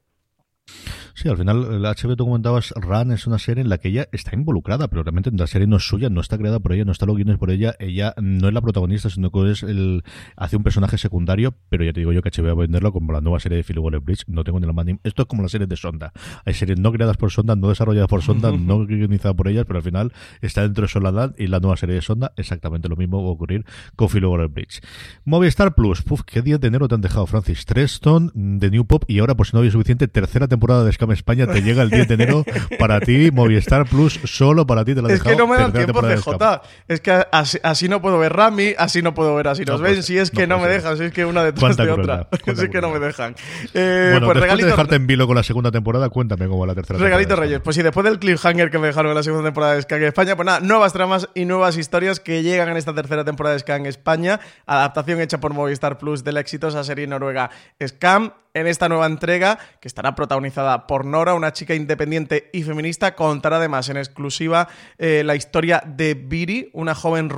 Sí, 1.16 1.30
al 1.30 1.38
final, 1.38 1.80
la 1.80 1.94
HBO, 1.94 2.14
tú 2.14 2.26
comentabas, 2.26 2.74
Run 2.76 3.10
es 3.10 3.26
una 3.26 3.38
serie 3.38 3.62
en 3.62 3.70
la 3.70 3.78
que 3.78 3.88
ella 3.88 4.06
está 4.12 4.34
involucrada, 4.34 4.88
pero 4.88 5.02
realmente 5.02 5.30
la 5.32 5.46
serie 5.46 5.66
no 5.66 5.78
es 5.78 5.88
suya, 5.88 6.10
no 6.10 6.20
está 6.20 6.36
creada 6.36 6.60
por 6.60 6.74
ella, 6.74 6.84
no 6.84 6.92
está 6.92 7.06
los 7.06 7.16
guiones 7.16 7.38
por 7.38 7.50
ella, 7.50 7.74
ella 7.78 8.12
no 8.20 8.48
es 8.48 8.52
la 8.52 8.60
protagonista, 8.60 9.08
sino 9.08 9.30
que 9.30 9.50
es 9.50 9.62
el, 9.62 10.04
hace 10.36 10.58
un 10.58 10.62
personaje 10.62 10.98
secundario, 10.98 11.54
pero 11.70 11.84
ya 11.84 11.94
te 11.94 12.00
digo 12.00 12.12
yo 12.12 12.20
que 12.20 12.28
HBO 12.28 12.48
va 12.48 12.52
a 12.52 12.66
venderlo 12.66 12.92
como 12.92 13.14
la 13.14 13.22
nueva 13.22 13.40
serie 13.40 13.56
de 13.56 13.64
Philip 13.64 13.82
Waller-Bridge, 13.82 14.24
no 14.26 14.44
tengo 14.44 14.60
ni 14.60 14.66
la 14.66 14.74
más 14.74 14.84
Esto 15.04 15.22
es 15.22 15.26
como 15.26 15.42
la 15.42 15.48
serie 15.48 15.66
de 15.66 15.74
Sonda. 15.76 16.12
Hay 16.44 16.52
series 16.52 16.78
no 16.78 16.92
creadas 16.92 17.16
por 17.16 17.30
Sonda, 17.30 17.56
no 17.56 17.70
desarrolladas 17.70 18.10
por 18.10 18.20
Sonda, 18.20 18.52
no 18.58 18.84
guionizadas 18.84 19.38
por 19.38 19.48
ellas, 19.48 19.64
pero 19.66 19.78
al 19.78 19.84
final 19.84 20.12
está 20.42 20.64
dentro 20.64 20.82
de 20.82 20.88
Soledad 20.88 21.34
y 21.38 21.46
la 21.46 21.60
nueva 21.60 21.78
serie 21.78 21.94
de 21.94 22.02
Sonda, 22.02 22.34
exactamente 22.36 22.90
lo 22.90 22.96
mismo 22.96 23.22
va 23.22 23.30
a 23.30 23.32
ocurrir 23.32 23.64
con 23.96 24.10
Philip 24.10 24.28
Waller-Bridge. 24.28 24.82
Movistar 25.24 25.74
Plus, 25.74 26.04
Uf, 26.10 26.24
qué 26.26 26.42
10 26.42 26.60
de 26.60 26.68
enero 26.68 26.88
te 26.88 26.94
han 26.94 27.00
dejado, 27.00 27.24
Francis. 27.24 27.64
Treston, 27.64 28.32
de 28.34 28.70
New 28.70 28.84
Pop, 28.84 29.04
y 29.08 29.20
ahora, 29.20 29.34
por 29.34 29.46
si 29.46 29.54
no 29.54 29.60
había 29.60 29.70
suficiente, 29.70 30.08
tercera 30.08 30.46
temporada 30.46 30.84
de 30.84 30.90
España, 31.12 31.46
te 31.46 31.62
llega 31.62 31.82
el 31.82 31.90
10 31.90 32.08
de 32.08 32.14
enero 32.14 32.44
para 32.78 33.00
ti, 33.00 33.30
Movistar 33.32 33.86
Plus, 33.86 34.20
solo 34.24 34.66
para 34.66 34.84
ti 34.84 34.94
te 34.94 35.02
la 35.02 35.08
han 35.08 35.14
Es 35.14 35.22
que 35.22 35.36
no 35.36 35.46
me 35.46 35.56
dan 35.56 35.72
tercera 35.72 36.00
tiempo, 36.00 36.38
CJ. 36.38 36.60
Es 36.88 37.00
que 37.00 37.26
así, 37.32 37.58
así 37.62 37.88
no 37.88 38.00
puedo 38.02 38.18
ver 38.18 38.32
Rami, 38.32 38.74
así 38.78 39.02
no 39.02 39.14
puedo 39.14 39.34
ver 39.34 39.48
Así 39.48 39.64
nos 39.64 39.80
No 39.80 39.86
ven. 39.86 40.02
Si 40.02 40.18
es 40.18 40.30
que 40.30 40.46
no 40.46 40.56
no, 40.56 40.62
me 40.62 40.68
dejan, 40.68 40.96
si 40.96 41.04
es 41.04 41.12
que 41.12 41.24
una 41.24 41.44
detrás 41.44 41.76
de 41.76 41.84
crueldad, 41.84 42.26
otra. 42.32 42.54
Si 42.56 42.64
es 42.64 42.70
que 42.70 42.80
no 42.80 42.90
me 42.90 42.98
dejan. 42.98 43.34
Eh, 43.74 44.10
Bueno, 44.12 44.26
pues 44.26 44.40
después 44.40 44.60
de 44.60 44.66
dejarte 44.66 44.94
en 44.96 45.06
vilo 45.06 45.26
con 45.26 45.36
la 45.36 45.42
segunda 45.42 45.70
temporada, 45.70 46.08
cuéntame 46.08 46.46
cómo 46.46 46.60
va 46.60 46.66
la 46.66 46.74
tercera 46.74 46.98
regalito 46.98 47.28
temporada. 47.28 47.46
Reyes. 47.46 47.60
Pues 47.62 47.76
sí, 47.76 47.82
después 47.82 48.04
del 48.04 48.18
cliffhanger 48.18 48.70
que 48.70 48.78
me 48.78 48.88
dejaron 48.88 49.10
en 49.10 49.16
la 49.16 49.22
segunda 49.22 49.44
temporada 49.44 49.74
de 49.74 49.82
Scan 49.82 50.02
España, 50.02 50.36
pues 50.36 50.46
nada, 50.46 50.60
nuevas 50.60 50.92
tramas 50.92 51.28
y 51.34 51.44
nuevas 51.44 51.76
historias 51.76 52.20
que 52.20 52.42
llegan 52.42 52.68
en 52.68 52.76
esta 52.76 52.94
tercera 52.94 53.24
temporada 53.24 53.54
de 53.54 53.60
Scan 53.60 53.86
España. 53.86 54.40
Adaptación 54.66 55.20
hecha 55.20 55.38
por 55.38 55.52
Movistar 55.54 55.98
Plus 55.98 56.24
de 56.24 56.32
la 56.32 56.40
exitosa 56.40 56.82
serie 56.84 57.06
noruega 57.06 57.50
Scam. 57.86 58.32
En 58.54 58.66
esta 58.66 58.88
nueva 58.88 59.04
entrega, 59.04 59.58
que 59.82 59.86
estará 59.86 60.14
protagonizada 60.14 60.86
por 60.86 60.95
Nora, 61.04 61.34
una 61.34 61.52
chica 61.52 61.74
independiente 61.74 62.50
y 62.52 62.62
feminista, 62.62 63.14
contará 63.14 63.56
además 63.56 63.88
en 63.88 63.96
exclusiva 63.96 64.68
eh, 64.98 65.22
la 65.24 65.36
historia 65.36 65.82
de 65.84 66.14
Viri, 66.14 66.70
una 66.72 66.94
joven 66.94 67.30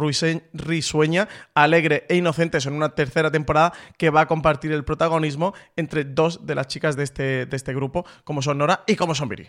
risueña, 0.53 1.29
alegre 1.55 2.05
e 2.09 2.17
inocente, 2.17 2.59
en 2.59 2.75
una 2.75 2.95
tercera 2.95 3.31
temporada 3.31 3.73
que 3.97 4.11
va 4.11 4.23
a 4.23 4.27
compartir 4.27 4.73
el 4.73 4.85
protagonismo 4.85 5.55
entre 5.77 6.05
dos 6.05 6.47
de 6.47 6.55
las 6.55 6.69
chicas 6.69 6.97
de 6.97 7.05
este, 7.05 7.47
de 7.47 7.57
este 7.57 7.75
grupo, 7.75 8.05
como 8.25 8.43
son 8.43 8.59
Nora 8.59 8.85
y 8.87 8.97
como 8.97 9.15
son 9.15 9.29
Viri. 9.29 9.49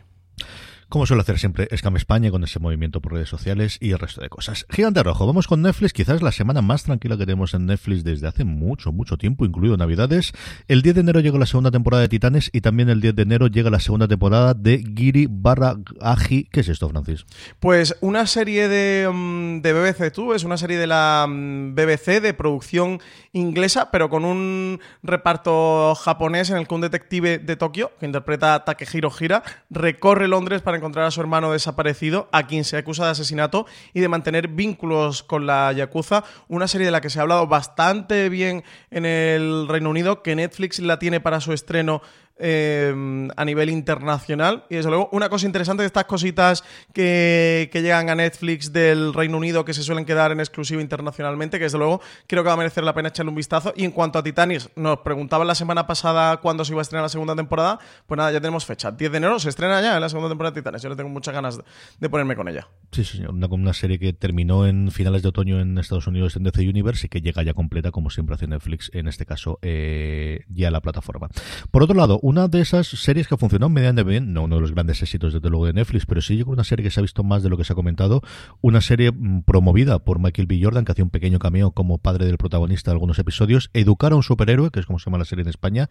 Como 0.90 1.06
suele 1.06 1.22
hacer 1.22 1.38
siempre 1.38 1.68
Scam 1.78 1.96
España 1.96 2.32
con 2.32 2.44
ese 2.44 2.60
movimiento 2.60 3.00
por 3.00 3.14
redes 3.14 3.30
sociales 3.30 3.78
y 3.80 3.92
el 3.92 4.00
resto 4.00 4.22
de 4.22 4.30
cosas. 4.30 4.66
Gigante 4.70 5.04
Rojo, 5.04 5.28
vamos 5.28 5.48
con 5.48 5.62
Netflix, 5.62 5.94
quizás 5.94 6.24
la 6.24 6.32
semana 6.32 6.64
más 6.64 6.84
tranquila 6.84 7.16
que 7.16 7.26
tenemos 7.26 7.54
en 7.54 7.68
Netflix 7.68 8.04
desde 8.04 8.28
hace 8.28 8.44
mucho, 8.44 8.92
mucho 8.92 9.18
tiempo, 9.18 9.46
incluido 9.46 9.78
Navidades. 9.78 10.34
El 10.68 10.82
10 10.82 10.96
de 10.96 11.02
enero 11.02 11.20
llega 11.20 11.38
la 11.38 11.46
segunda 11.46 11.70
temporada 11.70 12.02
de 12.02 12.10
Titanes 12.10 12.50
y 12.52 12.62
también 12.62 12.90
el 12.90 13.02
10 13.02 13.16
de 13.16 13.22
enero 13.22 13.48
llega 13.48 13.70
la 13.70 13.80
segunda 13.80 14.08
temporada 14.08 14.56
de 14.56 14.84
Giri 14.96 15.28
barra 15.30 15.76
Aji. 16.02 16.46
¿Qué 16.46 16.62
es 16.62 16.70
esto, 16.70 16.90
Francis? 16.90 17.26
Pues 17.60 17.96
una 18.02 18.26
serie 18.26 18.68
de, 18.68 19.08
mm, 19.08 19.62
de 19.62 19.74
BBC 19.74 20.12
Tú, 20.12 20.34
es 20.34 20.44
una 20.44 20.58
serie 20.58 20.78
de 20.78 20.88
la 20.88 21.28
mm, 21.30 21.76
BBC 21.76 22.20
de 22.20 22.34
producción 22.34 23.00
inglesa, 23.32 23.92
pero 23.92 24.10
con 24.10 24.26
un 24.26 24.80
reparto 25.04 25.94
japonés 25.96 26.50
en 26.50 26.58
el 26.58 26.68
que 26.68 26.74
un 26.74 26.82
detective 26.82 27.38
de 27.38 27.56
Tokio, 27.56 27.92
que 28.00 28.08
interpreta 28.08 28.56
a 28.56 28.66
Takehiro 28.66 29.12
Hira, 29.18 29.44
recorre 29.70 30.28
Londres 30.28 30.64
para 30.64 30.79
encontrar 30.80 31.06
a 31.06 31.12
su 31.12 31.22
hermano 31.22 31.52
desaparecido, 31.52 32.28
a 32.32 32.48
quien 32.48 32.64
se 32.64 32.78
acusa 32.78 33.06
de 33.06 33.12
asesinato 33.12 33.66
y 33.94 34.00
de 34.00 34.08
mantener 34.08 34.48
vínculos 34.48 35.24
con 35.24 35.46
la 35.46 35.72
Yakuza. 35.72 36.24
Una 36.48 36.68
serie 36.68 36.86
de 36.86 36.92
la 36.92 37.02
que 37.02 37.10
se 37.10 37.20
ha 37.20 37.22
hablado 37.22 37.48
bastante 37.48 38.30
bien 38.30 38.64
en 38.90 39.06
el 39.06 39.68
Reino 39.68 39.90
Unido, 39.90 40.24
que 40.24 40.36
Netflix 40.36 40.80
la 40.80 41.00
tiene 41.00 41.20
para 41.20 41.42
su 41.42 41.54
estreno 41.54 42.02
eh, 42.40 43.28
a 43.36 43.46
nivel 43.46 43.70
internacional. 43.70 44.66
Y 44.70 44.76
desde 44.76 44.90
luego, 44.90 45.10
una 45.12 45.30
cosa 45.30 45.46
interesante 45.46 45.84
de 45.84 45.88
estas 45.88 46.06
cositas 46.06 46.64
que, 46.94 47.70
que, 47.72 47.82
llegan 47.82 48.10
a 48.10 48.16
Netflix 48.16 48.72
del 48.72 49.14
Reino 49.14 49.38
Unido 49.38 49.66
que 49.66 49.74
se 49.74 49.84
suelen 49.84 50.06
quedar 50.06 50.32
en 50.32 50.40
exclusiva 50.40 50.82
internacionalmente, 50.82 51.58
que 51.58 51.66
desde 51.66 51.78
luego 51.78 52.02
creo 52.28 52.44
que 52.44 52.48
va 52.48 52.54
a 52.54 52.58
merecer 52.58 52.84
la 52.84 52.94
pena 52.94 53.10
echarle 53.10 53.30
un 53.30 53.36
vistazo. 53.36 53.74
Y 53.76 53.86
en 53.86 53.92
cuanto 53.92 54.20
a 54.20 54.24
Titanic, 54.24 54.72
nos 54.76 55.00
preguntaban 55.00 55.48
la 55.48 55.56
semana 55.56 55.86
pasada 55.86 56.38
cuándo 56.38 56.66
se 56.66 56.74
iba 56.74 56.82
a 56.82 56.84
estrenar 56.84 57.04
la 57.04 57.10
segunda 57.10 57.36
temporada. 57.36 57.80
Pues 58.08 58.18
nada, 58.18 58.32
ya 58.32 58.40
tenemos 58.40 58.66
fecha. 58.66 58.92
10 58.92 59.12
de 59.12 59.18
enero 59.18 59.40
se 59.40 59.50
estrena 59.50 59.82
ya 59.82 59.96
en 59.96 60.02
la 60.02 60.10
segunda 60.10 60.30
temporada 60.30 60.54
de 60.54 60.62
Titanic. 60.62 60.82
Yo 60.82 60.90
le 60.90 60.96
tengo 60.96 61.10
muchas 61.10 61.34
ganas 61.34 61.60
de 62.00 62.10
ponerme 62.10 62.36
con 62.36 62.48
ella. 62.48 62.68
Sí, 62.92 63.04
señor. 63.04 63.32
Una, 63.32 63.48
una 63.48 63.74
serie 63.74 64.00
que 64.00 64.14
terminó 64.14 64.66
en 64.66 64.92
finales 64.92 65.22
de 65.24 65.30
otoño 65.30 65.60
en 65.60 65.78
Estados 65.78 66.08
Unidos 66.08 66.36
en 66.36 66.44
DC 66.44 66.62
Universe 66.68 67.08
y 67.08 67.10
que 67.10 67.22
llega 67.22 67.44
ya 67.44 67.54
completa, 67.54 67.92
como 67.92 68.10
siempre 68.10 68.36
hace 68.36 68.48
Netflix, 68.48 68.90
en 68.94 69.08
este 69.08 69.26
caso, 69.26 69.60
eh, 69.62 70.46
ya 70.50 70.70
a 70.70 70.72
la 70.72 70.82
plataforma. 70.82 71.30
Por 71.72 71.84
otro 71.84 71.96
lado, 71.96 72.20
una 72.30 72.48
de 72.48 72.62
esas 72.62 72.88
series 72.88 73.28
que 73.28 73.38
funcionó 73.38 73.70
medianamente 73.70 74.08
bien, 74.08 74.34
no 74.34 74.44
uno 74.44 74.58
de 74.58 74.62
los 74.62 74.72
grandes 74.72 75.02
éxitos 75.02 75.34
desde 75.34 75.50
luego 75.50 75.66
de 75.66 75.74
Netflix, 75.74 76.06
pero 76.06 76.22
sí 76.22 76.38
llegó 76.38 76.52
una 76.52 76.64
serie 76.64 76.84
que 76.84 76.92
se 76.92 77.00
ha 77.00 77.02
visto 77.02 77.24
más 77.24 77.42
de 77.42 77.50
lo 77.50 77.58
que 77.58 77.64
se 77.64 77.74
ha 77.74 77.76
comentado, 77.76 78.22
una 78.62 78.82
serie 78.82 79.12
mm, 79.12 79.42
promovida 79.42 79.98
por 79.98 80.20
Michael 80.20 80.46
B. 80.46 80.60
Jordan, 80.62 80.86
que 80.86 80.92
hacía 80.92 81.04
un 81.04 81.10
pequeño 81.10 81.40
cameo 81.40 81.72
como 81.72 81.98
padre 81.98 82.28
del 82.28 82.38
protagonista 82.38 82.92
de 82.92 82.96
algunos 82.96 83.18
episodios, 83.18 83.72
Educar 83.74 84.12
a 84.12 84.16
un 84.16 84.22
superhéroe, 84.22 84.70
que 84.70 84.80
es 84.80 84.86
como 84.86 85.00
se 85.00 85.06
llama 85.06 85.18
la 85.18 85.26
serie 85.26 85.42
en 85.42 85.50
España, 85.50 85.90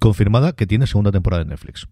confirmada 0.00 0.54
que 0.54 0.66
tiene 0.66 0.88
segunda 0.88 1.12
temporada 1.12 1.44
de 1.44 1.50
Netflix. 1.50 1.86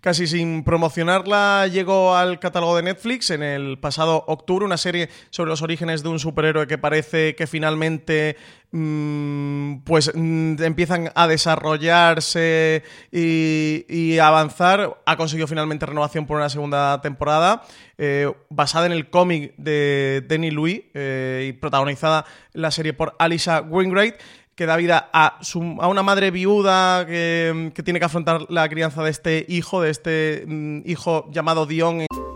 Casi 0.00 0.26
sin 0.26 0.64
promocionarla 0.64 1.68
llegó 1.68 2.16
al 2.16 2.40
catálogo 2.40 2.74
de 2.74 2.82
Netflix 2.82 3.30
en 3.30 3.44
el 3.44 3.78
pasado 3.78 4.24
octubre, 4.26 4.64
una 4.64 4.76
serie 4.76 5.08
sobre 5.30 5.50
los 5.50 5.62
orígenes 5.62 6.02
de 6.02 6.08
un 6.08 6.18
superhéroe 6.18 6.66
que 6.66 6.78
parece 6.78 7.36
que 7.36 7.46
finalmente 7.46 8.36
pues 8.70 10.12
mmm, 10.14 10.62
empiezan 10.62 11.10
a 11.14 11.26
desarrollarse 11.26 12.84
y, 13.10 13.84
y, 13.88 14.18
avanzar. 14.18 15.00
Ha 15.06 15.16
conseguido 15.16 15.48
finalmente 15.48 15.86
renovación 15.86 16.26
por 16.26 16.36
una 16.36 16.48
segunda 16.48 17.00
temporada, 17.00 17.62
eh, 17.98 18.32
basada 18.48 18.86
en 18.86 18.92
el 18.92 19.10
cómic 19.10 19.54
de 19.56 20.24
Denny 20.28 20.50
Louis 20.50 20.82
eh, 20.94 21.46
y 21.48 21.52
protagonizada 21.52 22.24
la 22.52 22.70
serie 22.70 22.92
por 22.92 23.16
Alisa 23.18 23.62
Wingrate 23.62 24.18
que 24.54 24.66
da 24.66 24.76
vida 24.76 25.08
a, 25.14 25.38
su, 25.40 25.78
a 25.80 25.88
una 25.88 26.02
madre 26.02 26.30
viuda 26.30 27.06
que, 27.06 27.72
que, 27.74 27.82
tiene 27.82 27.98
que 27.98 28.04
afrontar 28.04 28.42
la 28.50 28.68
crianza 28.68 29.02
de 29.02 29.10
este 29.10 29.46
hijo, 29.48 29.80
de 29.80 29.88
este 29.88 30.44
mm, 30.46 30.82
hijo 30.84 31.30
llamado 31.32 31.64
Dion. 31.64 32.04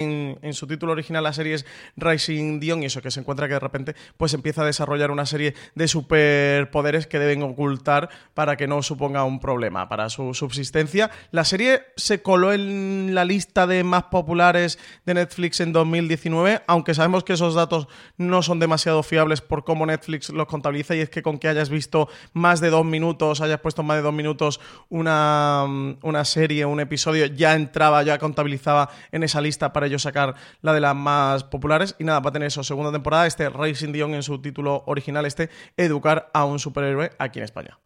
En, 0.00 0.38
su 0.52 0.68
título 0.68 0.92
original 0.92 1.24
la 1.24 1.32
serie 1.32 1.54
es 1.54 1.66
Rising 1.96 2.60
Dion 2.60 2.84
y 2.84 2.86
eso 2.86 3.02
que 3.02 3.10
se 3.10 3.18
encuentra 3.18 3.48
que 3.48 3.54
de 3.54 3.58
repente 3.58 3.96
pues 4.16 4.32
empieza 4.32 4.62
a 4.62 4.64
desarrollar 4.64 5.10
una 5.10 5.26
serie 5.26 5.54
de 5.74 5.88
superpoderes 5.88 7.08
que 7.08 7.18
deben 7.18 7.42
ocultar 7.42 8.08
para 8.32 8.56
que 8.56 8.68
no 8.68 8.80
suponga 8.84 9.24
un 9.24 9.40
problema 9.40 9.88
para 9.88 10.08
su 10.08 10.34
subsistencia. 10.34 11.10
La 11.32 11.44
serie 11.44 11.82
se 11.96 12.22
coló 12.22 12.52
en 12.52 13.12
la 13.12 13.24
lista 13.24 13.66
de 13.66 13.82
más 13.82 14.04
populares 14.04 14.78
de 15.04 15.14
Netflix 15.14 15.58
en 15.58 15.72
2019, 15.72 16.62
aunque 16.68 16.94
sabemos 16.94 17.24
que 17.24 17.32
esos 17.32 17.56
datos 17.56 17.88
no 18.16 18.42
son 18.42 18.60
demasiado 18.60 19.02
fiables 19.02 19.40
por 19.40 19.64
cómo 19.64 19.84
Netflix 19.84 20.30
los 20.30 20.46
contabiliza 20.46 20.94
y 20.94 21.00
es 21.00 21.10
que 21.10 21.24
con 21.24 21.40
que 21.40 21.48
hayas 21.48 21.70
visto 21.70 22.08
más 22.34 22.60
de 22.60 22.70
dos 22.70 22.84
minutos, 22.84 23.40
hayas 23.40 23.58
puesto 23.58 23.82
más 23.82 23.96
de 23.96 24.02
dos 24.04 24.14
minutos 24.14 24.60
una, 24.90 25.64
una 26.02 26.24
serie, 26.24 26.64
un 26.66 26.78
episodio, 26.78 27.26
ya 27.26 27.56
entraba, 27.56 28.04
ya 28.04 28.18
contabilizaba 28.18 28.90
en 29.10 29.24
esa 29.24 29.40
lista 29.40 29.72
para 29.72 29.87
ellos 29.88 30.02
sacar 30.02 30.34
la 30.62 30.72
de 30.72 30.80
las 30.80 30.94
más 30.94 31.44
populares. 31.44 31.96
Y 31.98 32.04
nada, 32.04 32.20
va 32.20 32.30
a 32.30 32.32
tener 32.32 32.48
eso, 32.48 32.62
segunda 32.62 32.92
temporada, 32.92 33.26
este 33.26 33.48
Racing 33.50 33.92
Dion 33.92 34.14
en 34.14 34.22
su 34.22 34.40
título 34.40 34.84
original, 34.86 35.26
este 35.26 35.50
Educar 35.76 36.30
a 36.32 36.44
un 36.44 36.58
superhéroe 36.58 37.10
aquí 37.18 37.38
en 37.40 37.44
España. 37.44 37.78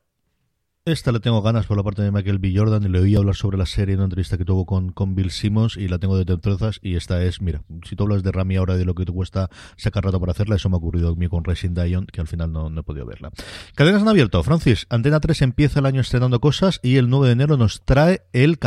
Esta 0.85 1.13
le 1.13 1.21
tengo 1.21 1.41
ganas 1.43 1.67
por 1.67 1.77
la 1.77 1.85
parte 1.85 2.03
de 2.03 2.11
Michael 2.11 2.41
B. 2.41 2.53
Jordan 2.57 2.83
y 2.83 2.89
le 2.89 2.99
oí 2.99 3.15
hablar 3.15 3.37
sobre 3.37 3.57
la 3.57 3.67
serie 3.67 3.93
en 3.93 4.01
una 4.01 4.07
entrevista 4.07 4.37
que 4.37 4.45
tuvo 4.45 4.67
con, 4.67 5.15
Bill 5.15 5.31
Simmons 5.31 5.77
y 5.77 5.87
la 5.87 6.01
tengo 6.01 6.19
de 6.19 6.37
trozas 6.39 6.81
y 6.83 6.97
esta 6.97 7.23
es, 7.23 7.41
mira, 7.41 7.63
si 7.89 7.95
tú 7.95 8.03
hablas 8.03 8.25
de 8.25 8.33
Rami 8.33 8.57
ahora 8.57 8.77
de 8.77 8.85
lo 8.85 8.97
que 8.97 9.05
te 9.05 9.13
cuesta 9.13 9.49
sacar 9.77 10.05
rato 10.05 10.19
para 10.19 10.33
hacerla, 10.33 10.57
eso 10.57 10.69
me 10.69 10.75
ha 10.75 10.79
ocurrido 10.79 11.11
a 11.11 11.15
mí 11.15 11.29
con 11.29 11.45
Racing 11.45 11.75
Dion, 11.75 12.07
que 12.07 12.21
al 12.21 12.27
final 12.27 12.51
no, 12.51 12.69
no, 12.69 12.81
he 12.81 12.83
podido 12.83 13.07
verla. 13.07 13.31
Cadenas 13.77 14.03
han 14.03 14.09
abierto, 14.09 14.43
Francis, 14.43 14.89
Antena 14.91 15.21
3 15.21 15.43
empieza 15.43 15.79
el 15.79 15.87
año 15.87 16.01
estrenando 16.01 16.41
cosas 16.41 16.81
y 16.83 16.97
el 16.97 17.09
9 17.09 17.29
de 17.29 17.33
enero 17.35 17.57
nos 17.57 17.85
trae 17.85 18.23
el, 18.33 18.59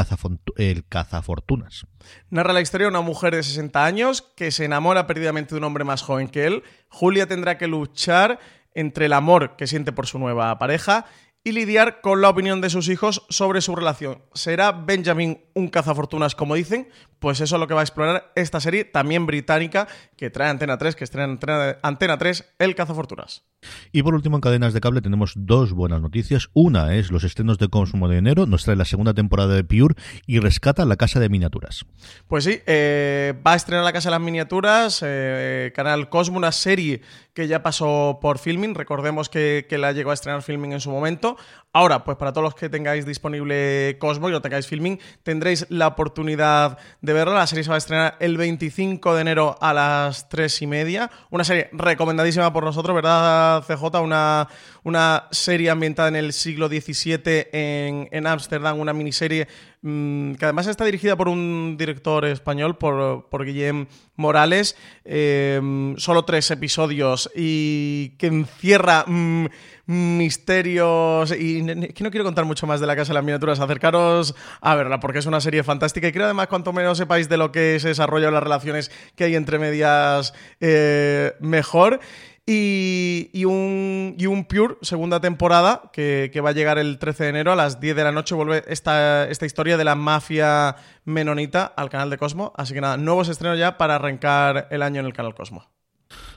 el 0.55 0.85
cazafortunas. 0.87 1.85
Narra 2.29 2.53
la 2.53 2.61
historia 2.61 2.85
de 2.85 2.91
una 2.91 3.01
mujer 3.01 3.35
de 3.35 3.43
60 3.43 3.83
años 3.83 4.21
que 4.37 4.51
se 4.51 4.63
enamora 4.63 5.05
perdidamente 5.05 5.53
de 5.53 5.57
un 5.57 5.65
hombre 5.65 5.83
más 5.83 6.01
joven 6.01 6.29
que 6.29 6.45
él. 6.45 6.63
Julia 6.87 7.27
tendrá 7.27 7.57
que 7.57 7.67
luchar 7.67 8.39
entre 8.73 9.07
el 9.07 9.13
amor 9.13 9.55
que 9.57 9.67
siente 9.67 9.91
por 9.91 10.05
su 10.07 10.19
nueva 10.19 10.57
pareja 10.59 11.05
y 11.45 11.51
lidiar 11.51 12.01
con 12.01 12.21
la 12.21 12.29
opinión 12.29 12.59
de 12.59 12.71
sus 12.71 12.89
hijos 12.89 13.23
sobre 13.29 13.61
su 13.61 13.75
relación. 13.75 14.23
¿Será 14.33 14.71
Benjamin 14.71 15.39
un 15.53 15.67
cazafortunas, 15.67 16.33
como 16.33 16.55
dicen? 16.55 16.89
Pues 17.19 17.39
eso 17.39 17.55
es 17.55 17.59
lo 17.59 17.67
que 17.67 17.75
va 17.75 17.81
a 17.81 17.83
explorar 17.83 18.31
esta 18.35 18.59
serie, 18.59 18.83
también 18.83 19.27
británica, 19.27 19.87
que 20.17 20.31
trae 20.31 20.49
Antena 20.49 20.79
3, 20.79 20.95
que 20.95 21.03
estrena 21.03 21.25
Antena, 21.25 21.77
Antena 21.83 22.17
3, 22.17 22.55
El 22.57 22.73
cazafortunas. 22.73 23.43
Y 23.91 24.01
por 24.01 24.15
último, 24.15 24.37
en 24.37 24.41
cadenas 24.41 24.73
de 24.73 24.81
cable 24.81 25.01
tenemos 25.01 25.33
dos 25.35 25.71
buenas 25.71 26.01
noticias. 26.01 26.49
Una 26.53 26.95
es 26.95 27.11
los 27.11 27.23
estrenos 27.23 27.59
de 27.59 27.67
consumo 27.67 28.07
de 28.07 28.17
enero, 28.17 28.47
nos 28.47 28.63
trae 28.63 28.75
la 28.75 28.85
segunda 28.85 29.13
temporada 29.13 29.53
de 29.53 29.63
Pure 29.63 29.95
y 30.25 30.39
rescata 30.39 30.83
La 30.85 30.95
Casa 30.95 31.19
de 31.19 31.29
Miniaturas. 31.29 31.85
Pues 32.27 32.43
sí, 32.43 32.59
eh, 32.65 33.33
va 33.45 33.53
a 33.53 33.55
estrenar 33.55 33.85
La 33.85 33.93
Casa 33.93 34.09
de 34.09 34.15
las 34.15 34.21
Miniaturas, 34.21 35.01
eh, 35.05 35.71
Canal 35.75 36.09
Cosmo, 36.09 36.37
una 36.37 36.51
serie 36.51 37.01
que 37.35 37.47
ya 37.47 37.61
pasó 37.61 38.17
por 38.21 38.39
Filming. 38.39 38.73
Recordemos 38.73 39.29
que, 39.29 39.67
que 39.69 39.77
la 39.77 39.91
llegó 39.91 40.11
a 40.11 40.13
estrenar 40.13 40.41
Filming 40.41 40.71
en 40.71 40.79
su 40.79 40.89
momento. 40.89 41.37
Ahora, 41.75 42.05
pues 42.05 42.15
para 42.15 42.31
todos 42.31 42.45
los 42.45 42.55
que 42.55 42.69
tengáis 42.69 43.05
disponible 43.05 43.97
Cosmo 43.99 44.29
y 44.29 44.31
no 44.31 44.41
tengáis 44.41 44.65
filming, 44.65 44.97
tendréis 45.23 45.65
la 45.67 45.87
oportunidad 45.87 46.77
de 47.01 47.11
verla. 47.11 47.33
La 47.33 47.47
serie 47.47 47.65
se 47.65 47.69
va 47.69 47.75
a 47.75 47.79
estrenar 47.79 48.15
el 48.21 48.37
25 48.37 49.13
de 49.13 49.19
enero 49.19 49.57
a 49.59 49.73
las 49.73 50.29
3 50.29 50.61
y 50.61 50.67
media. 50.67 51.11
Una 51.31 51.43
serie 51.43 51.67
recomendadísima 51.73 52.53
por 52.53 52.63
nosotros, 52.63 52.95
¿verdad, 52.95 53.61
CJ? 53.67 53.99
Una, 54.01 54.47
una 54.83 55.27
serie 55.31 55.69
ambientada 55.69 56.07
en 56.07 56.15
el 56.15 56.31
siglo 56.31 56.69
XVII 56.69 57.49
en 57.51 58.25
Ámsterdam, 58.25 58.79
una 58.79 58.93
miniserie 58.93 59.45
Mm, 59.87 60.33
que 60.33 60.45
además 60.45 60.65
está 60.65 60.83
dirigida 60.83 61.15
por 61.15 61.29
un 61.29 61.75
director 61.77 62.25
español, 62.25 62.75
por, 62.75 63.29
por 63.29 63.45
Guillem 63.45 63.85
Morales, 64.15 64.75
em, 65.03 65.95
solo 65.97 66.25
tres 66.25 66.49
episodios 66.49 67.29
y 67.35 68.09
que 68.17 68.25
encierra 68.25 69.05
mm, 69.05 69.45
misterios 69.87 71.31
y 71.31 71.65
que 71.93 72.03
no 72.03 72.11
quiero 72.11 72.23
contar 72.23 72.45
mucho 72.45 72.67
más 72.67 72.79
de 72.79 72.87
la 72.87 72.95
Casa 72.95 73.09
de 73.09 73.15
las 73.15 73.23
Miniaturas, 73.23 73.59
acercaros 73.59 74.35
a 74.61 74.75
verla 74.75 74.99
porque 74.99 75.19
es 75.19 75.25
una 75.25 75.41
serie 75.41 75.63
fantástica 75.63 76.07
y 76.07 76.11
creo 76.11 76.25
además 76.25 76.47
cuanto 76.47 76.73
menos 76.73 76.97
sepáis 76.97 77.29
de 77.29 77.37
lo 77.37 77.51
que 77.51 77.79
se 77.79 77.89
desarrolla 77.89 78.31
las 78.31 78.43
relaciones 78.43 78.91
que 79.15 79.25
hay 79.25 79.35
entre 79.35 79.59
medias, 79.59 80.33
eh, 80.59 81.33
mejor. 81.39 81.99
Y, 82.47 83.43
un, 83.45 84.15
y 84.19 84.27
un 84.27 84.45
Pure, 84.45 84.75
segunda 84.81 85.19
temporada, 85.19 85.89
que, 85.91 86.29
va 86.45 86.51
a 86.51 86.53
llegar 86.53 86.77
el 86.77 86.99
13 86.99 87.23
de 87.23 87.29
enero 87.29 87.51
a 87.51 87.55
las 87.55 87.79
10 87.79 87.95
de 87.95 88.03
la 88.03 88.11
noche. 88.11 88.35
Vuelve 88.35 88.63
esta, 88.67 89.27
esta 89.27 89.47
historia 89.47 89.77
de 89.77 89.83
la 89.83 89.95
mafia 89.95 90.75
menonita 91.05 91.65
al 91.65 91.89
canal 91.89 92.11
de 92.11 92.19
Cosmo. 92.19 92.53
Así 92.55 92.75
que 92.75 92.81
nada, 92.81 92.97
nuevos 92.97 93.29
estrenos 93.29 93.57
ya 93.57 93.77
para 93.77 93.95
arrancar 93.95 94.67
el 94.69 94.83
año 94.83 94.99
en 94.99 95.07
el 95.07 95.13
canal 95.13 95.33
Cosmo. 95.33 95.74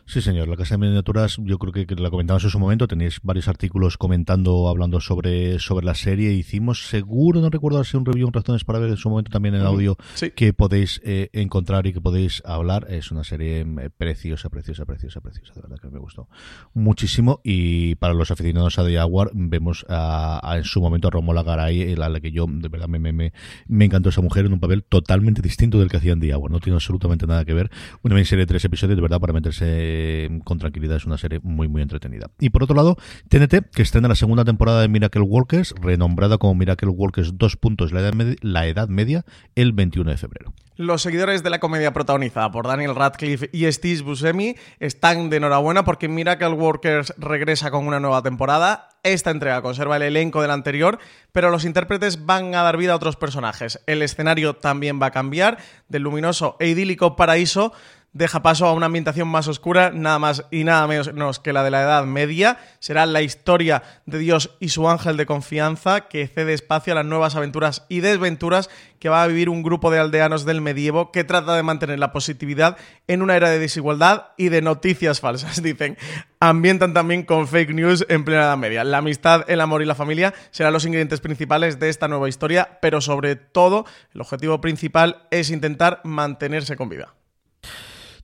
Sí, 0.09 0.23
señor. 0.23 0.49
La 0.49 0.57
Casa 0.57 0.79
de 0.79 0.79
Miniaturas, 0.79 1.37
yo 1.37 1.59
creo 1.59 1.71
que, 1.71 1.95
la 1.97 2.09
comentamos 2.09 2.43
en 2.43 2.49
su 2.49 2.59
momento. 2.59 2.89
Tenéis 2.89 3.21
varios 3.23 3.47
artículos 3.47 3.99
comentando, 3.99 4.67
hablando 4.71 5.03
sobre, 5.03 5.59
sobre 5.59 5.85
la 5.85 5.95
serie. 5.95 6.33
Hicimos, 6.33 6.89
seguro, 6.89 7.43
no 7.43 7.51
recuerdo 7.51 7.85
si 7.85 7.99
un 7.99 8.07
review 8.07 8.29
en 8.29 8.33
Razones 8.33 8.65
para 8.65 8.79
ver 8.79 8.89
en 8.89 8.97
su 8.97 9.11
momento 9.11 9.31
también 9.31 9.55
en 9.55 9.61
audio 9.61 9.99
que 10.35 10.55
podéis 10.55 11.03
eh, 11.05 11.29
encontrar 11.35 11.87
y 11.87 11.93
que 11.93 12.01
podéis 12.01 12.43
hablar. 12.47 12.87
Es 12.89 13.11
una 13.11 13.23
serie 13.23 13.61
eh, 13.61 13.91
preciosa, 13.91 14.49
preciosa, 14.49 14.87
preciosa, 14.87 15.21
preciosa. 15.21 15.53
De 15.53 15.61
verdad 15.61 15.77
que 15.79 15.91
me 15.91 15.99
gustó 15.99 16.27
muchísimo. 16.73 17.43
Y 17.45 17.97
para 17.97 18.15
los 18.15 18.31
aficionados 18.31 18.79
a 18.79 18.87
The 18.87 18.95
Jaguar, 18.95 19.31
vemos 19.35 19.85
a, 19.91 20.55
en 20.57 20.65
su 20.65 20.81
momento 20.81 21.09
a 21.09 21.11
Romola 21.11 21.43
Garay, 21.43 21.93
a 21.93 22.09
la 22.09 22.21
que 22.21 22.33
yo, 22.33 22.47
de 22.49 22.71
verdad, 22.71 22.89
me, 22.89 22.99
me, 22.99 23.13
me, 23.13 23.85
encantó 23.85 24.09
esa 24.09 24.23
mujer 24.23 24.47
en 24.47 24.55
un 24.55 24.61
papel 24.61 24.85
totalmente 24.85 25.43
distinto 25.43 25.79
del 25.79 25.91
que 25.91 25.99
hacía 25.99 26.15
en 26.15 26.21
The. 26.21 26.33
No 26.49 26.61
tiene 26.61 26.77
absolutamente 26.77 27.27
nada 27.27 27.45
que 27.45 27.53
ver. 27.53 27.71
Una 28.03 28.15
miniserie 28.15 28.45
de 28.45 28.47
tres 28.47 28.65
episodios, 28.65 28.97
de 28.97 29.03
verdad, 29.03 29.21
para 29.21 29.35
meterse 29.35 29.98
con 30.45 30.59
tranquilidad 30.59 30.97
es 30.97 31.07
una 31.07 31.19
serie 31.19 31.41
muy, 31.43 31.69
muy 31.69 31.83
entretenida. 31.83 32.31
Y 32.39 32.51
por 32.51 32.63
otro 32.63 32.77
lado, 32.77 32.97
TNT, 33.29 33.71
que 33.73 33.83
estrena 33.83 34.09
la 34.09 34.15
segunda 34.15 34.45
temporada 34.45 34.81
de 34.81 34.89
Miracle 34.89 35.23
Workers, 35.23 35.75
renombrada 35.81 36.39
como 36.39 36.55
Miracle 36.55 36.91
Workers 36.91 37.37
2 37.37 37.57
puntos 37.57 37.93
la 37.93 38.01
edad, 38.01 38.15
la 38.43 38.67
edad 38.67 38.89
media, 38.89 39.25
el 39.55 39.73
21 39.73 40.11
de 40.11 40.17
febrero. 40.17 40.53
Los 40.79 41.03
seguidores 41.03 41.43
de 41.43 41.51
la 41.51 41.59
comedia 41.59 41.93
protagonizada 41.93 42.53
por 42.53 42.69
Daniel 42.69 42.95
Radcliffe 42.95 43.51
y 43.53 43.71
Steve 43.73 44.01
Buscemi 44.03 44.55
están 44.79 45.29
de 45.29 45.39
enhorabuena 45.39 45.83
porque 45.83 46.07
Miracle 46.07 46.51
Workers 46.51 47.15
regresa 47.19 47.73
con 47.73 47.85
una 47.85 47.99
nueva 47.99 48.23
temporada. 48.23 48.89
Esta 49.03 49.33
entrega 49.33 49.61
conserva 49.61 49.97
el 49.97 50.03
elenco 50.03 50.41
de 50.41 50.47
la 50.47 50.55
anterior, 50.55 51.01
pero 51.33 51.51
los 51.51 51.65
intérpretes 51.65 52.27
van 52.27 52.55
a 52.55 52.63
dar 52.63 52.77
vida 52.77 52.93
a 52.93 52.97
otros 52.97 53.17
personajes. 53.17 53.81
El 53.89 54.03
escenario 54.03 54.55
también 54.55 55.03
va 55.03 55.07
a 55.07 55.11
cambiar 55.11 55.59
del 55.89 56.03
luminoso 56.03 56.57
e 56.61 56.69
idílico 56.69 57.17
paraíso 57.17 57.73
deja 58.19 58.43
paso 58.43 58.67
a 58.67 58.73
una 58.73 58.87
ambientación 58.87 59.29
más 59.29 59.47
oscura, 59.47 59.93
nada 59.95 60.19
más 60.19 60.45
y 60.51 60.65
nada 60.65 60.87
menos 60.89 61.39
que 61.39 61.53
la 61.53 61.63
de 61.63 61.71
la 61.71 61.83
Edad 61.83 62.05
Media. 62.05 62.59
Será 62.81 63.07
la 63.07 63.23
historia 63.23 63.85
de 64.07 64.19
Dios 64.19 64.57
y 64.59 64.71
su 64.71 64.89
ángel 64.89 65.17
de 65.17 65.25
confianza 65.25 66.09
que 66.09 66.27
cede 66.27 66.53
espacio 66.53 66.93
a 66.93 66.97
las 66.97 67.07
nuevas 67.07 67.37
aventuras 67.37 67.87
y 67.89 68.01
desventuras 68.01 68.71
que 68.99 69.09
va 69.09 69.23
a 69.23 69.27
vivir 69.29 69.49
un 69.49 69.63
grupo 69.63 69.93
de 69.93 70.01
aldeanos 70.01 70.45
del 70.45 70.61
medievo 70.61 71.13
que 71.13 71.23
trata 71.23 71.55
de 71.55 71.63
mantener 71.63 72.01
la 72.01 72.11
positividad 72.11 72.77
en 73.07 73.23
una 73.23 73.37
era 73.37 73.51
de 73.51 73.61
desigualdad 73.61 74.31
y 74.37 74.49
de 74.49 74.63
noticias 74.63 75.21
falsas. 75.21 75.63
Dicen, 75.63 75.97
ambientan 76.41 76.95
también 76.95 77.23
con 77.23 77.47
fake 77.47 77.73
news 77.73 78.05
en 78.09 78.25
plena 78.25 78.43
Edad 78.43 78.59
Media. 78.59 78.83
La 78.83 78.99
amistad, 78.99 79.49
el 79.49 79.61
amor 79.61 79.81
y 79.81 79.85
la 79.85 79.95
familia 79.95 80.35
serán 80.51 80.73
los 80.73 80.85
ingredientes 80.85 81.21
principales 81.21 81.79
de 81.79 81.89
esta 81.89 82.09
nueva 82.09 82.29
historia, 82.29 82.81
pero 82.83 83.01
sobre 83.01 83.37
todo 83.37 83.87
el 84.13 84.21
objetivo 84.21 84.61
principal 84.61 85.29
es 85.31 85.51
intentar 85.51 86.01
mantenerse 86.03 86.75
con 86.75 86.89
vida. 86.89 87.15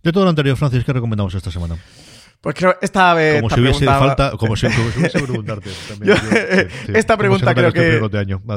De 0.05 0.13
todo 0.13 0.25
lo 0.25 0.31
anterior, 0.31 0.55
Francis, 0.55 0.85
¿qué 0.85 0.93
recomendamos 0.93 1.35
esta 1.35 1.51
semana? 1.51 1.79
Pues 2.43 2.55
creo 2.55 2.77
esta 2.83 3.15
vez. 3.15 3.41
Como 3.41 3.49
si 3.49 3.61
hubiese 3.63 3.87
falta, 3.87 4.33
como 4.33 4.55
si, 4.55 4.67
hubiese 4.67 5.19
preguntarte. 5.19 5.71
esta 6.93 7.17
pregunta 7.17 7.55
creo 7.55 7.73
que, 7.73 7.99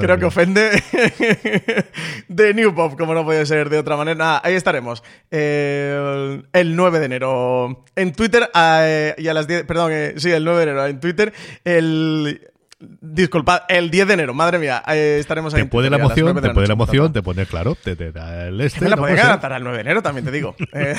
creo 0.01 0.17
que 0.17 0.25
ofende 0.25 0.71
de 2.27 2.53
New 2.53 2.75
Pop, 2.75 2.97
como 2.97 3.13
no 3.13 3.23
puede 3.23 3.45
ser 3.45 3.69
de 3.69 3.77
otra 3.77 3.95
manera. 3.95 4.41
ahí 4.43 4.55
estaremos. 4.55 5.01
Eh, 5.31 6.43
el 6.51 6.75
9 6.75 6.99
de 6.99 7.05
enero 7.05 7.85
en 7.95 8.11
Twitter 8.11 8.49
eh, 8.53 9.15
y 9.17 9.29
a 9.29 9.33
las 9.33 9.47
10, 9.47 9.63
perdón, 9.63 9.91
eh, 9.93 10.15
sí, 10.17 10.29
el 10.29 10.43
9 10.43 10.57
de 10.57 10.63
enero 10.63 10.85
en 10.85 10.99
Twitter. 10.99 11.33
El 11.63 12.41
Disculpad, 12.79 13.61
el 13.69 13.89
10 13.89 14.07
de 14.07 14.13
enero, 14.13 14.35
madre 14.35 14.59
mía, 14.59 14.83
eh, 14.87 15.17
estaremos 15.19 15.51
ahí. 15.55 15.63
Te 15.63 15.67
puede 15.67 15.89
la 15.89 15.97
emoción, 15.97 16.39
te 16.39 16.53
puede 16.53 16.67
la 16.67 16.73
emoción, 16.73 17.11
te 17.11 17.23
pone 17.23 17.47
claro, 17.47 17.75
te, 17.75 17.95
da 17.95 18.47
el 18.47 18.61
este. 18.61 18.81
Me 18.81 18.91
la 18.91 18.97
puede 18.97 19.15
ganar 19.15 19.51
el 19.51 19.63
9 19.63 19.77
de 19.77 19.81
enero, 19.81 20.03
también 20.03 20.25
te 20.25 20.31
digo. 20.31 20.55
Eh, 20.73 20.95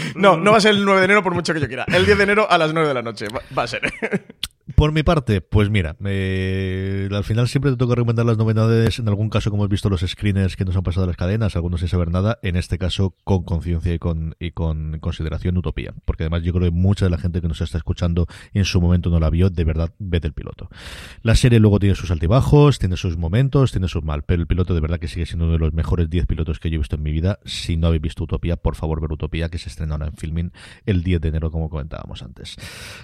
no, 0.14 0.38
no 0.38 0.52
va 0.52 0.56
a 0.56 0.60
ser 0.60 0.70
el 0.70 0.84
9 0.84 1.00
de 1.00 1.04
enero 1.04 1.22
por 1.22 1.34
mucho 1.34 1.52
que 1.52 1.60
yo 1.60 1.66
quiera. 1.66 1.84
El 1.88 2.06
10 2.06 2.16
de 2.16 2.24
enero 2.24 2.50
a 2.50 2.56
las 2.56 2.72
9 2.72 2.88
de 2.88 2.94
la 2.94 3.02
noche 3.02 3.26
va 3.56 3.62
a 3.64 3.66
ser. 3.66 3.82
Por 4.76 4.92
mi 4.92 5.02
parte, 5.02 5.40
pues 5.40 5.70
mira, 5.70 5.96
al 6.00 7.24
final 7.24 7.48
siempre 7.48 7.72
te 7.72 7.76
toca 7.76 7.96
recomendar 7.96 8.24
las 8.24 8.38
novedades, 8.38 9.00
en 9.00 9.08
algún 9.08 9.28
caso 9.28 9.50
como 9.50 9.64
hemos 9.64 9.70
visto 9.70 9.90
los 9.90 10.02
screeners 10.02 10.56
que 10.56 10.64
nos 10.64 10.76
han 10.76 10.84
pasado 10.84 11.06
las 11.06 11.16
cadenas, 11.16 11.56
algunos 11.56 11.80
sin 11.80 11.88
saber 11.88 12.10
nada, 12.10 12.38
en 12.42 12.56
este 12.56 12.78
caso 12.78 13.14
con 13.24 13.42
conciencia 13.42 13.92
y 13.92 13.98
con, 13.98 14.36
y 14.38 14.52
con 14.52 14.98
consideración 15.00 15.58
utopía, 15.58 15.92
porque 16.04 16.22
además 16.22 16.42
yo 16.44 16.52
creo 16.52 16.64
que 16.64 16.70
mucha 16.70 17.06
de 17.06 17.10
la 17.10 17.18
gente 17.18 17.40
que 17.40 17.48
nos 17.48 17.60
está 17.60 17.76
escuchando 17.76 18.26
en 18.54 18.64
su 18.64 18.80
momento 18.80 19.10
no 19.10 19.18
la 19.18 19.30
vio, 19.30 19.50
de 19.50 19.64
verdad, 19.64 19.92
vete 20.22 20.28
el 20.28 20.34
piloto. 20.34 20.70
La 21.22 21.34
serie 21.34 21.58
luego 21.58 21.78
tiene 21.78 21.94
sus 21.94 22.10
altibajos, 22.10 22.78
tiene 22.78 22.96
sus 22.96 23.16
momentos, 23.16 23.72
tiene 23.72 23.88
sus 23.88 24.02
mal, 24.02 24.22
pero 24.22 24.40
el 24.40 24.46
piloto 24.46 24.74
de 24.74 24.80
verdad 24.80 24.98
que 24.98 25.08
sigue 25.08 25.26
siendo 25.26 25.46
uno 25.46 25.54
de 25.54 25.58
los 25.58 25.72
mejores 25.72 26.08
10 26.08 26.26
pilotos 26.26 26.58
que 26.58 26.70
yo 26.70 26.76
he 26.76 26.78
visto 26.78 26.96
en 26.96 27.02
mi 27.02 27.12
vida. 27.12 27.38
Si 27.44 27.76
no 27.76 27.88
habéis 27.88 28.02
visto 28.02 28.24
Utopía, 28.24 28.56
por 28.56 28.76
favor 28.76 29.00
ver 29.00 29.12
Utopía, 29.12 29.48
que 29.48 29.58
se 29.58 29.68
estrena 29.68 29.94
ahora 29.94 30.06
en 30.06 30.16
filming 30.16 30.52
el 30.86 31.02
10 31.02 31.20
de 31.20 31.28
enero, 31.28 31.50
como 31.50 31.68
comentábamos 31.68 32.22
antes. 32.22 32.56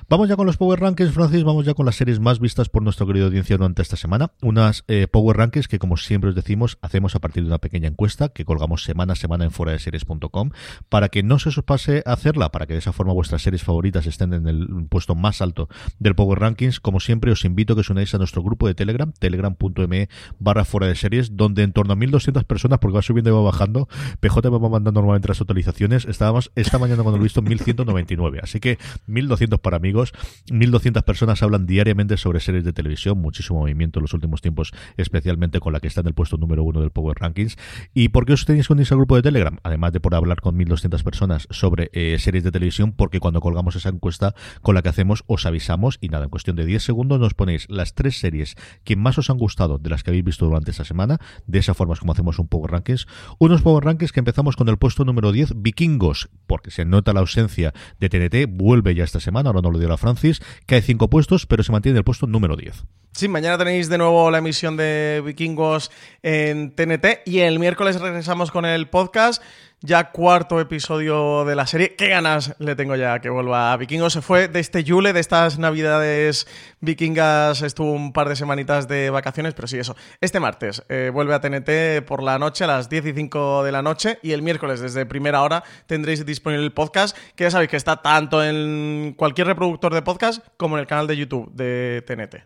Vamos 0.09 0.29
ya 0.29 0.37
con 0.37 0.47
los 0.47 0.57
Power 0.57 0.81
Rankings, 0.81 1.13
Francis, 1.13 1.45
vamos 1.45 1.67
ya 1.67 1.75
con 1.75 1.87
las 1.87 1.97
series 1.97 2.21
más 2.21 2.39
vistas 2.39 2.69
por 2.69 2.83
nuestra 2.83 3.07
querida 3.07 3.27
audiencia 3.27 3.57
durante 3.57 3.83
esta 3.83 3.97
semana. 3.97 4.33
Unas 4.43 4.85
eh, 4.89 5.09
Power 5.11 5.37
Rankings 5.37 5.69
que, 5.69 5.79
como 5.79 5.97
siempre 5.97 6.31
os 6.31 6.37
decimos, 6.37 6.79
hacemos 6.83 7.15
a 7.15 7.21
partir 7.21 7.43
de 7.43 7.49
una 7.49 7.59
pequeña 7.59 7.89
encuesta 7.89 8.29
que 8.29 8.45
colgamos 8.45 8.85
semana 8.85 9.15
a 9.15 9.17
semana 9.17 9.45
en 9.45 9.51
fuera 9.51 9.73
de 9.73 9.79
series.com 9.79 10.51
para 10.89 11.09
que 11.09 11.23
no 11.23 11.39
se 11.39 11.49
os 11.49 11.63
pase 11.63 12.03
hacerla, 12.07 12.51
para 12.51 12.67
que 12.67 12.75
de 12.75 12.79
esa 12.79 12.93
forma 12.93 13.13
vuestras 13.13 13.43
series 13.43 13.63
favoritas 13.63 14.07
estén 14.07 14.33
en 14.33 14.47
el 14.47 14.87
puesto 14.89 15.15
más 15.15 15.43
alto 15.43 15.69
del 15.99 16.15
Power 16.15 16.39
Rankings. 16.39 16.81
Como 16.81 17.01
siempre, 17.09 17.33
os 17.33 17.43
invito 17.47 17.73
a 17.73 17.77
que 17.77 17.81
os 17.81 17.89
unáis 17.89 18.13
a 18.13 18.19
nuestro 18.19 18.43
grupo 18.43 18.69
de 18.69 18.77
Telegram, 18.77 19.09
telegram.me 19.17 20.09
barra 20.39 20.67
fuera 20.69 20.87
de 20.87 20.95
series, 20.95 21.39
donde 21.41 21.63
en 21.63 21.73
torno 21.73 21.95
a 21.95 21.97
1200 21.97 22.45
personas, 22.45 22.81
porque 22.81 22.97
va 22.97 23.03
subiendo 23.03 23.31
y 23.31 23.33
va 23.33 23.41
bajando, 23.41 23.89
PJ 24.21 24.51
me 24.51 24.59
va 24.59 24.69
mandando 24.69 25.01
normalmente 25.01 25.29
las 25.29 25.41
actualizaciones. 25.41 26.05
Estábamos 26.05 26.53
esta 26.55 26.79
mañana 26.79 27.03
cuando 27.03 27.17
lo 27.17 27.23
he 27.23 27.29
visto 27.33 27.41
1199, 27.41 28.41
así 28.43 28.61
que 28.61 28.77
1200 29.07 29.59
para 29.59 29.79
amigos, 29.79 30.13
1200 30.53 31.03
personas 31.03 31.43
hablan 31.43 31.65
diariamente 31.65 32.19
sobre 32.19 32.41
series 32.41 32.65
de 32.65 32.75
televisión, 32.75 33.17
muchísimo 33.17 33.61
movimiento 33.61 34.01
en 34.01 34.03
los 34.03 34.13
últimos 34.13 34.43
tiempos, 34.43 34.73
especialmente 34.99 35.61
con 35.61 35.73
la 35.73 35.81
que 35.81 35.89
está 35.89 36.03
en 36.03 36.09
el 36.09 36.15
puesto 36.15 36.37
número 36.37 36.63
uno 36.63 36.83
del 36.83 36.91
Power 36.91 37.17
Rankings. 37.19 37.57
¿Y 37.95 38.11
por 38.11 38.27
qué 38.27 38.35
os 38.35 38.45
tenéis 38.45 38.69
con 38.69 38.81
ese 38.81 38.95
grupo 38.95 39.17
de 39.17 39.23
Telegram? 39.23 39.57
Además 39.63 39.95
de 39.95 40.01
por 40.01 40.15
hablar 40.15 40.43
con 40.43 40.59
1.200 40.59 41.03
personas 41.03 41.49
sobre 41.49 41.89
eh, 41.95 42.19
series 42.19 42.45
de 42.45 42.53
televisión, 42.53 42.93
porque 42.93 43.19
cuando 43.19 43.41
colgamos 43.41 43.77
esa 43.77 43.89
encuesta 43.89 44.35
con 44.61 44.75
la 44.75 44.83
que 44.83 44.91
hacemos, 44.91 45.25
os 45.27 45.47
avisamos 45.47 45.97
y 46.03 46.11
nada, 46.11 46.25
en 46.25 46.31
cuestión 46.31 46.55
de 46.55 46.67
10 46.67 46.83
segundos 46.83 46.98
nos 47.05 47.35
ponéis 47.35 47.67
las 47.69 47.95
tres 47.95 48.19
series 48.19 48.57
que 48.85 48.97
más 48.97 49.19
os 49.19 49.31
han 49.31 49.39
gustado 49.39 49.79
de 49.79 49.91
las 49.91 50.03
que 50.03 50.11
habéis 50.11 50.25
visto 50.25 50.47
durante 50.47 50.71
esta 50.71 50.85
semana. 50.85 51.19
De 51.47 51.59
esa 51.59 51.75
forma 51.75 51.95
es 51.95 52.01
como 52.01 52.13
hacemos 52.13 52.39
un 52.39 52.49
Power 52.49 52.71
Rankings. 52.71 53.07
Unos 53.39 53.63
Power 53.63 53.85
Rankings 53.85 54.13
que 54.13 54.21
empezamos 54.21 54.57
con 54.57 54.69
el 54.69 54.79
puesto 54.79 55.05
número 55.05 55.33
10, 55.33 55.55
Vikingos, 55.57 56.29
porque 56.47 56.71
se 56.71 56.85
nota 56.85 57.13
la 57.13 57.21
ausencia 57.21 57.73
de 57.99 58.09
TNT, 58.09 58.51
vuelve 58.51 58.95
ya 58.95 59.05
esta 59.05 59.21
semana, 59.21 59.51
ahora 59.51 59.63
no 59.63 59.71
lo 59.71 59.79
dio 59.79 59.89
la 59.89 59.97
Francis, 59.97 60.41
cae 60.67 60.83
cinco 60.83 61.09
puestos, 61.11 61.47
pero 61.47 61.63
se 61.63 61.73
mantiene 61.73 61.99
el 61.99 62.05
puesto 62.05 62.27
número 62.27 62.57
10. 62.57 62.85
Sí, 63.13 63.27
mañana 63.27 63.59
tenéis 63.59 63.89
de 63.89 63.99
nuevo 63.99 64.31
la 64.31 64.39
emisión 64.39 64.77
de 64.77 65.23
Vikingos 65.25 65.91
en 66.23 66.71
TNT 66.71 67.23
y 67.27 67.41
el 67.41 67.59
miércoles 67.59 68.01
regresamos 68.01 68.53
con 68.53 68.65
el 68.65 68.89
podcast. 68.89 69.43
Ya 69.81 70.11
cuarto 70.11 70.59
episodio 70.59 71.45
de 71.45 71.55
la 71.55 71.65
serie. 71.69 71.95
Qué 71.95 72.09
ganas 72.09 72.57
le 72.59 72.75
tengo 72.75 72.97
ya 72.97 73.21
que 73.21 73.31
vuelva 73.31 73.73
a 73.73 73.77
Vikingos. 73.77 74.13
Se 74.13 74.23
fue 74.23 74.49
de 74.49 74.59
este 74.59 74.83
Yule, 74.83 75.13
de 75.13 75.21
estas 75.21 75.61
navidades 75.61 76.49
vikingas. 76.81 77.63
Estuvo 77.63 77.93
un 77.93 78.13
par 78.13 78.29
de 78.29 78.35
semanitas 78.35 78.89
de 78.89 79.11
vacaciones, 79.11 79.55
pero 79.55 79.69
sí, 79.69 79.79
eso. 79.79 79.95
Este 80.21 80.41
martes 80.41 80.83
eh, 80.89 81.13
vuelve 81.15 81.33
a 81.33 81.41
TNT 81.41 82.05
por 82.05 82.25
la 82.25 82.41
noche, 82.41 82.65
a 82.65 82.67
las 82.67 82.89
10 82.89 83.07
y 83.07 83.13
5 83.13 83.63
de 83.63 83.71
la 83.71 83.83
noche. 83.83 84.19
Y 84.21 84.33
el 84.33 84.43
miércoles, 84.43 84.81
desde 84.81 85.07
primera 85.07 85.43
hora, 85.43 85.63
tendréis 85.87 86.27
disponible 86.27 86.65
el 86.65 86.73
podcast, 86.73 87.17
que 87.37 87.45
ya 87.45 87.53
sabéis 87.53 87.71
que 87.71 87.77
está 87.77 88.03
tanto 88.03 88.43
en 88.43 89.15
cualquier 89.17 89.47
reproductor 89.47 89.95
de 89.95 90.03
podcast 90.03 90.45
como 90.57 90.77
en 90.77 90.81
el 90.81 90.89
canal 90.89 91.07
de 91.07 91.17
YouTube 91.17 91.53
de 91.53 92.03
TNT. 92.05 92.43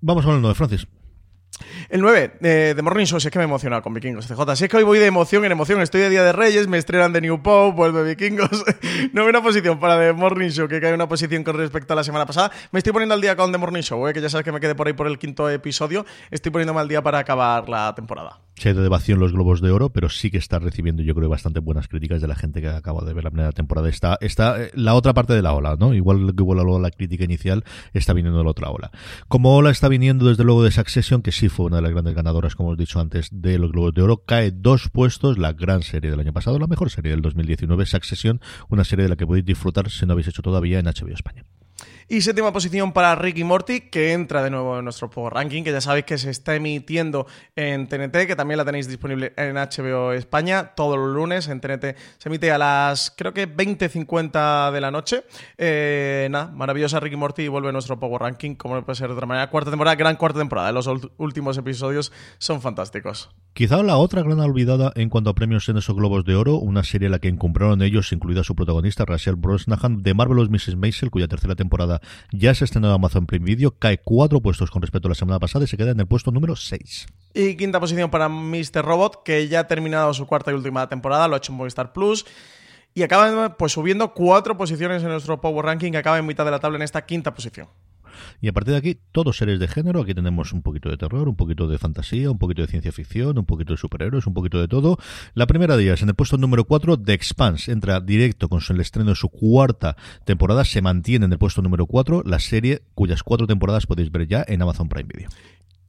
Vamos 0.00 0.24
el 0.24 0.40
9, 0.40 0.54
Francis. 0.54 0.86
El 1.88 2.00
9, 2.00 2.38
eh, 2.40 2.74
de 2.74 2.82
Morning 2.82 3.04
Show, 3.04 3.20
si 3.20 3.28
es 3.28 3.32
que 3.32 3.38
me 3.38 3.44
he 3.44 3.46
emocionado 3.46 3.80
con 3.80 3.94
Vikingos, 3.94 4.26
CJ. 4.26 4.56
Si 4.56 4.64
es 4.64 4.70
que 4.70 4.76
hoy 4.76 4.82
voy 4.82 4.98
de 4.98 5.06
emoción 5.06 5.44
en 5.44 5.52
emoción, 5.52 5.80
estoy 5.80 6.00
de 6.00 6.10
Día 6.10 6.24
de 6.24 6.32
Reyes, 6.32 6.66
me 6.66 6.78
estrenan 6.78 7.12
de 7.12 7.20
New 7.20 7.42
Pope, 7.42 7.76
vuelve 7.76 8.02
Vikingos. 8.02 8.64
no 9.12 9.22
hay 9.22 9.28
una 9.28 9.40
posición 9.40 9.78
para 9.78 9.96
The 9.98 10.12
Morning 10.12 10.48
Show, 10.48 10.66
que 10.66 10.80
cae 10.80 10.92
una 10.94 11.08
posición 11.08 11.44
con 11.44 11.56
respecto 11.56 11.92
a 11.92 11.96
la 11.96 12.02
semana 12.02 12.26
pasada. 12.26 12.50
Me 12.72 12.78
estoy 12.78 12.92
poniendo 12.92 13.14
al 13.14 13.20
día 13.20 13.36
con 13.36 13.52
The 13.52 13.58
Morning 13.58 13.82
Show, 13.82 14.08
eh, 14.08 14.12
que 14.12 14.20
ya 14.20 14.28
sabes 14.28 14.44
que 14.44 14.50
me 14.50 14.58
quedé 14.58 14.74
por 14.74 14.88
ahí 14.88 14.94
por 14.94 15.06
el 15.06 15.16
quinto 15.16 15.48
episodio. 15.48 16.04
Estoy 16.32 16.50
poniéndome 16.50 16.80
al 16.80 16.88
día 16.88 17.02
para 17.02 17.18
acabar 17.18 17.68
la 17.68 17.94
temporada. 17.94 18.40
Se 18.56 18.70
ha 18.70 18.72
ido 18.72 18.82
de 18.82 18.88
vacío 18.88 19.14
en 19.14 19.20
los 19.20 19.32
Globos 19.32 19.60
de 19.60 19.70
Oro, 19.70 19.90
pero 19.90 20.08
sí 20.08 20.30
que 20.30 20.38
está 20.38 20.58
recibiendo, 20.58 21.02
yo 21.02 21.14
creo, 21.14 21.28
bastante 21.28 21.60
buenas 21.60 21.88
críticas 21.88 22.22
de 22.22 22.26
la 22.26 22.34
gente 22.34 22.62
que 22.62 22.68
acaba 22.68 23.04
de 23.04 23.12
ver 23.12 23.22
la 23.22 23.30
primera 23.30 23.52
temporada. 23.52 23.88
Está, 23.88 24.16
está 24.22 24.60
eh, 24.60 24.70
la 24.74 24.94
otra 24.94 25.12
parte 25.12 25.34
de 25.34 25.42
la 25.42 25.52
ola, 25.52 25.76
¿no? 25.78 25.94
Igual 25.94 26.34
que 26.34 26.42
igual 26.42 26.82
la 26.82 26.90
crítica 26.90 27.22
inicial, 27.24 27.64
está 27.92 28.12
viniendo 28.12 28.38
de 28.38 28.44
la 28.44 28.50
otra 28.50 28.70
ola. 28.70 28.90
Como 29.28 29.54
ola 29.54 29.70
está 29.70 29.88
viniendo 29.88 30.26
desde 30.26 30.42
luego 30.42 30.64
de 30.64 30.70
Succession, 30.70 31.22
que 31.22 31.32
sí 31.32 31.48
fue 31.48 31.66
una 31.66 31.80
grandes 31.92 32.14
ganadoras, 32.14 32.54
como 32.54 32.70
os 32.70 32.78
he 32.78 32.82
dicho 32.82 33.00
antes, 33.00 33.28
de 33.30 33.58
los 33.58 33.72
Globos 33.72 33.94
de 33.94 34.02
Oro, 34.02 34.22
cae 34.24 34.50
dos 34.50 34.88
puestos 34.90 35.38
la 35.38 35.52
gran 35.52 35.82
serie 35.82 36.10
del 36.10 36.20
año 36.20 36.32
pasado, 36.32 36.58
la 36.58 36.66
mejor 36.66 36.90
serie 36.90 37.10
del 37.10 37.22
2019, 37.22 37.86
Succession, 37.86 38.40
una 38.68 38.84
serie 38.84 39.04
de 39.04 39.08
la 39.08 39.16
que 39.16 39.26
podéis 39.26 39.44
disfrutar 39.44 39.90
si 39.90 40.06
no 40.06 40.12
habéis 40.12 40.28
hecho 40.28 40.42
todavía 40.42 40.78
en 40.78 40.86
HBO 40.86 41.14
España. 41.14 41.44
Y 42.08 42.20
séptima 42.20 42.52
posición 42.52 42.92
para 42.92 43.16
Ricky 43.16 43.42
Morty, 43.42 43.80
que 43.80 44.12
entra 44.12 44.40
de 44.40 44.48
nuevo 44.48 44.78
en 44.78 44.84
nuestro 44.84 45.10
Power 45.10 45.34
Ranking, 45.34 45.64
que 45.64 45.72
ya 45.72 45.80
sabéis 45.80 46.04
que 46.04 46.18
se 46.18 46.30
está 46.30 46.54
emitiendo 46.54 47.26
en 47.56 47.88
TNT, 47.88 48.28
que 48.28 48.36
también 48.36 48.58
la 48.58 48.64
tenéis 48.64 48.86
disponible 48.86 49.32
en 49.36 49.56
HBO 49.56 50.12
España 50.12 50.74
todos 50.76 50.96
los 50.96 51.08
lunes. 51.08 51.48
En 51.48 51.60
TNT 51.60 51.96
se 52.18 52.28
emite 52.28 52.52
a 52.52 52.58
las, 52.58 53.12
creo 53.16 53.34
que 53.34 53.52
20.50 53.52 54.70
de 54.70 54.80
la 54.80 54.92
noche. 54.92 55.24
Eh, 55.58 56.28
nada, 56.30 56.52
maravillosa 56.52 57.00
Ricky 57.00 57.16
Morty 57.16 57.42
y 57.42 57.48
vuelve 57.48 57.70
a 57.70 57.72
nuestro 57.72 57.98
Power 57.98 58.22
Ranking, 58.22 58.54
como 58.54 58.76
no 58.76 58.84
puede 58.84 58.94
ser 58.94 59.08
de 59.08 59.14
otra 59.14 59.26
manera. 59.26 59.50
Cuarta 59.50 59.70
temporada, 59.70 59.96
gran 59.96 60.14
cuarta 60.14 60.38
temporada. 60.38 60.70
Los 60.70 60.88
últimos 61.16 61.58
episodios 61.58 62.12
son 62.38 62.60
fantásticos. 62.60 63.30
Quizá 63.52 63.82
la 63.82 63.96
otra 63.96 64.22
gran 64.22 64.38
olvidada 64.38 64.92
en 64.94 65.08
cuanto 65.08 65.30
a 65.30 65.34
premios 65.34 65.68
en 65.68 65.78
esos 65.78 65.96
Globos 65.96 66.24
de 66.24 66.36
Oro, 66.36 66.56
una 66.58 66.84
serie 66.84 67.06
en 67.06 67.12
la 67.12 67.18
que 67.18 67.34
compraron 67.36 67.82
ellos, 67.82 68.12
incluida 68.12 68.44
su 68.44 68.54
protagonista, 68.54 69.04
Rachel 69.04 69.34
Brosnahan, 69.34 70.04
de 70.04 70.14
Marvelous 70.14 70.50
Mrs. 70.50 70.76
Maisel, 70.76 71.10
cuya 71.10 71.26
tercera 71.26 71.56
temporada 71.56 71.95
ya 72.32 72.54
se 72.54 72.64
estrenó 72.64 72.88
en 72.88 72.94
Amazon 72.94 73.26
Prime 73.26 73.44
Video, 73.44 73.78
cae 73.78 73.98
cuatro 73.98 74.40
puestos 74.40 74.70
con 74.70 74.82
respecto 74.82 75.08
a 75.08 75.10
la 75.10 75.14
semana 75.14 75.38
pasada 75.38 75.64
y 75.64 75.68
se 75.68 75.76
queda 75.76 75.90
en 75.90 76.00
el 76.00 76.06
puesto 76.06 76.30
número 76.30 76.56
6. 76.56 77.06
Y 77.34 77.56
quinta 77.56 77.80
posición 77.80 78.10
para 78.10 78.28
Mr. 78.28 78.82
Robot, 78.82 79.22
que 79.22 79.48
ya 79.48 79.60
ha 79.60 79.66
terminado 79.66 80.14
su 80.14 80.26
cuarta 80.26 80.50
y 80.50 80.54
última 80.54 80.88
temporada, 80.88 81.28
lo 81.28 81.34
ha 81.34 81.38
hecho 81.38 81.52
en 81.52 81.58
Movistar 81.58 81.92
Plus. 81.92 82.26
Y 82.94 83.02
acaba 83.02 83.56
pues 83.58 83.72
subiendo 83.72 84.14
cuatro 84.14 84.56
posiciones 84.56 85.02
en 85.02 85.10
nuestro 85.10 85.38
Power 85.38 85.66
Ranking, 85.66 85.92
que 85.92 85.98
acaba 85.98 86.18
en 86.18 86.24
mitad 86.24 86.46
de 86.46 86.50
la 86.50 86.60
tabla 86.60 86.76
en 86.76 86.82
esta 86.82 87.04
quinta 87.04 87.34
posición. 87.34 87.68
Y 88.40 88.48
a 88.48 88.52
partir 88.52 88.72
de 88.72 88.78
aquí, 88.78 88.98
todos 89.12 89.36
seres 89.36 89.58
de 89.58 89.68
género. 89.68 90.02
Aquí 90.02 90.14
tenemos 90.14 90.52
un 90.52 90.62
poquito 90.62 90.88
de 90.88 90.96
terror, 90.96 91.28
un 91.28 91.36
poquito 91.36 91.68
de 91.68 91.78
fantasía, 91.78 92.30
un 92.30 92.38
poquito 92.38 92.62
de 92.62 92.68
ciencia 92.68 92.92
ficción, 92.92 93.38
un 93.38 93.46
poquito 93.46 93.72
de 93.72 93.76
superhéroes, 93.78 94.26
un 94.26 94.34
poquito 94.34 94.60
de 94.60 94.68
todo. 94.68 94.98
La 95.34 95.46
primera 95.46 95.76
de 95.76 95.84
ellas, 95.84 96.02
en 96.02 96.08
el 96.08 96.14
puesto 96.14 96.36
número 96.38 96.64
4, 96.64 96.98
The 96.98 97.12
Expanse. 97.12 97.72
Entra 97.72 98.00
directo 98.00 98.48
con 98.48 98.60
el 98.68 98.80
estreno 98.80 99.10
de 99.10 99.16
su 99.16 99.28
cuarta 99.28 99.96
temporada. 100.24 100.64
Se 100.64 100.82
mantiene 100.82 101.26
en 101.26 101.32
el 101.32 101.38
puesto 101.38 101.62
número 101.62 101.86
4, 101.86 102.22
la 102.24 102.38
serie 102.38 102.82
cuyas 102.94 103.22
cuatro 103.22 103.46
temporadas 103.46 103.86
podéis 103.86 104.10
ver 104.10 104.26
ya 104.26 104.44
en 104.46 104.62
Amazon 104.62 104.88
Prime 104.88 105.08
Video. 105.12 105.28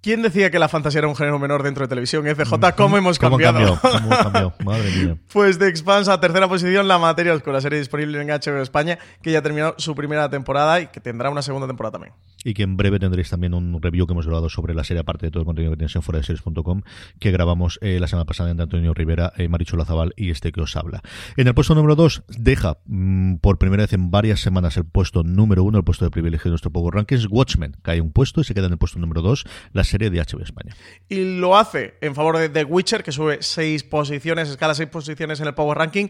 ¿Quién 0.02 0.22
decía 0.22 0.52
que 0.52 0.60
la 0.60 0.70
fantasía 0.70 1.00
era 1.00 1.08
un 1.08 1.16
género 1.16 1.39
menor 1.39 1.64
dentro 1.64 1.84
de 1.84 1.89
televisión? 1.89 2.26
FJ, 2.26 2.76
¿cómo 2.76 2.98
hemos 2.98 3.18
cambiado? 3.18 3.80
¿Cómo 3.82 3.98
hemos 3.98 4.18
cambiado? 4.18 4.54
Madre 4.64 4.91
mía. 4.91 5.18
Pues 5.34 5.60
de 5.60 5.68
Expansa, 5.68 6.20
tercera 6.20 6.48
posición, 6.48 6.88
La 6.88 6.98
Materia 6.98 7.34
la 7.45 7.62
serie 7.62 7.80
disponible 7.80 8.22
en 8.22 8.28
HBO 8.28 8.62
España, 8.62 9.00
que 9.22 9.32
ya 9.32 9.39
ha 9.39 9.41
terminado 9.41 9.76
su 9.78 9.95
primera 9.95 10.30
temporada 10.30 10.80
y 10.80 10.88
que 10.88 11.00
tendrá 11.00 11.30
una 11.30 11.41
segunda 11.41 11.68
temporada 11.68 11.93
también. 11.93 12.14
Y 12.48 12.54
que 12.54 12.64
en 12.64 12.78
breve 12.78 12.98
tendréis 12.98 13.30
también 13.30 13.54
un 13.54 13.82
review 13.82 14.08
que 14.08 14.14
hemos 14.14 14.26
grabado 14.26 14.48
sobre 14.48 14.74
la 14.74 14.86
serie, 14.86 15.02
aparte 15.02 15.26
de 15.26 15.32
todo 15.32 15.41
el 15.41 15.45
contenido 15.45 15.74
que 15.74 15.76
tenéis 15.76 15.98
en 15.98 16.02
fuera 16.02 16.20
de 16.20 16.24
series.com, 16.24 16.82
que 17.20 17.32
grabamos 17.32 17.78
eh, 17.82 18.00
la 18.00 18.08
semana 18.08 18.24
pasada 18.24 18.52
entre 18.52 18.64
Antonio 18.64 18.93
Rivera, 18.93 19.34
eh, 19.36 19.50
Marichu 19.50 19.78
y 20.16 20.30
este 20.30 20.54
que 20.54 20.62
os 20.62 20.78
habla. 20.78 21.02
En 21.36 21.48
el 21.48 21.54
puesto 21.54 21.76
número 21.76 21.98
2, 21.98 22.24
deja 22.38 22.78
mm, 22.86 23.36
por 23.36 23.58
primera 23.58 23.84
vez 23.84 23.91
en 23.91 24.12
varias 24.12 24.39
semanas 24.39 24.78
el 24.78 24.86
puesto 24.86 25.24
número 25.24 25.66
1, 25.66 25.78
el 25.78 25.84
puesto 25.84 26.06
de 26.06 26.12
privilegio 26.12 26.45
de 26.45 26.52
nuestro 26.52 26.72
Power 26.72 26.95
Rankings, 26.95 27.28
Watchmen, 27.30 27.76
cae 27.82 28.00
un 28.00 28.14
puesto 28.14 28.39
y 28.39 28.45
se 28.45 28.54
queda 28.54 28.68
en 28.68 28.72
el 28.72 28.78
puesto 28.78 28.98
número 28.98 29.22
2, 29.22 29.43
la 29.74 29.84
serie 29.84 30.10
de 30.10 30.20
HBO 30.20 30.41
España. 30.41 30.74
Y 31.10 31.39
lo 31.39 31.58
hace 31.58 31.95
en 32.00 32.16
favor 32.16 32.38
de 32.38 32.48
The 32.48 32.64
Witcher, 32.64 33.04
que 33.04 33.12
sube 33.12 33.39
seis 33.41 33.84
posiciones, 33.84 34.48
escala 34.48 34.74
seis 34.74 34.88
posiciones 34.88 35.41
en 35.41 35.48
el 35.48 35.54
Power 35.54 35.78
Ranking, 35.78 36.08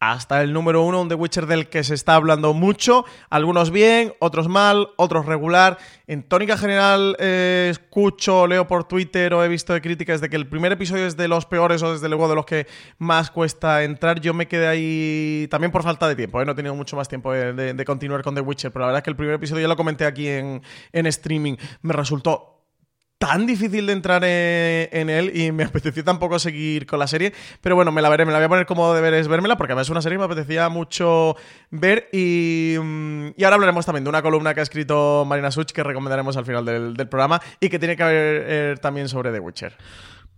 hasta 0.00 0.42
el 0.42 0.52
número 0.52 0.82
uno, 0.82 1.00
un 1.00 1.08
The 1.08 1.14
Witcher 1.14 1.46
del 1.46 1.68
que 1.68 1.82
se 1.82 1.94
está 1.94 2.14
hablando 2.14 2.54
mucho, 2.54 3.04
algunos 3.30 3.70
bien, 3.70 4.14
otros 4.20 4.48
mal, 4.48 4.88
otros 4.96 5.26
regular. 5.26 5.78
En 6.06 6.22
tónica 6.22 6.56
general, 6.56 7.16
eh, 7.18 7.68
escucho, 7.70 8.46
leo 8.46 8.66
por 8.66 8.84
Twitter 8.84 9.34
o 9.34 9.44
he 9.44 9.48
visto 9.48 9.72
de 9.72 9.80
críticas 9.80 10.20
de 10.20 10.28
que 10.28 10.36
el 10.36 10.48
primer 10.48 10.72
episodio 10.72 11.06
es 11.06 11.16
de 11.16 11.26
los 11.26 11.46
peores 11.46 11.82
o 11.82 11.92
desde 11.92 12.08
luego 12.08 12.28
de 12.28 12.36
los 12.36 12.46
que 12.46 12.66
más 12.98 13.30
cuesta 13.30 13.82
entrar. 13.82 14.20
Yo 14.20 14.34
me 14.34 14.46
quedé 14.46 14.68
ahí 14.68 15.48
también 15.50 15.72
por 15.72 15.82
falta 15.82 16.08
de 16.08 16.14
tiempo, 16.14 16.40
¿eh? 16.40 16.44
no 16.44 16.52
he 16.52 16.54
tenido 16.54 16.74
mucho 16.74 16.96
más 16.96 17.08
tiempo 17.08 17.32
de, 17.32 17.84
continuar 17.84 18.22
con 18.22 18.34
The 18.34 18.40
Witcher, 18.40 18.70
pero 18.70 18.82
la 18.82 18.86
verdad 18.88 18.98
es 18.98 19.04
que 19.04 19.10
el 19.10 19.16
primer 19.16 19.34
episodio 19.34 19.62
ya 19.62 19.68
lo 19.68 19.76
comenté 19.76 20.04
aquí 20.04 20.28
en, 20.28 20.62
en 20.92 21.06
streaming, 21.06 21.56
me 21.82 21.92
resultó 21.92 22.57
tan 23.18 23.46
difícil 23.46 23.86
de 23.86 23.92
entrar 23.92 24.22
en, 24.24 25.10
él 25.10 25.36
y 25.36 25.52
me 25.52 25.64
apeteció 25.64 26.04
tampoco 26.04 26.38
seguir 26.38 26.86
con 26.86 26.98
la 26.98 27.06
serie. 27.06 27.32
Pero 27.60 27.74
bueno, 27.74 27.92
me 27.92 28.00
la 28.00 28.08
veré, 28.08 28.24
me 28.24 28.32
la 28.32 28.38
voy 28.38 28.46
a 28.46 28.48
poner 28.48 28.66
como 28.66 28.94
deberes 28.94 29.28
vérmela 29.28 29.56
porque 29.56 29.72
además 29.72 29.86
es 29.86 29.90
una 29.90 30.02
serie 30.02 30.16
que 30.16 30.20
me 30.20 30.32
apetecía 30.32 30.68
mucho 30.68 31.36
ver. 31.70 32.08
Y, 32.12 32.76
mm, 32.80 33.30
ahora 33.42 33.54
hablaremos 33.54 33.84
también 33.84 34.04
de 34.04 34.10
una 34.10 34.22
columna 34.22 34.54
que 34.54 34.60
ha 34.60 34.62
escrito 34.62 35.24
Marina 35.26 35.50
Such 35.50 35.72
que 35.72 35.82
recomendaremos 35.82 36.36
al 36.36 36.46
final 36.46 36.64
del, 36.64 36.94
del 36.94 37.08
programa 37.08 37.40
y 37.60 37.68
que 37.68 37.78
tiene 37.78 37.96
que 37.96 38.04
ver 38.04 38.44
eh, 38.46 38.74
también 38.80 39.08
sobre 39.08 39.32
The 39.32 39.40
Witcher. 39.40 39.76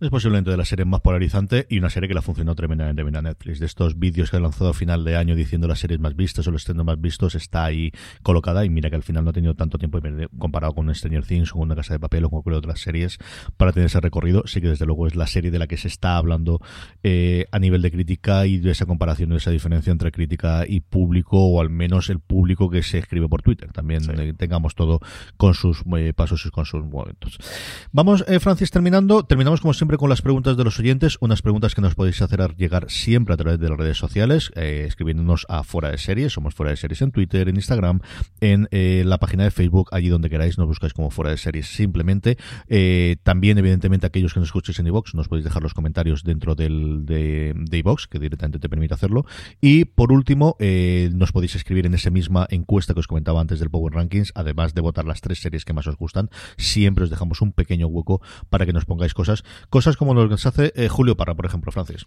Es 0.00 0.08
posiblemente 0.08 0.50
de 0.50 0.56
las 0.56 0.68
series 0.68 0.88
más 0.88 1.02
polarizante 1.02 1.66
y 1.68 1.78
una 1.78 1.90
serie 1.90 2.08
que 2.08 2.14
la 2.14 2.22
funcionó 2.22 2.54
tremendamente 2.54 3.02
bien 3.02 3.16
a 3.16 3.20
Netflix. 3.20 3.60
De 3.60 3.66
estos 3.66 3.98
vídeos 3.98 4.30
que 4.30 4.38
ha 4.38 4.40
lanzado 4.40 4.70
a 4.70 4.72
final 4.72 5.04
de 5.04 5.14
año 5.14 5.34
diciendo 5.34 5.68
las 5.68 5.80
series 5.80 6.00
más 6.00 6.16
vistas 6.16 6.48
o 6.48 6.50
los 6.50 6.62
estrenos 6.62 6.86
más 6.86 6.98
vistos, 6.98 7.34
está 7.34 7.66
ahí 7.66 7.92
colocada. 8.22 8.64
Y 8.64 8.70
mira 8.70 8.88
que 8.88 8.96
al 8.96 9.02
final 9.02 9.24
no 9.24 9.30
ha 9.30 9.34
tenido 9.34 9.54
tanto 9.56 9.76
tiempo 9.76 9.98
comparado 10.38 10.72
con 10.72 10.94
Stranger 10.94 11.26
Things 11.26 11.50
o 11.50 11.56
con 11.56 11.64
Una 11.64 11.74
Casa 11.74 11.92
de 11.92 12.00
Papel 12.00 12.24
o 12.24 12.30
con 12.30 12.40
cualquier 12.40 12.60
otras 12.60 12.80
series 12.80 13.18
para 13.58 13.72
tener 13.72 13.88
ese 13.88 14.00
recorrido. 14.00 14.44
Sí 14.46 14.62
que 14.62 14.68
desde 14.68 14.86
luego 14.86 15.06
es 15.06 15.16
la 15.16 15.26
serie 15.26 15.50
de 15.50 15.58
la 15.58 15.66
que 15.66 15.76
se 15.76 15.88
está 15.88 16.16
hablando 16.16 16.60
eh, 17.02 17.44
a 17.52 17.58
nivel 17.58 17.82
de 17.82 17.90
crítica 17.90 18.46
y 18.46 18.56
de 18.56 18.70
esa 18.70 18.86
comparación, 18.86 19.28
de 19.28 19.36
esa 19.36 19.50
diferencia 19.50 19.90
entre 19.90 20.12
crítica 20.12 20.64
y 20.66 20.80
público, 20.80 21.36
o 21.36 21.60
al 21.60 21.68
menos 21.68 22.08
el 22.08 22.20
público 22.20 22.70
que 22.70 22.82
se 22.82 22.96
escribe 22.96 23.28
por 23.28 23.42
Twitter. 23.42 23.70
También 23.70 24.02
eh, 24.18 24.32
tengamos 24.32 24.74
todo 24.74 25.00
con 25.36 25.52
sus 25.52 25.82
eh, 25.98 26.14
pasos 26.14 26.46
y 26.46 26.50
con 26.50 26.64
sus 26.64 26.82
momentos. 26.86 27.36
Vamos, 27.92 28.24
Francis, 28.40 28.70
terminando. 28.70 29.24
Terminamos 29.24 29.60
como 29.60 29.74
siempre 29.74 29.89
con 29.98 30.10
las 30.10 30.22
preguntas 30.22 30.56
de 30.56 30.64
los 30.64 30.78
oyentes, 30.78 31.16
unas 31.20 31.40
preguntas 31.40 31.74
que 31.74 31.80
nos 31.80 31.94
podéis 31.94 32.20
hacer 32.20 32.54
llegar 32.56 32.90
siempre 32.90 33.32
a 33.32 33.38
través 33.38 33.58
de 33.58 33.68
las 33.68 33.78
redes 33.78 33.96
sociales, 33.96 34.52
eh, 34.54 34.84
escribiéndonos 34.86 35.46
a 35.48 35.64
Fuera 35.64 35.90
de 35.90 35.96
Series, 35.96 36.34
somos 36.34 36.54
Fuera 36.54 36.70
de 36.70 36.76
Series 36.76 37.00
en 37.00 37.12
Twitter, 37.12 37.48
en 37.48 37.56
Instagram, 37.56 38.00
en 38.42 38.68
eh, 38.72 39.04
la 39.06 39.16
página 39.16 39.44
de 39.44 39.50
Facebook, 39.50 39.88
allí 39.92 40.10
donde 40.10 40.28
queráis, 40.28 40.58
nos 40.58 40.66
buscáis 40.66 40.92
como 40.92 41.10
Fuera 41.10 41.30
de 41.30 41.38
Series 41.38 41.66
simplemente. 41.66 42.36
Eh, 42.68 43.16
también, 43.22 43.56
evidentemente, 43.56 44.06
aquellos 44.06 44.34
que 44.34 44.40
nos 44.40 44.50
escuchéis 44.50 44.78
en 44.80 44.86
iVox, 44.88 45.14
nos 45.14 45.28
podéis 45.28 45.44
dejar 45.44 45.62
los 45.62 45.72
comentarios 45.72 46.24
dentro 46.24 46.54
del, 46.54 47.06
de, 47.06 47.54
de 47.56 47.96
que 48.10 48.18
directamente 48.18 48.58
te 48.58 48.68
permite 48.68 48.92
hacerlo. 48.92 49.24
Y 49.62 49.86
por 49.86 50.12
último, 50.12 50.56
nos 50.60 51.32
podéis 51.32 51.54
escribir 51.54 51.86
en 51.86 51.94
esa 51.94 52.10
misma 52.10 52.46
encuesta 52.50 52.92
que 52.92 53.00
os 53.00 53.06
comentaba 53.06 53.40
antes 53.40 53.58
del 53.58 53.70
Power 53.70 53.94
Rankings, 53.94 54.32
además 54.34 54.74
de 54.74 54.82
votar 54.82 55.06
las 55.06 55.22
tres 55.22 55.40
series 55.40 55.64
que 55.64 55.72
más 55.72 55.86
os 55.86 55.96
gustan, 55.96 56.28
siempre 56.58 57.04
os 57.04 57.10
dejamos 57.10 57.40
un 57.40 57.52
pequeño 57.52 57.86
hueco 57.86 58.20
para 58.50 58.66
que 58.66 58.72
nos 58.72 58.84
pongáis 58.84 59.14
cosas 59.14 59.30
cosas 59.70 59.79
como 59.96 60.14
lo 60.14 60.22
que 60.24 60.30
nos 60.30 60.46
hace 60.46 60.72
eh, 60.76 60.88
Julio 60.88 61.16
Parra, 61.16 61.34
por 61.34 61.46
ejemplo, 61.46 61.72
Francis. 61.72 62.06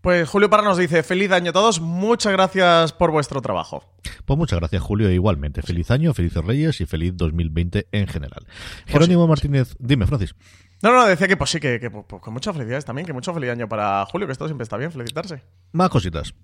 Pues 0.00 0.28
Julio 0.28 0.50
Parra 0.50 0.64
nos 0.64 0.78
dice, 0.78 1.02
feliz 1.02 1.30
año 1.32 1.50
a 1.50 1.52
todos, 1.52 1.80
muchas 1.80 2.32
gracias 2.32 2.92
por 2.92 3.10
vuestro 3.10 3.40
trabajo. 3.42 3.84
Pues 4.24 4.38
muchas 4.38 4.58
gracias, 4.58 4.82
Julio, 4.82 5.10
igualmente. 5.10 5.62
Feliz 5.62 5.90
año, 5.90 6.14
felices 6.14 6.44
reyes 6.44 6.80
y 6.80 6.86
feliz 6.86 7.16
2020 7.16 7.88
en 7.92 8.06
general. 8.06 8.46
Jerónimo 8.86 9.26
Martínez, 9.26 9.74
dime, 9.78 10.06
Francis. 10.06 10.34
No, 10.82 10.92
no, 10.92 11.06
decía 11.06 11.28
que 11.28 11.36
pues 11.36 11.50
sí, 11.50 11.60
que, 11.60 11.78
pues, 11.90 12.04
pues, 12.06 12.22
con 12.22 12.34
muchas 12.34 12.54
felicidades 12.54 12.84
también, 12.84 13.06
que 13.06 13.12
mucho 13.12 13.32
feliz 13.32 13.50
año 13.50 13.68
para 13.68 14.04
Julio, 14.06 14.26
que 14.26 14.32
esto 14.32 14.46
siempre 14.46 14.64
está 14.64 14.76
bien, 14.76 14.92
felicitarse. 14.92 15.42
Más 15.72 15.88
cositas. 15.88 16.34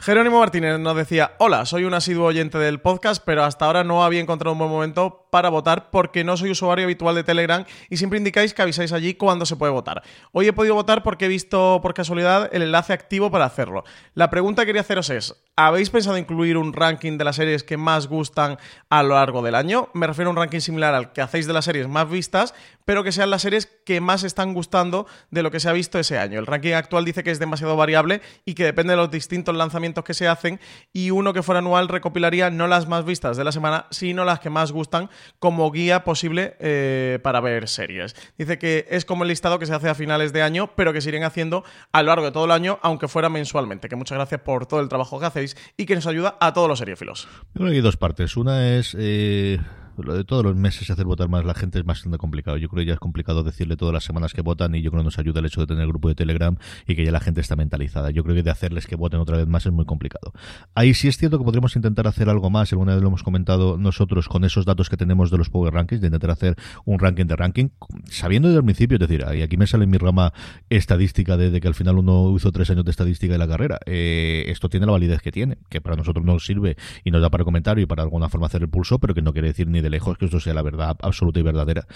Jerónimo 0.00 0.40
Martínez 0.40 0.78
nos 0.78 0.96
decía, 0.96 1.32
hola, 1.38 1.66
soy 1.66 1.84
un 1.84 1.92
asiduo 1.92 2.24
oyente 2.24 2.56
del 2.56 2.80
podcast, 2.80 3.22
pero 3.24 3.44
hasta 3.44 3.66
ahora 3.66 3.84
no 3.84 4.02
había 4.02 4.20
encontrado 4.20 4.52
un 4.52 4.58
buen 4.58 4.70
momento 4.70 5.28
para 5.30 5.48
votar 5.48 5.90
porque 5.90 6.24
no 6.24 6.36
soy 6.36 6.50
usuario 6.50 6.84
habitual 6.84 7.14
de 7.14 7.24
Telegram 7.24 7.64
y 7.88 7.96
siempre 7.96 8.18
indicáis 8.18 8.54
que 8.54 8.62
avisáis 8.62 8.92
allí 8.92 9.14
cuando 9.14 9.46
se 9.46 9.56
puede 9.56 9.72
votar. 9.72 10.02
Hoy 10.32 10.48
he 10.48 10.52
podido 10.52 10.74
votar 10.74 11.02
porque 11.02 11.26
he 11.26 11.28
visto 11.28 11.80
por 11.82 11.94
casualidad 11.94 12.48
el 12.52 12.62
enlace 12.62 12.92
activo 12.92 13.30
para 13.30 13.44
hacerlo. 13.44 13.84
La 14.14 14.30
pregunta 14.30 14.62
que 14.62 14.66
quería 14.66 14.82
haceros 14.82 15.10
es, 15.10 15.34
¿habéis 15.56 15.90
pensado 15.90 16.18
incluir 16.18 16.56
un 16.56 16.72
ranking 16.72 17.18
de 17.18 17.24
las 17.24 17.36
series 17.36 17.62
que 17.62 17.76
más 17.76 18.06
gustan 18.06 18.58
a 18.88 19.02
lo 19.02 19.14
largo 19.14 19.42
del 19.42 19.54
año? 19.54 19.88
Me 19.94 20.06
refiero 20.06 20.30
a 20.30 20.32
un 20.32 20.36
ranking 20.36 20.60
similar 20.60 20.94
al 20.94 21.12
que 21.12 21.22
hacéis 21.22 21.46
de 21.46 21.52
las 21.52 21.64
series 21.64 21.88
más 21.88 22.08
vistas, 22.08 22.54
pero 22.84 23.04
que 23.04 23.12
sean 23.12 23.30
las 23.30 23.42
series 23.42 23.66
que 23.84 24.00
más 24.00 24.24
están 24.24 24.54
gustando 24.54 25.06
de 25.30 25.42
lo 25.42 25.50
que 25.50 25.60
se 25.60 25.68
ha 25.68 25.72
visto 25.72 25.98
ese 25.98 26.18
año. 26.18 26.38
El 26.38 26.46
ranking 26.46 26.72
actual 26.72 27.04
dice 27.04 27.22
que 27.22 27.30
es 27.30 27.38
demasiado 27.38 27.76
variable 27.76 28.20
y 28.44 28.54
que 28.54 28.64
depende 28.64 28.92
de 28.92 28.96
los 28.96 29.10
distintos 29.10 29.54
lanzamientos 29.54 30.04
que 30.04 30.14
se 30.14 30.28
hacen 30.28 30.60
y 30.92 31.10
uno 31.10 31.32
que 31.32 31.42
fuera 31.42 31.60
anual 31.60 31.88
recopilaría 31.88 32.50
no 32.50 32.66
las 32.66 32.88
más 32.88 33.04
vistas 33.04 33.36
de 33.36 33.44
la 33.44 33.52
semana, 33.52 33.86
sino 33.90 34.24
las 34.24 34.40
que 34.40 34.50
más 34.50 34.72
gustan 34.72 35.10
como 35.38 35.70
guía 35.70 36.04
posible 36.04 36.56
eh, 36.60 37.18
para 37.22 37.40
ver 37.40 37.68
series. 37.68 38.14
Dice 38.38 38.58
que 38.58 38.86
es 38.90 39.04
como 39.04 39.24
el 39.24 39.28
listado 39.28 39.58
que 39.58 39.66
se 39.66 39.74
hace 39.74 39.88
a 39.88 39.94
finales 39.94 40.32
de 40.32 40.42
año, 40.42 40.70
pero 40.76 40.92
que 40.92 41.00
se 41.00 41.08
irían 41.08 41.24
haciendo 41.24 41.64
a 41.92 42.02
lo 42.02 42.08
largo 42.08 42.26
de 42.26 42.32
todo 42.32 42.44
el 42.44 42.50
año, 42.50 42.78
aunque 42.82 43.08
fuera 43.08 43.28
mensualmente. 43.28 43.88
Que 43.88 43.96
muchas 43.96 44.16
gracias 44.16 44.40
por 44.40 44.66
todo 44.66 44.80
el 44.80 44.88
trabajo 44.88 45.18
que 45.20 45.26
hacéis 45.26 45.56
y 45.76 45.86
que 45.86 45.94
nos 45.94 46.06
ayuda 46.06 46.36
a 46.40 46.52
todos 46.52 46.68
los 46.68 46.78
seriefilos. 46.78 47.28
creo 47.54 47.68
que 47.68 47.74
hay 47.74 47.80
dos 47.80 47.96
partes. 47.96 48.36
Una 48.36 48.76
es... 48.76 48.96
Eh, 48.98 49.58
lo 50.02 50.14
de 50.14 50.24
todos 50.24 50.44
los 50.44 50.56
meses 50.56 50.90
hacer 50.90 51.04
votar 51.04 51.28
más 51.28 51.44
la 51.44 51.54
gente 51.54 51.78
es 51.78 51.84
bastante 51.84 52.18
complicado. 52.18 52.56
Yo 52.56 52.68
creo 52.68 52.82
que 52.82 52.88
ya 52.88 52.94
es 52.94 53.00
complicado 53.00 53.42
decirle 53.42 53.76
todas 53.76 53.92
las 53.92 54.04
semanas 54.04 54.32
que 54.32 54.42
votan 54.42 54.74
y 54.74 54.82
yo 54.82 54.90
creo 54.90 55.02
que 55.02 55.06
nos 55.06 55.18
ayuda 55.18 55.40
el 55.40 55.46
hecho 55.46 55.60
de 55.60 55.66
tener 55.66 55.82
el 55.82 55.88
grupo 55.88 56.08
de 56.08 56.14
Telegram 56.14 56.56
y 56.86 56.94
que 56.94 57.04
ya 57.04 57.12
la 57.12 57.20
gente 57.20 57.40
está 57.40 57.56
mentalizada. 57.56 58.10
Yo 58.10 58.22
creo 58.22 58.34
que 58.34 58.42
de 58.42 58.50
hacerles 58.50 58.86
que 58.86 58.96
voten 58.96 59.20
otra 59.20 59.36
vez 59.36 59.46
más 59.46 59.66
es 59.66 59.72
muy 59.72 59.84
complicado. 59.84 60.32
Ahí 60.74 60.94
sí 60.94 61.08
es 61.08 61.16
cierto 61.16 61.38
que 61.38 61.44
podríamos 61.44 61.74
intentar 61.76 62.06
hacer 62.06 62.28
algo 62.28 62.50
más, 62.50 62.72
alguna 62.72 62.94
vez 62.94 63.02
lo 63.02 63.08
hemos 63.08 63.22
comentado 63.22 63.76
nosotros 63.78 64.28
con 64.28 64.44
esos 64.44 64.64
datos 64.64 64.88
que 64.88 64.96
tenemos 64.96 65.30
de 65.30 65.38
los 65.38 65.50
Power 65.50 65.74
Rankings, 65.74 66.00
de 66.00 66.08
intentar 66.08 66.30
hacer 66.30 66.56
un 66.84 66.98
ranking 66.98 67.26
de 67.26 67.36
ranking, 67.36 67.68
sabiendo 68.04 68.48
desde 68.48 68.58
el 68.58 68.64
principio, 68.64 68.96
es 68.96 69.00
decir, 69.00 69.24
y 69.34 69.42
aquí 69.42 69.56
me 69.56 69.66
sale 69.66 69.86
mi 69.86 69.98
rama 69.98 70.32
estadística 70.68 71.36
de, 71.36 71.60
que 71.60 71.68
al 71.68 71.74
final 71.74 71.98
uno 71.98 72.34
hizo 72.36 72.52
tres 72.52 72.70
años 72.70 72.84
de 72.84 72.90
estadística 72.90 73.32
de 73.32 73.38
la 73.38 73.48
carrera. 73.48 73.78
Eh, 73.86 74.44
esto 74.48 74.68
tiene 74.68 74.86
la 74.86 74.92
validez 74.92 75.20
que 75.22 75.32
tiene, 75.32 75.58
que 75.68 75.80
para 75.80 75.96
nosotros 75.96 76.24
nos 76.24 76.44
sirve 76.44 76.76
y 77.04 77.10
nos 77.10 77.22
da 77.22 77.30
para 77.30 77.44
comentar 77.44 77.78
y 77.78 77.86
para 77.86 78.02
alguna 78.02 78.28
forma 78.28 78.46
hacer 78.46 78.62
el 78.62 78.68
pulso, 78.68 78.98
pero 78.98 79.14
que 79.14 79.22
no 79.22 79.32
quiere 79.32 79.48
decir 79.48 79.68
ni 79.68 79.80
de 79.80 79.89
lejos 79.90 80.18
que 80.18 80.26
esto 80.26 80.40
sea 80.40 80.54
la 80.54 80.62
verdad 80.62 80.96
absoluta 81.02 81.40
y 81.40 81.42
verdadera. 81.42 81.86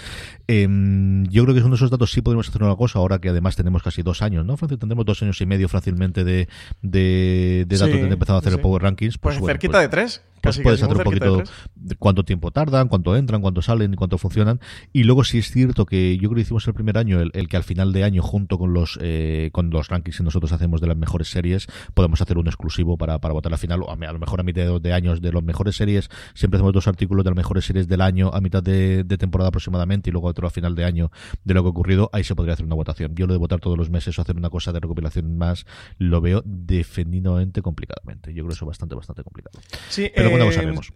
Em, 0.46 1.24
yo 1.28 1.44
creo 1.44 1.54
que 1.54 1.60
son 1.60 1.72
esos 1.72 1.90
datos 1.90 2.10
sí 2.10 2.20
podemos 2.20 2.48
hacer 2.48 2.62
una 2.62 2.76
cosa 2.76 2.98
ahora 2.98 3.18
que 3.18 3.28
además 3.30 3.56
tenemos 3.56 3.82
casi 3.82 4.02
dos 4.02 4.22
años, 4.22 4.44
¿no, 4.44 4.56
Francis? 4.56 4.78
Tendremos 4.78 5.06
dos 5.06 5.22
años 5.22 5.40
y 5.40 5.46
medio 5.46 5.68
fácilmente 5.68 6.24
de, 6.24 6.48
de, 6.82 7.66
datos 7.68 7.88
de 7.88 8.08
empezado 8.08 8.36
a 8.36 8.40
hacer 8.40 8.52
el 8.52 8.60
Power 8.60 8.82
Rankings. 8.82 9.18
Pues, 9.18 9.38
pues 9.38 9.46
cerquita 9.46 9.78
pues 9.78 9.82
de 9.82 9.88
tres. 9.88 10.22
Pues 10.44 10.60
puedes 10.60 10.82
hacer 10.82 10.96
un 10.96 11.02
poquito 11.02 11.42
de 11.74 11.96
cuánto 11.96 12.24
tiempo 12.24 12.50
tardan, 12.50 12.88
cuánto 12.88 13.16
entran, 13.16 13.40
cuánto 13.40 13.62
salen 13.62 13.94
cuánto 13.94 14.18
funcionan. 14.18 14.60
Y 14.92 15.04
luego 15.04 15.24
sí 15.24 15.38
es 15.38 15.50
cierto 15.50 15.86
que 15.86 16.16
yo 16.16 16.28
creo 16.28 16.36
que 16.36 16.42
hicimos 16.42 16.66
el 16.66 16.74
primer 16.74 16.98
año, 16.98 17.20
el, 17.20 17.48
que 17.48 17.56
al 17.56 17.64
final 17.64 17.92
de 17.92 18.04
año, 18.04 18.22
junto 18.22 18.58
con 18.58 18.72
los 18.72 18.98
eh, 19.00 19.50
con 19.52 19.70
los 19.70 19.88
rankings 19.88 20.18
que 20.18 20.22
nosotros 20.22 20.52
hacemos 20.52 20.80
de 20.80 20.86
las 20.86 20.96
mejores 20.96 21.28
series, 21.28 21.66
podemos 21.94 22.20
hacer 22.20 22.38
un 22.38 22.46
exclusivo 22.46 22.96
para, 22.96 23.18
para 23.18 23.34
votar 23.34 23.50
la 23.50 23.58
final. 23.58 23.82
O 23.82 23.90
a, 23.90 24.12
lo 24.12 24.18
mejor 24.18 24.40
a 24.40 24.42
mitad 24.42 24.80
de, 24.80 24.92
años 24.92 25.20
de 25.20 25.32
las 25.32 25.42
mejores 25.42 25.76
series, 25.76 26.08
siempre 26.34 26.58
hacemos 26.58 26.72
dos 26.72 26.88
artículos 26.88 27.24
de 27.24 27.30
las 27.30 27.36
mejores 27.36 27.64
series 27.64 27.88
del 27.88 28.00
año 28.00 28.30
a 28.32 28.40
mitad 28.40 28.62
de, 28.62 29.04
temporada 29.18 29.48
aproximadamente 29.48 30.10
y 30.10 30.12
luego 30.12 30.28
otro 30.28 30.46
a 30.46 30.50
final 30.50 30.74
de 30.74 30.84
año 30.84 31.10
de 31.44 31.54
lo 31.54 31.62
que 31.62 31.68
ha 31.68 31.70
ocurrido. 31.70 32.10
Ahí 32.12 32.24
se 32.24 32.34
podría 32.34 32.54
hacer 32.54 32.66
una 32.66 32.74
votación. 32.74 33.14
Yo 33.14 33.26
lo 33.26 33.32
de 33.32 33.38
votar 33.38 33.60
todos 33.60 33.78
los 33.78 33.90
meses 33.90 34.18
o 34.18 34.22
hacer 34.22 34.36
una 34.36 34.50
cosa 34.50 34.72
de 34.72 34.80
recopilación 34.80 35.38
más, 35.38 35.66
lo 35.98 36.20
veo 36.20 36.42
definitivamente 36.44 37.62
complicadamente. 37.62 38.34
Yo 38.34 38.44
creo 38.44 38.54
eso 38.54 38.66
bastante, 38.66 38.94
bastante 38.94 39.22
complicado. 39.22 39.58
Sí, 39.88 40.10
Pero 40.14 40.30
lo 40.38 40.50
eh, 40.50 40.52
sabemos. 40.52 40.92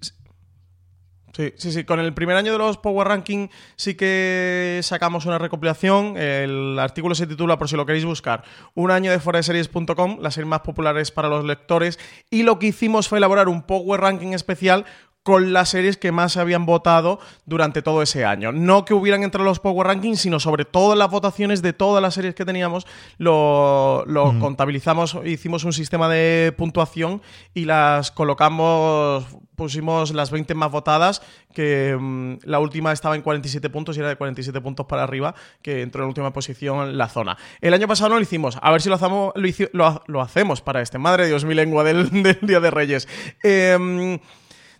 Sí, 1.38 1.52
sí, 1.56 1.70
sí. 1.70 1.84
Con 1.84 2.00
el 2.00 2.14
primer 2.14 2.36
año 2.36 2.50
de 2.50 2.58
los 2.58 2.78
Power 2.78 3.06
Ranking 3.06 3.46
sí 3.76 3.94
que 3.94 4.80
sacamos 4.82 5.24
una 5.24 5.38
recopilación. 5.38 6.16
El 6.16 6.76
artículo 6.80 7.14
se 7.14 7.28
titula, 7.28 7.56
por 7.58 7.68
si 7.68 7.76
lo 7.76 7.86
queréis 7.86 8.04
buscar, 8.04 8.42
Un 8.74 8.90
año 8.90 9.12
de 9.12 9.20
fuera 9.20 9.36
de 9.36 9.44
series.com, 9.44 10.18
las 10.20 10.34
series 10.34 10.48
más 10.48 10.60
populares 10.62 11.12
para 11.12 11.28
los 11.28 11.44
lectores. 11.44 12.00
Y 12.28 12.42
lo 12.42 12.58
que 12.58 12.66
hicimos 12.66 13.06
fue 13.06 13.18
elaborar 13.18 13.48
un 13.48 13.62
Power 13.62 14.00
Ranking 14.00 14.32
especial 14.32 14.84
con 15.28 15.52
las 15.52 15.68
series 15.68 15.98
que 15.98 16.10
más 16.10 16.32
se 16.32 16.40
habían 16.40 16.64
votado 16.64 17.20
durante 17.44 17.82
todo 17.82 18.00
ese 18.00 18.24
año. 18.24 18.50
No 18.50 18.86
que 18.86 18.94
hubieran 18.94 19.24
entrado 19.24 19.44
los 19.44 19.60
Power 19.60 19.86
Rankings, 19.86 20.22
sino 20.22 20.40
sobre 20.40 20.64
todas 20.64 20.96
las 20.96 21.10
votaciones 21.10 21.60
de 21.60 21.74
todas 21.74 22.00
las 22.00 22.14
series 22.14 22.34
que 22.34 22.46
teníamos, 22.46 22.86
lo, 23.18 24.06
contabilizamos, 24.40 25.18
hicimos 25.26 25.64
un 25.64 25.74
sistema 25.74 26.08
de 26.08 26.54
puntuación 26.56 27.20
y 27.52 27.66
las 27.66 28.10
colocamos, 28.10 29.26
pusimos 29.54 30.14
las 30.14 30.30
20 30.30 30.54
más 30.54 30.70
votadas, 30.70 31.20
que 31.52 31.94
mm, 32.00 32.36
la 32.44 32.58
última 32.58 32.92
estaba 32.92 33.14
en 33.14 33.20
47 33.20 33.68
puntos 33.68 33.98
y 33.98 34.00
era 34.00 34.08
de 34.08 34.16
47 34.16 34.62
puntos 34.62 34.86
para 34.86 35.02
arriba, 35.02 35.34
que 35.60 35.82
entró 35.82 36.04
en 36.04 36.08
última 36.08 36.32
posición 36.32 36.88
en 36.88 36.96
la 36.96 37.10
zona. 37.10 37.36
El 37.60 37.74
año 37.74 37.86
pasado 37.86 38.08
no 38.08 38.16
lo 38.16 38.22
hicimos, 38.22 38.58
a 38.62 38.70
ver 38.70 38.80
si 38.80 38.88
lo 38.88 38.94
hacemos, 38.94 39.34
lo, 39.74 40.22
hacemos 40.22 40.62
para 40.62 40.80
este. 40.80 40.96
Madre 40.96 41.26
Dios, 41.26 41.44
mi 41.44 41.52
lengua 41.52 41.84
del, 41.84 42.08
Día 42.40 42.60
de 42.60 42.70
Reyes. 42.70 43.06
Eh, 43.42 44.18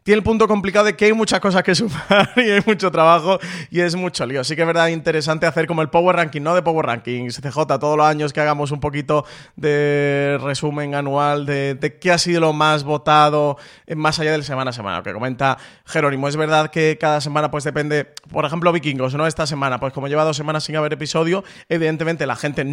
tiene 0.08 0.20
el 0.20 0.24
punto 0.24 0.48
complicado 0.48 0.86
de 0.86 0.96
que 0.96 1.04
hay 1.04 1.12
muchas 1.12 1.38
cosas 1.38 1.62
que 1.62 1.74
sumar 1.74 2.32
y 2.36 2.48
hay 2.48 2.62
mucho 2.64 2.90
trabajo 2.90 3.38
y 3.70 3.80
es 3.80 3.94
mucho 3.94 4.24
lío. 4.24 4.40
Así 4.40 4.56
que 4.56 4.62
es 4.62 4.66
verdad 4.66 4.88
interesante 4.88 5.44
hacer 5.44 5.66
como 5.66 5.82
el 5.82 5.90
Power 5.90 6.16
Ranking, 6.16 6.40
no 6.40 6.54
de 6.54 6.62
Power 6.62 6.86
Rankings, 6.86 7.42
CJ, 7.42 7.78
todos 7.78 7.98
los 7.98 8.06
años 8.06 8.32
que 8.32 8.40
hagamos 8.40 8.70
un 8.70 8.80
poquito 8.80 9.26
de 9.56 10.38
resumen 10.40 10.94
anual 10.94 11.44
de, 11.44 11.98
qué 12.00 12.10
ha 12.10 12.16
sido 12.16 12.40
lo 12.40 12.54
más 12.54 12.84
votado 12.84 13.58
eh, 13.86 13.96
más 13.96 14.18
allá 14.18 14.32
del 14.32 14.44
semana 14.44 14.70
a 14.70 14.72
semana. 14.72 14.96
Lo 14.96 15.02
que 15.02 15.12
comenta 15.12 15.58
Jerónimo, 15.84 16.26
es 16.26 16.38
verdad 16.38 16.70
que 16.70 16.96
cada 16.98 17.20
semana 17.20 17.50
pues 17.50 17.64
depende, 17.64 18.06
por 18.32 18.46
ejemplo, 18.46 18.72
Vikingos, 18.72 19.14
¿no? 19.14 19.26
Esta 19.26 19.46
semana, 19.46 19.78
pues 19.78 19.92
como 19.92 20.08
lleva 20.08 20.24
dos 20.24 20.38
semanas 20.38 20.64
sin 20.64 20.76
haber 20.76 20.94
episodio, 20.94 21.44
evidentemente 21.68 22.24
la 22.26 22.36
gente... 22.36 22.72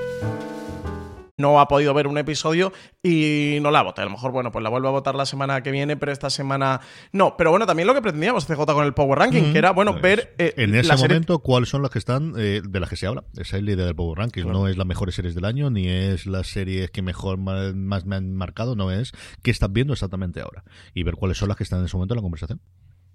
No 1.41 1.59
ha 1.59 1.67
podido 1.67 1.93
ver 1.93 2.07
un 2.07 2.17
episodio 2.17 2.71
y 3.03 3.57
no 3.61 3.71
la 3.71 3.81
vota. 3.81 4.01
A 4.01 4.05
lo 4.05 4.11
mejor, 4.11 4.31
bueno, 4.31 4.51
pues 4.51 4.63
la 4.63 4.69
vuelvo 4.69 4.87
a 4.87 4.91
votar 4.91 5.15
la 5.15 5.25
semana 5.25 5.61
que 5.63 5.71
viene, 5.71 5.97
pero 5.97 6.11
esta 6.11 6.29
semana 6.29 6.81
no. 7.11 7.35
Pero 7.37 7.51
bueno, 7.51 7.65
también 7.65 7.87
lo 7.87 7.93
que 7.93 8.01
pretendíamos 8.01 8.45
CJ 8.45 8.65
con 8.65 8.85
el 8.85 8.93
Power 8.93 9.19
Ranking, 9.19 9.51
que 9.51 9.57
era, 9.57 9.71
bueno, 9.71 9.91
pues, 9.93 10.01
ver... 10.01 10.35
Eh, 10.37 10.53
en 10.57 10.75
ese 10.75 10.95
momento, 10.95 11.39
cuáles 11.39 11.69
son 11.69 11.81
las 11.81 11.91
que 11.91 11.99
están, 11.99 12.33
eh, 12.37 12.61
de 12.63 12.79
las 12.79 12.89
que 12.89 12.95
se 12.95 13.07
habla. 13.07 13.23
Esa 13.37 13.57
es 13.57 13.63
la 13.63 13.71
idea 13.71 13.85
del 13.85 13.95
Power 13.95 14.17
Ranking. 14.17 14.45
No 14.45 14.67
es 14.67 14.77
las 14.77 14.87
mejores 14.87 15.15
series 15.15 15.35
del 15.35 15.45
año, 15.45 15.69
ni 15.69 15.87
es 15.87 16.25
las 16.25 16.47
series 16.47 16.91
que 16.91 17.01
mejor 17.01 17.37
más, 17.37 18.05
me 18.05 18.15
han 18.15 18.33
marcado, 18.33 18.75
no 18.75 18.91
es 18.91 19.11
qué 19.41 19.51
están 19.51 19.73
viendo 19.73 19.93
exactamente 19.93 20.41
ahora. 20.41 20.63
Y 20.93 21.03
ver 21.03 21.15
cuáles 21.15 21.37
son 21.37 21.47
las 21.47 21.57
que 21.57 21.63
están 21.63 21.79
en 21.79 21.85
ese 21.85 21.97
momento 21.97 22.13
en 22.13 22.17
la 22.17 22.21
conversación. 22.21 22.61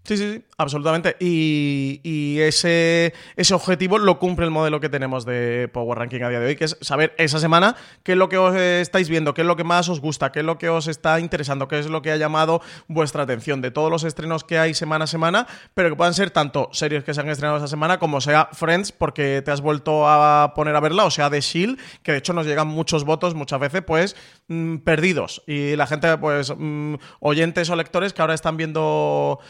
Sí, 0.07 0.16
sí, 0.16 0.34
sí, 0.34 0.44
absolutamente. 0.57 1.16
Y, 1.18 2.38
ese, 2.38 3.12
ese 3.34 3.54
objetivo 3.54 3.98
lo 3.98 4.20
cumple 4.20 4.44
el 4.44 4.52
modelo 4.52 4.78
que 4.78 4.88
tenemos 4.88 5.24
de 5.24 5.68
Power 5.72 5.98
Ranking 5.98 6.22
a 6.22 6.28
día 6.28 6.38
de 6.38 6.46
hoy, 6.46 6.57
que 6.57 6.66
es 6.66 6.76
saber 6.80 7.12
esa 7.18 7.40
semana 7.40 7.74
qué 8.04 8.12
es 8.12 8.18
lo 8.18 8.28
que 8.28 8.38
os 8.38 8.54
estáis 8.54 9.09
viendo, 9.09 9.34
qué 9.34 9.40
es 9.40 9.46
lo 9.46 9.57
que 9.57 9.64
más 9.64 9.88
os 9.88 10.00
gusta, 10.00 10.30
qué 10.30 10.40
es 10.40 10.44
lo 10.44 10.59
que 10.59 10.68
os 10.68 10.86
está 10.86 11.18
interesando, 11.18 11.66
qué 11.66 11.80
es 11.80 11.86
lo 11.86 12.02
que 12.02 12.12
ha 12.12 12.16
llamado 12.16 12.61
vuestra 12.86 13.24
atención 13.24 13.61
de 13.61 13.72
todos 13.72 13.90
los 13.90 14.04
estrenos 14.04 14.44
que 14.44 14.61
hay 14.61 14.74
semana 14.74 15.04
a 15.04 15.09
semana, 15.09 15.48
pero 15.74 15.88
que 15.88 15.96
puedan 15.96 16.14
ser 16.14 16.30
tanto 16.30 16.68
series 16.72 17.02
que 17.02 17.12
se 17.12 17.20
han 17.20 17.28
estrenado 17.28 17.59
esa 17.59 17.68
semana 17.68 17.98
como 17.98 18.20
sea 18.20 18.48
Friends, 18.52 18.92
porque 18.92 19.42
te 19.44 19.50
has 19.50 19.61
vuelto 19.61 20.09
a 20.09 20.52
poner 20.54 20.76
a 20.76 20.80
verla, 20.80 21.04
o 21.04 21.11
sea 21.11 21.30
The 21.30 21.40
Shield, 21.40 21.80
que 22.04 22.12
de 22.12 22.18
hecho 22.18 22.32
nos 22.32 22.46
llegan 22.46 22.68
muchos 22.68 23.04
votos 23.04 23.34
muchas 23.34 23.59
veces, 23.59 23.82
pues 23.84 24.14
mm, 24.46 24.76
perdidos. 24.78 25.42
Y 25.48 25.74
la 25.74 25.88
gente, 25.88 26.16
pues, 26.18 26.52
mm, 26.57 26.94
oyentes 27.20 27.70
o 27.70 27.76
lectores 27.76 28.12
que 28.12 28.22
ahora 28.22 28.34
están 28.34 28.57
viendo 28.57 29.40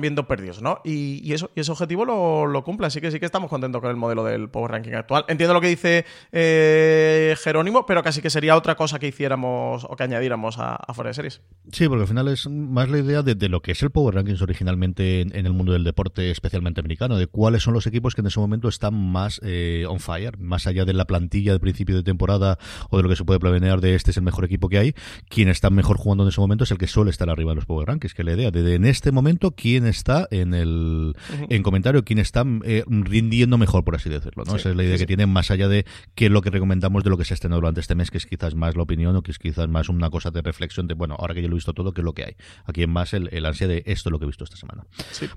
viendo 0.00 0.26
perdidos, 0.26 0.62
¿no? 0.62 0.80
Y, 0.84 1.32
eso, 1.32 1.50
y 1.54 1.60
ese 1.60 1.72
objetivo 1.72 2.04
lo, 2.04 2.64
cumple, 2.64 2.86
así 2.86 3.00
que 3.00 3.10
sí 3.10 3.18
que 3.18 3.26
estamos 3.26 3.48
contentos 3.48 3.80
con 3.80 3.90
el 3.90 3.96
modelo 3.96 4.24
del 4.24 4.48
Power 4.48 4.70
Ranking 4.72 4.92
actual. 4.92 5.24
Entiendo 5.28 5.54
lo 5.54 5.60
que 5.60 5.68
dice 5.68 6.04
eh, 6.32 7.34
Jerónimo, 7.42 7.86
pero 7.86 8.02
casi 8.02 8.20
que 8.20 8.30
sería 8.30 8.56
otra 8.56 8.76
cosa 8.76 8.98
que 8.98 9.08
hiciéramos 9.08 9.84
o 9.88 9.96
que 9.96 10.02
añadiéramos 10.02 10.58
a, 10.58 10.76
a 10.76 11.02
de 11.02 11.14
Series. 11.14 11.40
Sí, 11.72 11.88
porque 11.88 12.02
al 12.02 12.08
final 12.08 12.28
es 12.28 12.48
más 12.48 12.88
la 12.88 12.98
idea 12.98 13.22
de, 13.22 13.48
lo 13.48 13.62
que 13.62 13.72
es 13.72 13.82
el 13.82 13.90
Power 13.90 14.14
Rankings 14.14 14.42
originalmente 14.42 15.22
en, 15.22 15.46
el 15.46 15.52
mundo 15.52 15.72
del 15.72 15.84
deporte, 15.84 16.30
especialmente 16.30 16.80
americano, 16.80 17.16
de 17.16 17.26
cuáles 17.26 17.62
son 17.62 17.74
los 17.74 17.86
equipos 17.86 18.14
que 18.14 18.20
en 18.20 18.26
ese 18.26 18.40
momento 18.40 18.68
están 18.68 18.94
más 18.94 19.40
eh, 19.42 19.84
on 19.88 20.00
fire, 20.00 20.38
más 20.38 20.66
allá 20.66 20.84
de 20.84 20.92
la 20.92 21.06
plantilla 21.06 21.52
de 21.52 21.60
principio 21.60 21.96
de 21.96 22.02
temporada 22.02 22.58
o 22.90 22.96
de 22.96 23.02
lo 23.02 23.08
que 23.08 23.16
se 23.16 23.24
puede 23.24 23.40
planear 23.40 23.80
de 23.80 23.94
este 23.94 24.10
es 24.10 24.16
el 24.16 24.22
mejor 24.22 24.44
equipo 24.44 24.68
que 24.68 24.78
hay, 24.78 24.94
quien 25.28 25.48
está 25.48 25.70
mejor 25.70 25.96
jugando 25.96 26.24
en 26.24 26.28
ese 26.28 26.40
momento 26.40 26.64
es 26.64 26.70
el 26.70 26.78
que 26.78 26.86
suele 26.86 27.10
estar 27.10 27.30
arriba 27.30 27.52
de 27.52 27.56
los 27.56 27.66
Power 27.66 27.88
Rankings, 27.88 28.14
que 28.14 28.24
la 28.24 28.32
idea 28.32 28.50
de, 28.50 28.62
de 28.62 28.74
en 28.74 28.84
este 28.84 29.12
momento, 29.12 29.52
quién 29.52 29.69
está 29.76 30.28
en 30.30 30.54
el 30.54 31.16
en 31.48 31.62
comentario, 31.62 32.04
quién 32.04 32.18
está 32.18 32.44
eh, 32.64 32.84
rindiendo 32.86 33.58
mejor, 33.58 33.84
por 33.84 33.94
así 33.94 34.08
decirlo. 34.08 34.44
¿no? 34.44 34.56
Esa 34.56 34.70
es 34.70 34.76
la 34.76 34.84
idea 34.84 34.98
que 34.98 35.06
tiene, 35.06 35.26
más 35.26 35.50
allá 35.50 35.68
de 35.68 35.84
qué 36.14 36.26
es 36.26 36.30
lo 36.30 36.42
que 36.42 36.50
recomendamos 36.50 37.04
de 37.04 37.10
lo 37.10 37.16
que 37.16 37.24
se 37.24 37.34
ha 37.34 37.36
estrenado 37.36 37.60
durante 37.60 37.80
este 37.80 37.94
mes, 37.94 38.10
que 38.10 38.18
es 38.18 38.26
quizás 38.26 38.54
más 38.54 38.76
la 38.76 38.82
opinión 38.82 39.14
o 39.16 39.22
que 39.22 39.30
es 39.30 39.38
quizás 39.38 39.68
más 39.68 39.88
una 39.88 40.10
cosa 40.10 40.30
de 40.30 40.42
reflexión 40.42 40.86
de, 40.86 40.94
bueno, 40.94 41.16
ahora 41.18 41.34
que 41.34 41.42
yo 41.42 41.48
lo 41.48 41.54
he 41.54 41.58
visto 41.58 41.72
todo, 41.72 41.92
¿qué 41.92 42.00
es 42.00 42.04
lo 42.04 42.14
que 42.14 42.24
hay? 42.24 42.36
Aquí 42.64 42.82
en 42.82 42.90
más 42.90 43.14
el, 43.14 43.28
el 43.32 43.46
ansia 43.46 43.68
de 43.68 43.82
esto 43.86 44.08
es 44.08 44.12
lo 44.12 44.18
que 44.18 44.24
he 44.24 44.28
visto 44.28 44.44
esta 44.44 44.56
semana. 44.56 44.84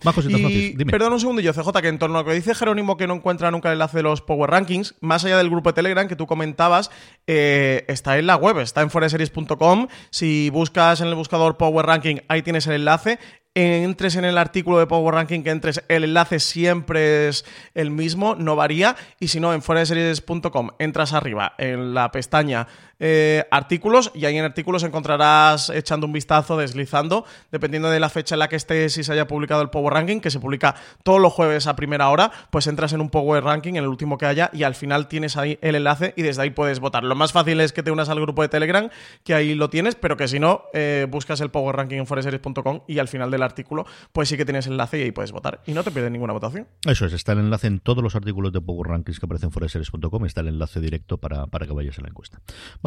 Más 0.04 0.16
cositas, 0.16 0.40
y, 0.40 0.74
dime. 0.74 0.92
Perdón 0.92 1.14
un 1.14 1.20
segundo, 1.20 1.42
yo, 1.42 1.54
CJ, 1.54 1.82
que 1.82 1.88
en 1.88 2.00
torno 2.00 2.18
a 2.18 2.22
lo 2.22 2.28
que 2.28 2.34
dice 2.34 2.56
Jerónimo 2.56 2.98
que 2.98 3.08
no 3.08 3.16
encuentra 3.16 3.52
nunca 3.52 3.70
el 3.70 3.74
enlace 3.74 3.98
de 3.98 4.04
los 4.04 4.22
Power 4.22 4.50
Rankings, 4.50 4.96
más 5.02 5.26
allá 5.26 5.38
del 5.38 5.50
grupo 5.50 5.70
de 5.70 5.74
Telegram 5.74 6.08
que 6.08 6.16
tú 6.16 6.28
comentabas, 6.28 6.92
eh, 7.28 7.86
está 7.88 8.18
en 8.18 8.28
la 8.28 8.36
web, 8.36 8.60
está 8.60 8.82
en 8.82 8.90
foreseries.com. 8.90 9.88
Si 10.10 10.50
buscas 10.50 11.02
en 11.02 11.08
el 11.08 11.16
buscador 11.16 11.58
Power 11.58 11.86
Ranking, 11.86 12.18
ahí 12.28 12.42
tienes 12.42 12.68
el 12.68 12.74
enlace 12.74 13.20
entres 13.56 14.16
en 14.16 14.26
el 14.26 14.38
artículo 14.38 14.80
de 14.80 14.88
Power 14.88 15.16
Ranking, 15.16 15.44
que 15.44 15.52
entres, 15.52 15.84
el 15.88 16.04
enlace 16.04 16.40
siempre 16.40 17.28
es 17.28 17.46
el 17.76 17.92
mismo, 17.92 18.36
no 18.36 18.56
varía. 18.56 18.96
Y 19.20 19.28
si 19.28 19.40
no, 19.40 19.54
en 19.54 19.62
foreseries.com 19.62 20.70
entras 20.80 21.14
arriba 21.14 21.54
en 21.58 21.94
la 21.94 22.12
pestaña 22.12 22.68
eh, 23.00 23.46
artículos 23.52 24.12
y 24.14 24.26
ahí 24.26 24.38
en 24.38 24.46
artículos 24.46 24.84
encontrarás 24.84 25.70
echando 25.70 26.08
un 26.08 26.14
vistazo, 26.14 26.58
deslizando, 26.58 27.26
dependiendo 27.52 27.90
de 27.90 28.00
la 28.00 28.10
fecha 28.10 28.36
en 28.36 28.40
la 28.40 28.50
que 28.50 28.56
estés 28.56 28.98
y 28.98 29.04
se 29.04 29.12
haya 29.12 29.28
publicado 29.28 29.62
el 29.62 29.70
Power 29.70 29.94
Ranking, 29.94 30.20
que 30.20 30.32
se 30.32 30.40
publica 30.40 30.76
todos 31.04 31.20
los 31.20 31.34
jueves 31.34 31.68
a 31.68 31.76
primera 31.76 32.10
hora, 32.10 32.32
pues 32.50 32.68
entras 32.68 32.94
en 32.94 33.02
un 33.02 33.10
Power 33.10 33.44
Ranking, 33.44 33.74
en 33.74 33.84
el 33.84 33.88
último 33.88 34.18
que 34.18 34.26
haya, 34.26 34.50
y 34.54 34.64
al 34.64 34.76
final 34.76 35.08
tienes 35.08 35.38
ahí 35.38 35.58
el 35.62 35.76
enlace 35.76 36.14
y 36.16 36.22
desde 36.22 36.44
ahí 36.44 36.50
puedes 36.50 36.80
votar. 36.80 37.04
Lo 37.04 37.16
más 37.16 37.32
fácil 37.32 37.60
es 37.62 37.74
que 37.74 37.84
te 37.84 37.92
unas 37.92 38.10
al 38.10 38.20
grupo 38.20 38.42
de 38.42 38.50
Telegram, 38.50 38.90
que 39.24 39.34
ahí 39.34 39.56
lo 39.56 39.70
tienes, 39.70 39.96
pero 39.96 40.18
que 40.18 40.28
si 40.28 40.40
no, 40.40 40.64
eh, 40.74 41.08
buscas 41.10 41.42
el 41.42 41.50
Power 41.50 41.76
Ranking 41.76 41.98
en 41.98 42.08
foreseries.com 42.08 42.82
y 42.88 43.00
al 43.00 43.08
final 43.08 43.32
del 43.32 43.44
artículo, 43.44 43.86
pues 44.12 44.30
sí 44.30 44.38
que 44.38 44.46
tienes 44.46 44.68
enlace 44.68 45.00
y 45.00 45.04
ahí 45.04 45.12
puedes 45.12 45.32
votar. 45.32 45.62
Y 45.66 45.74
no 45.74 45.84
te 45.84 45.92
pierdes 45.92 46.12
ninguna 46.12 46.34
votación. 46.34 46.68
Eso 46.86 47.06
es, 47.06 47.14
está 47.14 47.34
el 47.34 47.40
enlace 47.40 47.68
en 47.68 47.80
todos 47.80 48.04
los 48.04 48.16
artículos 48.16 48.52
de 48.54 48.62
Power 48.62 48.90
Rankings 48.90 49.20
que 49.20 49.26
aparecen 49.26 49.48
en 49.48 49.52
foreseries.com, 49.54 50.26
está 50.26 50.42
el 50.42 50.48
enlace 50.50 50.80
directo 50.80 51.18
para, 51.18 51.48
para 51.48 51.66
que 51.66 51.74
vayas 51.74 51.98
a 52.00 52.02
la 52.02 52.10
encuesta. 52.10 52.40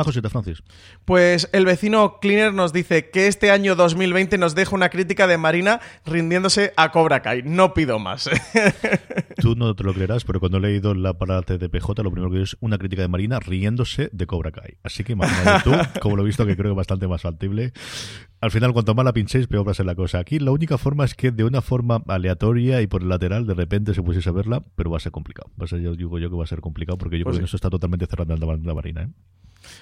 José 0.05 0.20
Francis. 0.22 0.62
Pues 1.05 1.49
el 1.53 1.64
vecino 1.64 2.18
Cleaner 2.20 2.53
nos 2.53 2.72
dice 2.72 3.11
que 3.11 3.26
este 3.26 3.51
año 3.51 3.74
2020 3.76 4.38
nos 4.38 4.55
deja 4.55 4.74
una 4.74 4.90
crítica 4.90 5.26
de 5.26 5.38
Marina 5.38 5.80
rindiéndose 6.05 6.72
a 6.76 6.90
Cobra 6.92 7.22
Kai. 7.22 7.42
No 7.42 7.74
pido 7.74 7.99
más. 7.99 8.28
Tú 9.40 9.55
no 9.57 9.74
te 9.74 9.84
lo 9.84 9.94
creerás, 9.94 10.24
pero 10.24 10.40
cuando 10.40 10.59
he 10.59 10.61
leído 10.61 10.94
la 10.94 11.14
parada 11.14 11.42
de 11.42 11.68
PJ, 11.68 12.03
lo 12.03 12.11
primero 12.11 12.30
que 12.30 12.42
es 12.42 12.57
una 12.61 12.78
crítica 12.78 13.03
de 13.03 13.09
Marina 13.09 13.40
riéndose 13.40 14.11
de 14.12 14.26
Cobra 14.26 14.53
Kai. 14.53 14.76
Así 14.82 15.05
que 15.05 15.12
imagínate 15.12 15.64
tú, 15.70 16.01
como 16.01 16.16
lo 16.16 16.22
he 16.22 16.26
visto, 16.26 16.47
que 16.47 16.57
creo 16.57 16.70
que 16.70 16.72
es 16.72 16.76
bastante 16.76 17.07
más 17.09 17.22
factible. 17.22 17.72
Al 18.40 18.51
final, 18.51 18.72
cuanto 18.72 18.94
más 18.94 19.05
la 19.05 19.12
pinchéis, 19.12 19.47
peor 19.47 19.66
va 19.66 19.72
a 19.72 19.74
ser 19.74 19.86
la 19.86 19.94
cosa. 19.94 20.18
Aquí 20.18 20.38
la 20.38 20.51
única 20.51 20.78
forma 20.78 21.05
es 21.05 21.14
que 21.14 21.30
de 21.30 21.44
una 21.44 21.62
forma 21.62 22.03
aleatoria 22.07 22.82
y 22.82 22.86
por 22.86 23.03
el 23.03 23.09
lateral 23.09 23.47
de 23.47 23.55
repente 23.55 23.94
se 23.94 24.03
pusiese 24.03 24.28
a 24.28 24.32
verla, 24.32 24.62
pero 24.74 24.90
va 24.90 24.99
a 24.99 25.01
ser 25.01 25.12
complicado. 25.12 25.51
Va 25.61 25.64
a 25.64 25.68
ser, 25.68 25.80
yo 25.80 25.94
digo 25.94 26.18
yo 26.18 26.28
que 26.28 26.36
va 26.36 26.44
a 26.44 26.47
ser 26.47 26.61
complicado 26.61 26.99
porque 26.99 27.18
yo 27.18 27.24
pues 27.24 27.36
creo 27.36 27.44
que 27.44 27.49
eso 27.49 27.57
está 27.57 27.70
totalmente 27.70 28.07
cerrado 28.07 28.34
en 28.34 28.66
la 28.66 28.74
Marina. 28.74 29.03
¿eh? 29.03 29.09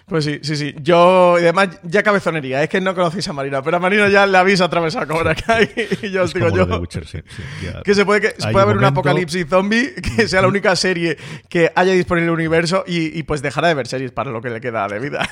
Pues 0.07 0.25
sí, 0.25 0.41
sí, 0.43 0.57
sí. 0.57 0.75
Yo, 0.83 1.37
y 1.39 1.43
además, 1.43 1.81
ya 1.83 2.03
cabezonería. 2.03 2.63
Es 2.63 2.69
que 2.69 2.81
no 2.81 2.95
conocéis 2.95 3.27
a 3.29 3.33
Marina, 3.33 3.63
pero 3.63 3.79
a 3.79 3.81
Marina 3.81 4.09
ya 4.09 4.27
le 4.27 4.37
habéis 4.37 4.61
atravesado 4.61 5.07
Cobra 5.07 5.35
Kai. 5.35 5.71
Y 6.03 6.11
yo 6.11 6.25
os 6.25 6.35
digo 6.35 6.49
yo. 6.51 6.67
que 7.85 7.95
se 7.95 8.05
puede, 8.05 8.21
que, 8.21 8.35
puede 8.53 8.61
haber 8.61 8.77
un 8.77 8.85
apocalipsis 8.85 9.47
zombie, 9.49 9.95
que 10.17 10.29
sea 10.29 10.43
la 10.43 10.49
única 10.49 10.77
serie 10.77 11.17
que 11.49 11.71
haya 11.75 11.93
disponible 11.93 12.27
en 12.27 12.31
el 12.31 12.35
universo 12.35 12.85
y, 12.87 13.23
pues 13.23 13.43
dejará 13.43 13.69
de 13.69 13.75
ver 13.75 13.87
series 13.87 14.13
para 14.13 14.31
lo 14.31 14.41
que 14.43 14.51
le 14.51 14.61
queda 14.61 14.87
de 14.89 14.99
vida. 14.99 15.29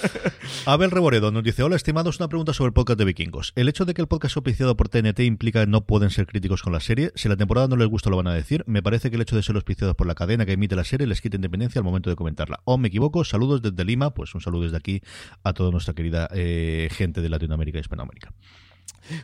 Abel 0.66 0.90
Reboredo 0.90 1.30
nos 1.30 1.44
dice: 1.44 1.62
Hola, 1.62 1.76
estimados, 1.76 2.18
una 2.18 2.28
pregunta 2.28 2.52
sobre 2.52 2.68
el 2.68 2.72
podcast 2.72 2.98
de 2.98 3.04
vikingos. 3.04 3.52
El 3.56 3.68
hecho 3.68 3.84
de 3.84 3.94
que 3.94 4.02
el 4.02 4.08
podcast 4.08 4.36
auspiciado 4.36 4.76
por 4.76 4.88
TNT 4.88 5.20
implica 5.20 5.60
que 5.60 5.70
no 5.70 5.82
pueden 5.82 6.10
ser 6.10 6.26
críticos 6.26 6.62
con 6.62 6.72
la 6.72 6.80
serie. 6.80 7.12
Si 7.14 7.28
la 7.28 7.36
temporada 7.36 7.68
no 7.68 7.76
les 7.76 7.88
gusta, 7.88 8.10
lo 8.10 8.16
van 8.16 8.26
a 8.26 8.34
decir. 8.34 8.64
Me 8.66 8.82
parece 8.82 9.10
que 9.10 9.16
el 9.16 9.22
hecho 9.22 9.36
de 9.36 9.42
ser 9.42 9.54
auspiciados 9.54 9.94
por 9.94 10.06
la 10.06 10.14
cadena 10.14 10.46
que 10.46 10.52
emite 10.52 10.76
la 10.76 10.84
serie 10.84 11.06
les 11.06 11.20
quita 11.20 11.36
independencia 11.36 11.78
al 11.78 11.84
momento 11.84 12.10
de 12.10 12.16
comentarla. 12.16 12.60
O 12.64 12.78
me 12.78 12.88
equivoco, 12.88 13.24
saludos 13.24 13.62
desde 13.62 13.79
Lima, 13.84 14.14
pues 14.14 14.34
un 14.34 14.40
saludo 14.40 14.64
desde 14.64 14.76
aquí 14.76 15.02
a 15.42 15.52
toda 15.52 15.70
nuestra 15.70 15.94
querida 15.94 16.28
eh, 16.32 16.88
gente 16.92 17.20
de 17.20 17.28
Latinoamérica 17.28 17.78
y 17.78 17.80
Hispanoamérica. 17.80 18.32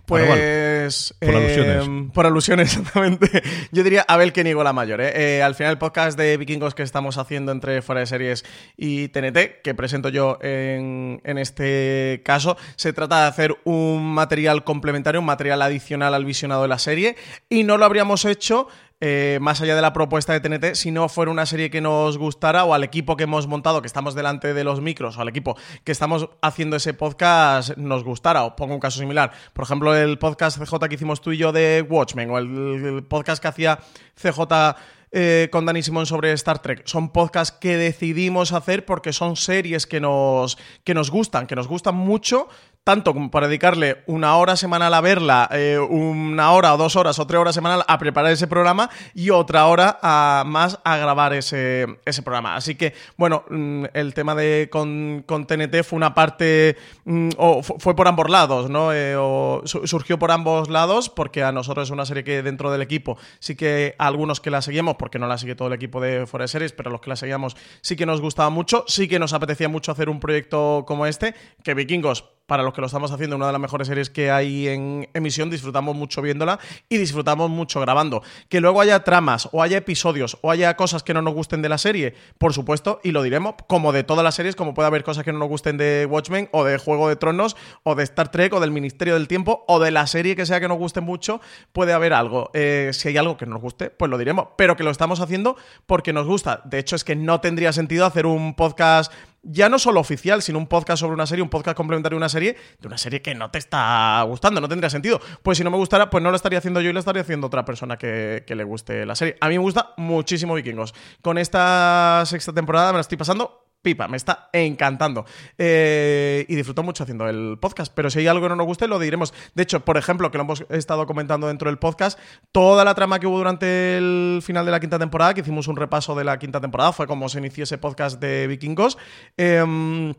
Pues. 0.05 1.15
por 1.21 1.35
alusiones. 1.35 1.85
Em, 1.85 2.11
por 2.11 2.27
alusiones, 2.27 2.73
exactamente. 2.77 3.43
Yo 3.73 3.85
diría 3.85 4.05
Abel 4.09 4.33
que 4.33 4.45
niego 4.45 4.65
la 4.65 4.73
mayor. 4.73 5.01
¿eh? 5.01 5.39
¿eh? 5.39 5.43
al 5.43 5.55
final, 5.55 5.73
el 5.73 5.79
podcast 5.79 6.19
de 6.19 6.37
vikingos 6.37 6.75
que 6.75 6.83
estamos 6.83 7.19
haciendo 7.19 7.53
entre 7.53 7.83
Fuera 7.83 8.01
de 8.01 8.07
Series 8.07 8.45
y 8.77 9.09
TNT, 9.09 9.63
que 9.63 9.75
presento 9.75 10.09
yo 10.09 10.39
en, 10.41 11.21
en, 11.25 11.39
este 11.39 12.23
caso, 12.25 12.57
se 12.77 12.93
trata 12.93 13.23
de 13.23 13.29
hacer 13.29 13.57
un 13.65 14.15
material 14.15 14.65
complementario, 14.65 15.21
un 15.21 15.27
material 15.27 15.63
adicional 15.63 16.15
al 16.15 16.25
visionado 16.25 16.63
de 16.63 16.69
la 16.69 16.79
serie. 16.79 17.17
Y 17.49 17.65
no 17.65 17.77
lo 17.77 17.85
habríamos 17.85 18.25
hecho 18.25 18.69
eh, 19.01 19.39
más 19.43 19.61
allá 19.61 19.77
de 19.77 19.83
la 19.83 19.93
propuesta 19.93 20.33
de 20.33 20.41
TNT, 20.41 20.75
si 20.75 20.91
no 20.91 21.11
fuera 21.11 21.31
una 21.31 21.45
serie 21.45 21.69
que 21.69 21.83
nos 21.83 22.17
gustara 22.17 22.65
o 22.65 22.73
al 22.73 22.83
equipo 22.83 23.17
que 23.17 23.25
hemos 23.25 23.47
montado, 23.47 23.83
que 23.83 23.87
estamos 23.87 24.15
delante 24.15 24.55
de 24.55 24.65
los 24.65 24.81
micros, 24.81 25.19
o 25.19 25.21
al 25.21 25.29
equipo 25.29 25.55
que 25.85 25.93
estamos 25.93 26.31
haciendo 26.41 26.77
ese 26.77 26.95
podcast, 26.95 27.77
nos 27.77 28.05
gustara. 28.05 28.45
Os 28.45 28.55
pongo 28.55 28.73
un 28.73 28.81
caso 28.81 28.99
similar. 28.99 29.33
Por 29.53 29.65
ejemplo, 29.65 29.95
el 29.95 30.19
podcast 30.19 30.59
CJ 30.59 30.89
que 30.89 30.95
hicimos 30.95 31.21
tú 31.21 31.33
y 31.33 31.37
yo 31.37 31.53
de 31.53 31.85
Watchmen, 31.87 32.31
o 32.31 32.39
el, 32.39 33.05
podcast 33.07 33.43
que 33.43 33.49
hacía 33.49 33.79
CJ 34.15 34.77
eh, 35.13 35.49
con 35.53 35.67
Dani 35.67 35.83
Simón 35.83 36.07
sobre 36.07 36.33
Star 36.33 36.61
Trek. 36.61 36.83
Son 36.87 37.11
podcasts 37.11 37.57
que 37.59 37.77
decidimos 37.77 38.53
hacer 38.53 38.87
porque 38.87 39.13
son 39.13 39.37
series 39.37 39.87
que 39.87 40.01
nos, 40.01 40.57
que 40.85 40.95
nos 40.95 41.11
gustan, 41.11 41.47
que 41.47 41.55
nos 41.55 41.69
gustan 41.69 41.95
mucho, 41.97 42.49
tanto 42.87 43.15
como 43.15 43.33
para 43.33 43.49
dedicarle 43.49 44.05
una 44.07 44.37
hora 44.37 44.55
semanal 44.55 44.95
a 44.95 45.01
verla, 45.01 45.49
eh, 45.51 45.77
una 45.77 46.53
hora 46.53 46.73
o 46.73 46.77
dos 46.77 46.95
horas 46.95 47.19
o 47.19 47.27
tres 47.27 47.41
horas 47.41 47.53
semanal 47.53 47.85
a 47.89 47.99
preparar 47.99 48.31
ese 48.31 48.47
programa 48.47 48.91
y 49.13 49.31
otra 49.31 49.67
hora 49.67 49.99
a, 50.01 50.45
más 50.47 50.79
a 50.85 50.97
grabar 50.97 51.33
ese, 51.33 51.99
ese 52.05 52.23
programa. 52.23 52.55
Así 52.55 52.77
que, 52.77 52.95
bueno, 53.17 53.43
mm, 53.51 53.87
el 53.93 54.15
tema 54.15 54.37
de 54.37 54.69
con, 54.71 55.25
con 55.27 55.49
TNT 55.49 55.83
fue 55.83 55.97
una 55.97 56.15
parte, 56.15 56.77
mm, 57.07 57.31
o 57.39 57.61
fue 57.65 57.97
por 57.97 58.07
ambos 58.07 58.31
lados, 58.31 58.71
¿no? 58.71 58.93
Eh, 58.93 59.17
surgió 59.65 60.21
por 60.21 60.31
ambos 60.31 60.71
lados 60.71 61.09
porque 61.09 61.43
a 61.43 61.51
nosotros 61.51 61.89
es 61.89 61.91
una 61.91 62.07
serie 62.07 62.23
que 62.23 62.45
dentro 62.45 62.71
del 62.71 62.83
equipo 62.83 63.19
sí 63.41 63.57
que 63.57 63.97
algunos 63.99 64.41
que 64.41 64.51
la 64.51 64.63
seguimos, 64.63 64.95
porque 64.95 65.19
no 65.19 65.27
la 65.27 65.39
sigue 65.39 65.57
todo 65.57 65.67
el 65.67 65.75
equipo 65.75 66.01
de 66.01 66.25
Forest 66.29 66.53
Series, 66.53 66.73
pero 66.73 66.93
los 66.93 67.01
que 67.01 67.11
la 67.11 67.17
seguíamos 67.17 67.57
sí 67.81 67.97
que 67.97 68.07
nos 68.07 68.21
gustaba 68.21 68.51
mucho, 68.51 68.85
sí 68.87 69.09
que 69.09 69.19
nos 69.19 69.33
apetecía 69.33 69.69
mucho 69.69 69.91
hacer 69.91 70.09
un 70.09 70.21
proyecto 70.21 70.85
como 70.87 71.05
este, 71.07 71.35
que 71.65 71.75
Vikingos 71.75 72.36
para 72.47 72.63
los 72.63 72.73
que 72.73 72.81
lo 72.81 72.87
estamos 72.87 73.11
haciendo, 73.13 73.37
una 73.37 73.47
de 73.47 73.53
las 73.53 73.61
mejores 73.61 73.89
series 73.89 74.11
que 74.11 74.31
hay 74.31 74.69
en 74.69 75.09
emisión, 75.15 75.51
disfrutamos 75.51 75.97
mucho 75.97 76.23
viéndola 76.23 76.59
y 76.89 76.97
disfrutamos 76.97 77.51
mucho 77.51 77.81
grabando. 77.81 78.23
Que 78.49 78.61
luego 78.61 78.81
haya 78.81 79.05
tramas 79.05 79.49
o 79.53 79.63
haya 79.63 79.79
episodios 79.79 80.39
o 80.43 80.51
haya 80.51 80.77
cosas 80.77 81.03
que 81.03 81.15
no 81.15 81.23
nos 81.23 81.35
gusten 81.35 81.63
de 81.63 81.69
la 81.69 81.79
serie, 81.79 82.15
por 82.39 82.53
supuesto, 82.53 83.01
y 83.03 83.11
lo 83.11 83.23
diremos, 83.23 83.55
como 83.67 83.93
de 83.93 84.05
todas 84.05 84.25
las 84.25 84.35
series, 84.35 84.57
como 84.57 84.75
puede 84.75 84.87
haber 84.87 85.05
cosas 85.05 85.25
que 85.25 85.33
no 85.33 85.39
nos 85.39 85.49
gusten 85.49 85.77
de 85.77 86.07
Watchmen 86.09 86.49
o 86.53 86.65
de 86.65 86.79
Juego 86.79 87.09
de 87.09 87.17
Tronos 87.17 87.57
o 87.83 87.95
de 87.95 88.05
Star 88.05 88.31
Trek 88.31 88.53
o 88.53 88.61
del 88.61 88.71
Ministerio 88.71 89.15
del 89.15 89.29
Tiempo 89.29 89.65
o 89.67 89.81
de 89.81 89.91
la 89.91 90.07
serie 90.07 90.37
que 90.37 90.47
sea 90.47 90.61
que 90.61 90.69
nos 90.69 90.79
guste 90.79 91.01
mucho, 91.01 91.41
puede 91.73 91.93
haber 91.93 92.13
algo. 92.13 92.51
Eh, 92.55 92.91
si 92.93 93.09
hay 93.09 93.17
algo 93.17 93.37
que 93.37 93.47
nos 93.47 93.61
guste, 93.61 93.91
pues 93.91 94.11
lo 94.11 94.19
diremos, 94.19 94.49
pero 94.57 94.77
que 94.77 94.85
lo 94.85 94.91
estamos 94.91 95.21
haciendo 95.21 95.57
porque 95.87 96.13
nos 96.13 96.27
gusta. 96.27 96.63
De 96.65 96.79
hecho, 96.79 96.97
es 96.97 97.05
que 97.05 97.17
no 97.17 97.41
tendría 97.41 97.73
sentido 97.73 98.07
hacer 98.07 98.27
un 98.27 98.55
podcast 98.55 99.13
ya 99.49 99.69
no 99.69 99.79
solo 99.79 100.01
oficial, 100.01 100.43
sino 100.43 100.59
un 100.59 100.67
podcast 100.67 101.01
sobre 101.01 101.15
una 101.15 101.27
serie, 101.27 101.43
un 101.43 101.49
podcast 101.49 101.77
complementario 101.77 102.17
de 102.17 102.19
una 102.19 102.29
serie, 102.29 102.57
de 102.81 102.87
una 102.87 102.99
serie 102.99 103.23
que 103.23 103.35
no 103.35 103.51
te 103.51 103.59
está 103.59 104.23
gustando, 104.23 104.61
no 104.61 104.69
tendría 104.69 104.91
sentido. 104.91 105.21
Pues 105.43 105.59
si 105.59 105.65
no 105.65 105.71
me 105.71 105.77
gustara, 105.77 106.11
pues 106.11 106.23
no 106.23 106.31
lo 106.31 106.37
estaría 106.37 106.59
haciendo 106.59 106.81
yo 106.81 106.91
y 106.91 106.93
lo 106.93 107.01
estaría 107.01 107.23
haciendo 107.23 107.47
otra 107.47 107.65
persona 107.65 107.97
que, 107.97 108.45
que 108.47 108.55
le 108.55 108.65
guste 108.65 109.07
la 109.07 109.15
serie. 109.15 109.37
A 109.41 109.49
mí 109.49 109.55
me 109.55 109.63
gusta 109.63 109.95
muchísimo 109.97 110.55
Vikingos. 110.55 110.95
Con 111.23 111.39
esta 111.39 112.23
sexta 112.27 112.53
temporada 112.53 112.93
me 112.93 112.99
la 112.99 113.03
estoy 113.03 113.19
pasando 113.19 113.66
pipa, 113.83 114.09
me 114.09 114.17
está 114.17 114.49
encantando. 114.53 115.25
Eh, 115.59 116.45
y 116.49 116.55
disfruto 116.55 116.83
mucho 116.83 117.05
haciendo 117.05 117.29
el 117.29 117.59
podcast. 117.61 117.93
Pero 117.95 118.11
si 118.11 118.21
hay 118.21 118.27
algo 118.27 118.43
que 118.43 118.49
no 118.49 118.57
nos 118.57 118.67
guste, 118.67 118.89
lo 118.89 118.99
diremos. 118.99 119.33
De 119.55 119.63
hecho, 119.63 119.85
por 119.85 119.97
ejemplo, 119.97 120.31
que 120.31 120.39
lo 120.39 120.45
hemos 120.45 120.65
estado 120.71 121.07
comentando 121.07 121.49
dentro 121.49 121.71
del 121.71 121.79
podcast, 121.79 122.19
toda 122.53 122.85
la 122.85 122.95
trama 122.95 123.19
que 123.21 123.27
hubo 123.27 123.39
durante 123.39 123.97
el 123.97 124.41
final 124.43 124.65
de 124.65 124.73
la 124.73 124.81
quinta 124.81 124.99
temporada, 124.99 125.35
que 125.35 125.41
hicimos 125.41 125.69
un 125.69 125.77
repaso 125.77 126.15
de 126.15 126.25
la 126.25 126.39
quinta 126.39 126.61
temporada, 126.61 126.93
fue 126.93 127.07
como 127.07 127.29
se 127.29 127.39
inició 127.39 127.65
ese 127.65 127.79
podcast 127.79 128.21
de 128.21 128.47
Vikingos. 128.47 128.99
Eh, 129.37 130.15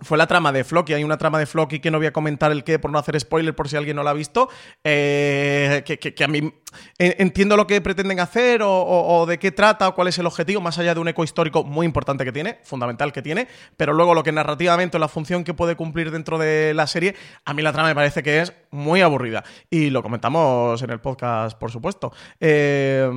fue 0.00 0.18
la 0.18 0.26
trama 0.26 0.52
de 0.52 0.64
Floki. 0.64 0.92
Hay 0.92 1.04
una 1.04 1.18
trama 1.18 1.38
de 1.38 1.46
Floki 1.46 1.80
que 1.80 1.90
no 1.90 1.98
voy 1.98 2.06
a 2.06 2.12
comentar 2.12 2.50
el 2.52 2.64
qué 2.64 2.78
por 2.78 2.90
no 2.90 2.98
hacer 2.98 3.18
spoiler 3.18 3.54
por 3.54 3.68
si 3.68 3.76
alguien 3.76 3.96
no 3.96 4.02
la 4.02 4.10
ha 4.10 4.14
visto. 4.14 4.48
Eh, 4.82 5.82
que, 5.84 6.24
a 6.24 6.28
mí 6.28 6.52
entiendo 6.98 7.56
lo 7.56 7.66
que 7.66 7.80
pretenden 7.80 8.20
hacer 8.20 8.60
o, 8.64 9.24
de 9.26 9.38
qué 9.38 9.52
trata 9.52 9.88
o 9.88 9.94
cuál 9.94 10.08
es 10.08 10.18
el 10.18 10.26
objetivo, 10.26 10.60
más 10.60 10.78
allá 10.78 10.94
de 10.94 11.00
un 11.00 11.08
eco 11.08 11.22
histórico 11.24 11.64
muy 11.64 11.86
importante 11.86 12.24
que 12.24 12.32
tiene, 12.32 12.58
fundamental 12.64 13.12
que 13.12 13.22
tiene. 13.22 13.48
Pero 13.76 13.92
luego 13.92 14.14
lo 14.14 14.22
que 14.22 14.32
narrativamente 14.32 14.96
o 14.96 15.00
la 15.00 15.08
función 15.08 15.44
que 15.44 15.54
puede 15.54 15.76
cumplir 15.76 16.10
dentro 16.10 16.38
de 16.38 16.74
la 16.74 16.86
serie, 16.86 17.14
a 17.44 17.54
mí 17.54 17.62
la 17.62 17.72
trama 17.72 17.88
me 17.88 17.94
parece 17.94 18.22
que 18.22 18.40
es 18.40 18.52
muy 18.70 19.00
aburrida. 19.00 19.44
Y 19.70 19.90
lo 19.90 20.02
comentamos 20.02 20.82
en 20.82 20.90
el 20.90 21.00
podcast, 21.00 21.56
por 21.58 21.70
supuesto. 21.70 22.12
Eh 22.40 23.08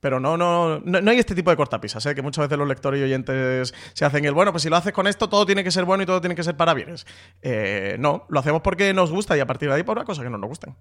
pero 0.00 0.20
no, 0.20 0.36
no, 0.36 0.80
no, 0.80 1.10
hay 1.10 1.18
este 1.18 1.34
tipo 1.34 1.50
de 1.50 1.56
cortapisas, 1.56 2.04
¿eh? 2.06 2.14
que 2.14 2.22
muchas 2.22 2.44
veces 2.44 2.58
los 2.58 2.68
lectores 2.68 3.00
y 3.00 3.04
oyentes 3.04 3.74
se 3.92 4.04
hacen 4.04 4.24
el 4.24 4.34
bueno, 4.34 4.52
pues 4.52 4.62
si 4.62 4.68
lo 4.68 4.76
haces 4.76 4.92
con 4.92 5.06
esto, 5.06 5.28
todo 5.28 5.46
tiene 5.46 5.64
que 5.64 5.70
ser 5.70 5.84
bueno 5.84 6.02
y 6.02 6.06
todo 6.06 6.20
tiene 6.20 6.34
que 6.34 6.42
ser 6.42 6.56
para 6.56 6.74
bienes. 6.74 7.06
Eh, 7.42 7.96
no, 7.98 8.26
lo 8.28 8.40
hacemos 8.40 8.62
porque 8.62 8.92
nos 8.92 9.10
gusta 9.10 9.36
y 9.36 9.40
a 9.40 9.46
partir 9.46 9.68
de 9.68 9.76
ahí 9.76 9.82
por 9.82 9.96
una 9.96 10.04
cosa 10.04 10.22
que 10.22 10.30
no 10.30 10.38
nos 10.38 10.48
gusten. 10.48 10.74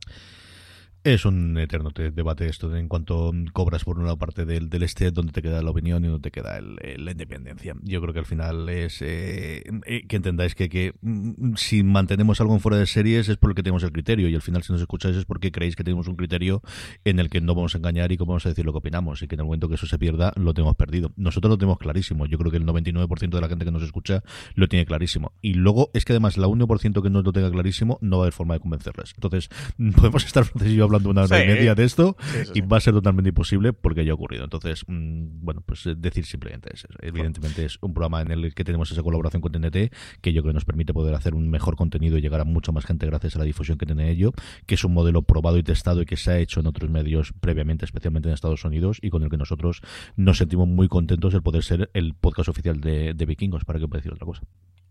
Es 1.05 1.23
un 1.23 1.55
eterno 1.59 1.91
debate 1.93 2.47
esto 2.47 2.75
en 2.75 2.87
cuanto 2.87 3.31
cobras 3.53 3.83
por 3.83 3.99
una 3.99 4.15
parte 4.15 4.43
del, 4.43 4.71
del 4.71 4.81
este 4.81 5.11
donde 5.11 5.33
te 5.33 5.43
queda 5.43 5.61
la 5.61 5.69
opinión 5.69 6.03
y 6.03 6.07
donde 6.07 6.23
te 6.23 6.31
queda 6.31 6.59
la 6.59 7.11
independencia. 7.11 7.75
Yo 7.83 8.01
creo 8.01 8.11
que 8.11 8.21
al 8.21 8.25
final 8.25 8.67
es 8.69 9.03
eh, 9.03 9.63
eh, 9.85 10.07
que 10.07 10.15
entendáis 10.15 10.55
que, 10.55 10.67
que 10.67 10.95
mm, 11.01 11.57
si 11.57 11.83
mantenemos 11.83 12.41
algo 12.41 12.55
en 12.55 12.59
fuera 12.59 12.79
de 12.79 12.87
series 12.87 13.29
es 13.29 13.37
porque 13.37 13.61
tenemos 13.61 13.83
el 13.83 13.91
criterio 13.91 14.29
y 14.29 14.33
al 14.33 14.41
final 14.41 14.63
si 14.63 14.73
nos 14.73 14.81
escucháis 14.81 15.15
es 15.15 15.25
porque 15.25 15.51
creéis 15.51 15.75
que 15.75 15.83
tenemos 15.83 16.07
un 16.07 16.15
criterio 16.15 16.63
en 17.03 17.19
el 17.19 17.29
que 17.29 17.39
no 17.39 17.53
vamos 17.53 17.75
a 17.75 17.77
engañar 17.77 18.11
y 18.11 18.17
que 18.17 18.23
vamos 18.23 18.43
a 18.47 18.49
decir 18.49 18.65
lo 18.65 18.71
que 18.71 18.79
opinamos 18.79 19.21
y 19.21 19.27
que 19.27 19.35
en 19.35 19.41
el 19.41 19.45
momento 19.45 19.69
que 19.69 19.75
eso 19.75 19.85
se 19.85 19.99
pierda 19.99 20.33
lo 20.35 20.55
tenemos 20.55 20.75
perdido. 20.75 21.11
Nosotros 21.17 21.51
lo 21.51 21.59
tenemos 21.59 21.77
clarísimo. 21.77 22.25
Yo 22.25 22.39
creo 22.39 22.49
que 22.49 22.57
el 22.57 22.65
99% 22.65 23.29
de 23.29 23.41
la 23.41 23.47
gente 23.47 23.63
que 23.63 23.71
nos 23.71 23.83
escucha 23.83 24.23
lo 24.55 24.67
tiene 24.67 24.87
clarísimo. 24.87 25.33
Y 25.43 25.53
luego 25.53 25.91
es 25.93 26.03
que 26.03 26.13
además 26.13 26.39
la 26.39 26.47
1% 26.47 27.03
que 27.03 27.09
no 27.11 27.21
lo 27.21 27.31
tenga 27.31 27.51
clarísimo 27.51 27.99
no 28.01 28.17
va 28.17 28.23
a 28.23 28.25
haber 28.25 28.33
forma 28.33 28.55
de 28.55 28.59
convencerles. 28.59 29.13
Entonces 29.13 29.51
podemos 29.95 30.25
estar 30.25 30.45
Francis 30.45 30.81
hablando 30.81 30.94
una 31.03 31.23
hora 31.23 31.43
y 31.43 31.47
media 31.47 31.75
de 31.75 31.83
esto 31.83 32.15
y 32.53 32.61
va 32.61 32.77
a 32.77 32.79
ser 32.79 32.93
totalmente 32.93 33.29
imposible 33.29 33.73
porque 33.73 34.01
haya 34.01 34.13
ocurrido. 34.13 34.43
Entonces, 34.43 34.83
mm, 34.87 35.43
bueno, 35.43 35.61
pues 35.65 35.85
eh, 35.85 35.95
decir 35.97 36.25
simplemente 36.25 36.69
eso. 36.73 36.87
Evidentemente 37.01 37.65
es 37.65 37.77
un 37.81 37.93
programa 37.93 38.21
en 38.21 38.31
el 38.31 38.53
que 38.53 38.63
tenemos 38.63 38.91
esa 38.91 39.03
colaboración 39.03 39.41
con 39.41 39.51
TNT 39.51 39.91
que 40.21 40.33
yo 40.33 40.41
creo 40.41 40.51
que 40.51 40.55
nos 40.55 40.65
permite 40.65 40.93
poder 40.93 41.15
hacer 41.15 41.35
un 41.35 41.49
mejor 41.49 41.75
contenido 41.75 42.17
y 42.17 42.21
llegar 42.21 42.41
a 42.41 42.45
mucha 42.45 42.71
más 42.71 42.85
gente 42.85 43.05
gracias 43.05 43.35
a 43.35 43.39
la 43.39 43.45
difusión 43.45 43.77
que 43.77 43.85
tiene 43.85 44.09
ello, 44.09 44.33
que 44.65 44.75
es 44.75 44.83
un 44.83 44.93
modelo 44.93 45.21
probado 45.21 45.57
y 45.57 45.63
testado 45.63 46.01
y 46.01 46.05
que 46.05 46.17
se 46.17 46.31
ha 46.31 46.39
hecho 46.39 46.59
en 46.59 46.67
otros 46.67 46.89
medios 46.89 47.33
previamente, 47.39 47.85
especialmente 47.85 48.29
en 48.29 48.33
Estados 48.33 48.63
Unidos 48.65 48.99
y 49.01 49.09
con 49.09 49.23
el 49.23 49.29
que 49.29 49.37
nosotros 49.37 49.81
nos 50.15 50.37
sentimos 50.37 50.67
muy 50.67 50.87
contentos 50.87 51.33
el 51.33 51.41
poder 51.41 51.63
ser 51.63 51.89
el 51.93 52.13
podcast 52.13 52.49
oficial 52.49 52.79
de, 52.81 53.13
de 53.13 53.25
Vikingos, 53.25 53.65
para 53.65 53.79
que 53.79 53.87
pueda 53.87 53.99
decir 53.99 54.13
otra 54.13 54.25
cosa. 54.25 54.41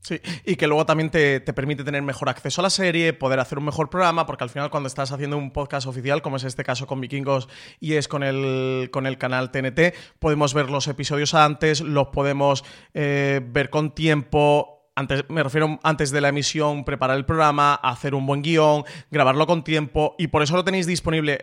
Sí, 0.05 0.21
y 0.45 0.57
que 0.57 0.67
luego 0.67 0.85
también 0.85 1.09
te, 1.09 1.41
permite 1.41 1.83
tener 1.83 2.03
mejor 2.03 2.29
acceso 2.29 2.61
a 2.61 2.65
la 2.65 2.69
serie, 2.69 3.15
poder 3.15 3.41
hacer 3.41 3.57
un 3.57 3.65
mejor 3.65 3.89
programa, 3.89 4.27
porque 4.27 4.45
al 4.45 4.51
final 4.51 4.69
cuando 4.69 4.87
estás 4.87 5.11
haciendo 5.13 5.39
un 5.39 5.51
podcast 5.51 5.87
oficial, 5.87 6.21
como 6.21 6.37
es 6.37 6.45
este 6.45 6.63
caso 6.63 6.87
con 6.87 7.01
Vikingos 7.01 7.49
y 7.81 7.95
es 7.95 8.07
con 8.07 8.23
el, 8.23 8.91
con 8.93 9.07
el 9.07 9.17
canal 9.17 9.51
TNT, 9.51 9.95
podemos 10.19 10.53
ver 10.53 10.69
los 10.69 10.89
episodios 10.89 11.33
antes, 11.33 11.81
los 11.81 12.09
podemos 12.09 12.67
eh, 12.93 13.41
ver 13.43 13.71
con 13.71 13.95
tiempo, 13.95 14.84
antes, 14.97 15.25
me 15.29 15.43
refiero 15.43 15.81
antes 15.83 16.13
de 16.13 16.21
la 16.21 16.29
emisión, 16.29 16.85
preparar 16.85 17.17
el 17.17 17.25
programa, 17.25 17.75
hacer 17.75 18.15
un 18.15 18.27
buen 18.27 18.43
guion, 18.43 18.85
grabarlo 19.11 19.47
con 19.47 19.65
tiempo 19.65 20.15
y 20.19 20.29
por 20.29 20.43
eso 20.43 20.55
lo 20.55 20.65
tenéis 20.65 20.87
disponible. 20.87 21.39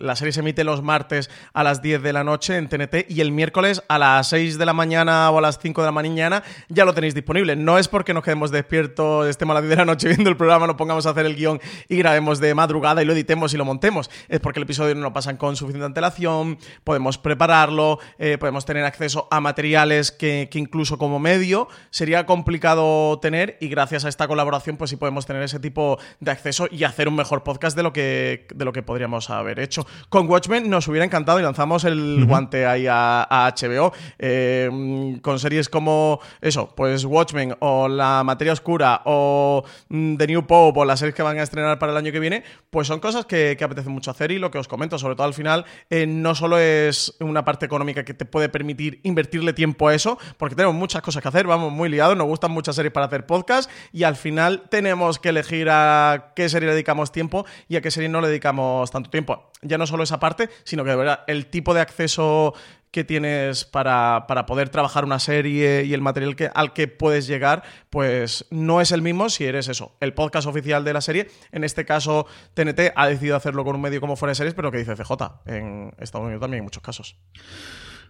la 0.00 0.14
serie 0.14 0.32
se 0.32 0.40
emite 0.40 0.62
los 0.62 0.82
martes 0.82 1.28
a 1.52 1.64
las 1.64 1.82
10 1.82 2.02
de 2.02 2.12
la 2.12 2.22
noche 2.22 2.56
en 2.56 2.68
TNT 2.68 3.06
y 3.08 3.20
el 3.20 3.32
miércoles 3.32 3.82
a 3.88 3.98
las 3.98 4.28
6 4.28 4.58
de 4.58 4.66
la 4.66 4.74
mañana 4.74 5.28
o 5.30 5.38
a 5.38 5.40
las 5.40 5.58
5 5.58 5.80
de 5.80 5.86
la 5.86 5.92
mañana 5.92 6.44
ya 6.68 6.84
lo 6.84 6.94
tenéis 6.94 7.14
disponible. 7.14 7.56
No 7.56 7.78
es 7.78 7.88
porque 7.88 8.14
nos 8.14 8.22
quedemos 8.22 8.52
despiertos, 8.52 9.26
estemos 9.26 9.54
a 9.54 9.60
las 9.60 9.64
10 9.64 9.70
de 9.70 9.76
la 9.76 9.84
noche 9.84 10.08
viendo 10.14 10.30
el 10.30 10.36
programa, 10.36 10.68
nos 10.68 10.76
pongamos 10.76 11.04
a 11.06 11.10
hacer 11.10 11.26
el 11.26 11.34
guion 11.34 11.60
y 11.88 11.96
grabemos 11.96 12.38
de 12.38 12.54
madrugada 12.54 13.02
y 13.02 13.06
lo 13.06 13.12
editemos 13.12 13.52
y 13.54 13.56
lo 13.56 13.64
montemos. 13.64 14.08
Es 14.28 14.38
porque 14.38 14.60
el 14.60 14.64
episodio 14.64 14.94
no 14.94 15.00
lo 15.00 15.12
pasan 15.12 15.36
con 15.36 15.56
suficiente 15.56 15.86
antelación, 15.86 16.58
podemos 16.84 17.18
prepararlo, 17.18 17.98
eh, 18.18 18.38
podemos 18.38 18.64
tener 18.64 18.84
acceso 18.84 19.26
a 19.32 19.40
materiales 19.40 20.12
que, 20.12 20.48
que 20.48 20.60
incluso 20.60 20.96
como 20.96 21.18
medio 21.18 21.66
sería 21.90 22.24
complicado 22.24 22.83
tener 23.20 23.56
y 23.60 23.68
gracias 23.68 24.04
a 24.04 24.08
esta 24.08 24.28
colaboración 24.28 24.76
pues 24.76 24.90
sí 24.90 24.96
podemos 24.96 25.26
tener 25.26 25.42
ese 25.42 25.60
tipo 25.60 25.98
de 26.20 26.30
acceso 26.30 26.66
y 26.70 26.84
hacer 26.84 27.08
un 27.08 27.16
mejor 27.16 27.42
podcast 27.42 27.76
de 27.76 27.82
lo 27.82 27.92
que, 27.92 28.46
de 28.54 28.64
lo 28.64 28.72
que 28.72 28.82
podríamos 28.82 29.30
haber 29.30 29.60
hecho. 29.60 29.86
Con 30.08 30.28
Watchmen 30.28 30.68
nos 30.68 30.88
hubiera 30.88 31.04
encantado 31.04 31.40
y 31.40 31.42
lanzamos 31.42 31.84
el 31.84 32.24
guante 32.26 32.66
ahí 32.66 32.86
a, 32.88 33.52
HBO 33.56 33.92
eh, 34.18 35.18
con 35.22 35.38
series 35.38 35.68
como 35.68 36.20
eso, 36.40 36.72
pues 36.74 37.04
Watchmen 37.04 37.56
o 37.60 37.88
La 37.88 38.22
Materia 38.24 38.52
Oscura 38.52 39.02
o 39.04 39.64
mm, 39.88 40.16
The 40.16 40.26
New 40.26 40.46
Pope 40.46 40.80
o 40.80 40.84
las 40.84 40.98
series 40.98 41.14
que 41.14 41.22
van 41.22 41.38
a 41.38 41.42
estrenar 41.42 41.78
para 41.78 41.92
el 41.92 41.98
año 41.98 42.12
que 42.12 42.20
viene, 42.20 42.44
pues 42.70 42.86
son 42.86 43.00
cosas 43.00 43.26
que, 43.26 43.56
que 43.58 43.64
apetece 43.64 43.88
mucho 43.88 44.10
hacer 44.10 44.30
y 44.30 44.38
lo 44.38 44.50
que 44.50 44.58
os 44.58 44.68
comento, 44.68 44.98
sobre 44.98 45.14
todo 45.14 45.26
al 45.26 45.34
final, 45.34 45.64
eh, 45.90 46.06
no 46.06 46.34
solo 46.34 46.58
es 46.58 47.14
una 47.20 47.44
parte 47.44 47.66
económica 47.66 48.04
que 48.04 48.14
te 48.14 48.24
puede 48.24 48.48
permitir 48.48 49.00
invertirle 49.02 49.52
tiempo 49.52 49.88
a 49.88 49.94
eso, 49.94 50.18
porque 50.36 50.54
tenemos 50.54 50.74
muchas 50.74 51.02
cosas 51.02 51.22
que 51.22 51.28
hacer, 51.28 51.46
vamos 51.46 51.72
muy 51.72 51.88
liados, 51.88 52.16
nos 52.16 52.26
gustan 52.26 52.50
muchas 52.50 52.73
series 52.76 52.92
para 52.92 53.06
hacer 53.06 53.26
podcast 53.26 53.70
y 53.92 54.04
al 54.04 54.16
final 54.16 54.64
tenemos 54.68 55.18
que 55.18 55.30
elegir 55.30 55.68
a 55.70 56.32
qué 56.34 56.48
serie 56.48 56.70
dedicamos 56.70 57.12
tiempo 57.12 57.46
y 57.68 57.76
a 57.76 57.80
qué 57.80 57.90
serie 57.90 58.08
no 58.08 58.20
le 58.20 58.28
dedicamos 58.28 58.90
tanto 58.90 59.10
tiempo. 59.10 59.50
Ya 59.62 59.78
no 59.78 59.86
solo 59.86 60.02
esa 60.02 60.20
parte, 60.20 60.50
sino 60.64 60.84
que 60.84 60.90
de 60.90 60.96
verdad 60.96 61.20
el 61.26 61.46
tipo 61.46 61.74
de 61.74 61.80
acceso 61.80 62.54
que 62.94 63.02
tienes 63.02 63.64
para, 63.64 64.24
poder 64.46 64.68
trabajar 64.68 65.04
una 65.04 65.18
serie 65.18 65.82
y 65.82 65.94
el 65.94 66.00
material 66.00 66.36
que, 66.36 66.48
al 66.54 66.72
que 66.72 66.86
puedes 66.86 67.26
llegar, 67.26 67.64
pues 67.90 68.46
no 68.50 68.80
es 68.80 68.92
el 68.92 69.02
mismo 69.02 69.30
si 69.30 69.44
eres 69.44 69.66
eso, 69.66 69.96
el 69.98 70.14
podcast 70.14 70.46
oficial 70.46 70.84
de 70.84 70.92
la 70.92 71.00
serie. 71.00 71.28
En 71.50 71.64
este 71.64 71.84
caso, 71.84 72.28
TNT 72.54 72.92
ha 72.94 73.08
decidido 73.08 73.34
hacerlo 73.34 73.64
con 73.64 73.74
un 73.74 73.82
medio 73.82 74.00
como 74.00 74.14
fuera 74.14 74.30
de 74.30 74.36
series, 74.36 74.54
pero 74.54 74.70
que 74.70 74.78
dice 74.78 74.94
CJ. 74.94 75.10
En 75.46 75.92
Estados 75.98 76.26
Unidos 76.26 76.40
también 76.40 76.60
hay 76.60 76.64
muchos 76.64 76.84
casos. 76.84 77.16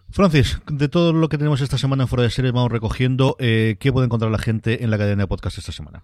Francis, 0.09 0.59
de 0.71 0.87
todo 0.87 1.13
lo 1.13 1.29
que 1.29 1.37
tenemos 1.37 1.61
esta 1.61 1.77
semana 1.77 2.03
en 2.03 2.07
Fuera 2.07 2.23
de 2.23 2.29
Series, 2.29 2.53
vamos 2.53 2.71
recogiendo. 2.71 3.35
Eh, 3.39 3.75
¿Qué 3.79 3.91
puede 3.91 4.05
encontrar 4.05 4.31
la 4.31 4.37
gente 4.37 4.83
en 4.83 4.91
la 4.91 4.97
cadena 4.97 5.23
de 5.23 5.27
podcast 5.27 5.57
esta 5.57 5.71
semana? 5.71 6.03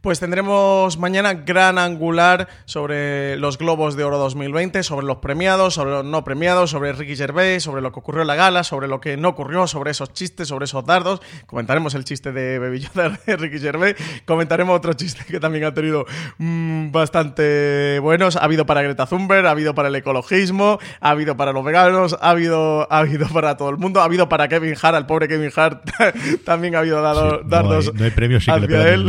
Pues 0.00 0.20
tendremos 0.20 0.98
mañana 0.98 1.34
gran 1.34 1.78
angular 1.78 2.48
sobre 2.64 3.36
los 3.36 3.58
Globos 3.58 3.96
de 3.96 4.04
Oro 4.04 4.18
2020, 4.18 4.82
sobre 4.82 5.06
los 5.06 5.18
premiados, 5.18 5.74
sobre 5.74 5.90
los 5.90 6.04
no 6.04 6.24
premiados, 6.24 6.70
sobre 6.70 6.92
Ricky 6.92 7.16
Gervais, 7.16 7.62
sobre 7.62 7.82
lo 7.82 7.92
que 7.92 7.98
ocurrió 7.98 8.22
en 8.22 8.28
la 8.28 8.34
gala, 8.34 8.64
sobre 8.64 8.88
lo 8.88 9.00
que 9.00 9.16
no 9.16 9.30
ocurrió, 9.30 9.66
sobre 9.66 9.90
esos 9.90 10.12
chistes, 10.12 10.48
sobre 10.48 10.66
esos 10.66 10.84
dardos. 10.84 11.20
Comentaremos 11.46 11.94
el 11.94 12.04
chiste 12.04 12.32
de 12.32 12.78
Yoda 12.78 13.18
de 13.26 13.36
Ricky 13.36 13.58
Gervais. 13.58 13.96
Comentaremos 14.24 14.76
otro 14.76 14.92
chiste 14.92 15.24
que 15.24 15.40
también 15.40 15.64
ha 15.64 15.74
tenido 15.74 16.06
mm, 16.38 16.90
bastante 16.92 17.98
buenos. 18.00 18.36
Ha 18.36 18.44
habido 18.44 18.66
para 18.66 18.82
Greta 18.82 19.06
Thunberg, 19.06 19.46
ha 19.46 19.50
habido 19.50 19.74
para 19.74 19.88
el 19.88 19.94
ecologismo, 19.96 20.78
ha 21.00 21.10
habido 21.10 21.36
para 21.36 21.52
los 21.52 21.64
veganos, 21.64 22.16
ha 22.20 22.30
habido, 22.30 22.86
ha 22.92 22.98
habido 22.98 23.28
para 23.28 23.56
todo 23.56 23.70
el 23.70 23.78
mundo, 23.78 24.00
ha 24.00 24.04
habido 24.04 24.28
para 24.28 24.48
Kevin 24.48 24.74
Hart, 24.80 24.96
el 24.96 25.06
pobre 25.06 25.28
Kevin 25.28 25.50
Hart 25.54 25.90
también 26.44 26.76
ha 26.76 26.80
habido 26.80 27.02
dado, 27.02 27.42
dardos. 27.44 27.92
No 27.94 28.04
hay, 28.04 28.10
premios 28.10 28.44
sí 28.44 28.50
que 28.68 28.94
él. 28.94 29.06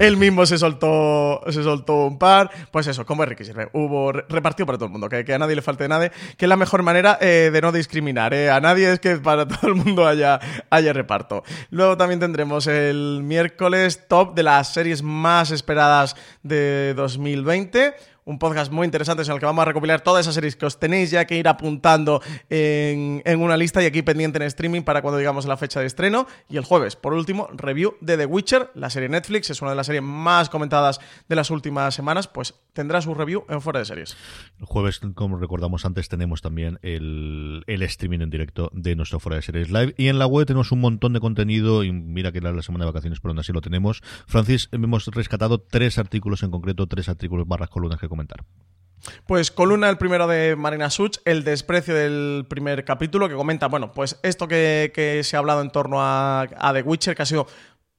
Él 0.00 0.16
mismo 0.16 0.46
se 0.46 0.58
soltó, 0.58 1.40
se 1.48 1.62
soltó 1.62 2.06
un 2.06 2.18
par. 2.18 2.50
Pues 2.70 2.86
eso, 2.86 3.04
como 3.06 3.24
Ricky 3.24 3.44
Hubo 3.72 4.12
repartido 4.12 4.66
para 4.66 4.78
todo 4.78 4.86
el 4.86 4.92
mundo, 4.92 5.08
que, 5.08 5.32
a 5.32 5.38
nadie 5.38 5.56
le 5.56 5.62
falte 5.62 5.88
nada, 5.88 6.10
que 6.36 6.44
es 6.44 6.48
la 6.48 6.56
mejor 6.56 6.82
manera 6.82 7.18
eh, 7.20 7.50
de 7.52 7.60
no 7.60 7.72
discriminar. 7.72 8.34
Eh. 8.34 8.50
A 8.50 8.60
nadie 8.60 8.92
es 8.92 9.00
que 9.00 9.16
para 9.16 9.46
todo 9.48 9.68
el 9.68 9.74
mundo 9.74 10.06
haya, 10.06 10.40
haya 10.70 10.92
reparto. 10.92 11.42
Luego 11.70 11.96
también 11.96 12.20
tendremos 12.20 12.66
el 12.66 13.20
miércoles 13.22 14.06
top 14.08 14.34
de 14.34 14.42
las 14.42 14.72
series 14.72 15.02
más 15.02 15.50
esperadas 15.50 16.16
de 16.42 16.94
2020 16.94 17.94
un 18.24 18.38
podcast 18.38 18.72
muy 18.72 18.84
interesante 18.84 19.22
en 19.22 19.32
el 19.32 19.38
que 19.38 19.46
vamos 19.46 19.62
a 19.62 19.66
recopilar 19.66 20.00
todas 20.02 20.24
esas 20.24 20.34
series 20.34 20.56
que 20.56 20.66
os 20.66 20.78
tenéis 20.78 21.10
ya 21.10 21.24
que 21.24 21.36
ir 21.36 21.48
apuntando 21.48 22.22
en, 22.48 23.22
una 23.40 23.56
lista 23.56 23.82
y 23.82 23.86
aquí 23.86 24.02
pendiente 24.02 24.38
en 24.38 24.44
streaming 24.44 24.82
para 24.82 25.02
cuando 25.02 25.18
digamos 25.18 25.46
la 25.46 25.56
fecha 25.56 25.80
de 25.80 25.86
estreno. 25.86 26.26
Y 26.48 26.56
el 26.56 26.64
jueves, 26.64 26.96
por 26.96 27.12
último, 27.12 27.48
review 27.52 27.94
de 28.00 28.16
The 28.16 28.26
Witcher, 28.26 28.70
la 28.74 28.90
serie 28.90 29.08
Netflix, 29.08 29.50
es 29.50 29.62
una 29.62 29.70
de 29.70 29.76
las 29.76 29.86
series 29.86 30.02
más 30.02 30.48
comentadas 30.48 31.00
de 31.28 31.36
las 31.36 31.50
últimas 31.50 31.94
semanas, 31.94 32.28
pues 32.28 32.54
tendrá 32.72 33.00
su 33.00 33.14
review 33.14 33.44
en 33.48 33.60
Fuera 33.60 33.80
de 33.80 33.84
Series. 33.84 34.16
El 34.58 34.66
jueves, 34.66 35.00
como 35.14 35.38
recordamos 35.38 35.84
antes, 35.84 36.08
tenemos 36.08 36.42
también 36.42 36.78
el, 36.82 37.64
streaming 37.66 38.20
en 38.20 38.30
directo 38.30 38.70
de 38.72 38.94
nuestro 38.96 39.20
Fuera 39.20 39.36
de 39.36 39.42
Series 39.42 39.70
Live 39.70 39.94
y 39.96 40.08
en 40.08 40.18
la 40.18 40.26
web 40.26 40.46
tenemos 40.46 40.70
un 40.72 40.80
montón 40.80 41.12
de 41.12 41.20
contenido 41.20 41.82
y 41.84 41.92
mira 41.92 42.32
que 42.32 42.38
era 42.38 42.52
la 42.52 42.62
semana 42.62 42.84
de 42.84 42.90
vacaciones, 42.90 43.20
por 43.20 43.30
donde 43.30 43.40
así 43.40 43.52
lo 43.52 43.60
tenemos. 43.60 44.02
Francis, 44.26 44.68
hemos 44.72 45.06
rescatado 45.06 45.60
tres 45.60 45.98
artículos 45.98 46.42
en 46.42 46.50
concreto, 46.50 46.86
tres 46.86 47.08
artículos 47.08 47.48
barras 47.48 47.70
columnas 47.70 47.98
que 47.98 48.08
comentar. 48.10 48.44
Pues 49.26 49.50
columna 49.50 49.88
el 49.88 49.96
primero 49.96 50.26
de 50.26 50.56
Marina 50.56 50.90
Such, 50.90 51.18
el 51.24 51.42
desprecio 51.42 51.94
del 51.94 52.44
primer 52.48 52.84
capítulo, 52.84 53.30
que 53.30 53.34
comenta, 53.34 53.66
bueno, 53.66 53.92
pues 53.92 54.20
esto 54.22 54.46
que, 54.46 55.20
se 55.24 55.36
ha 55.36 55.38
hablado 55.38 55.62
en 55.62 55.70
torno 55.70 56.02
a, 56.02 56.42
a, 56.42 56.74
The 56.74 56.82
Witcher, 56.82 57.16
que 57.16 57.22
ha 57.22 57.26
sido 57.26 57.46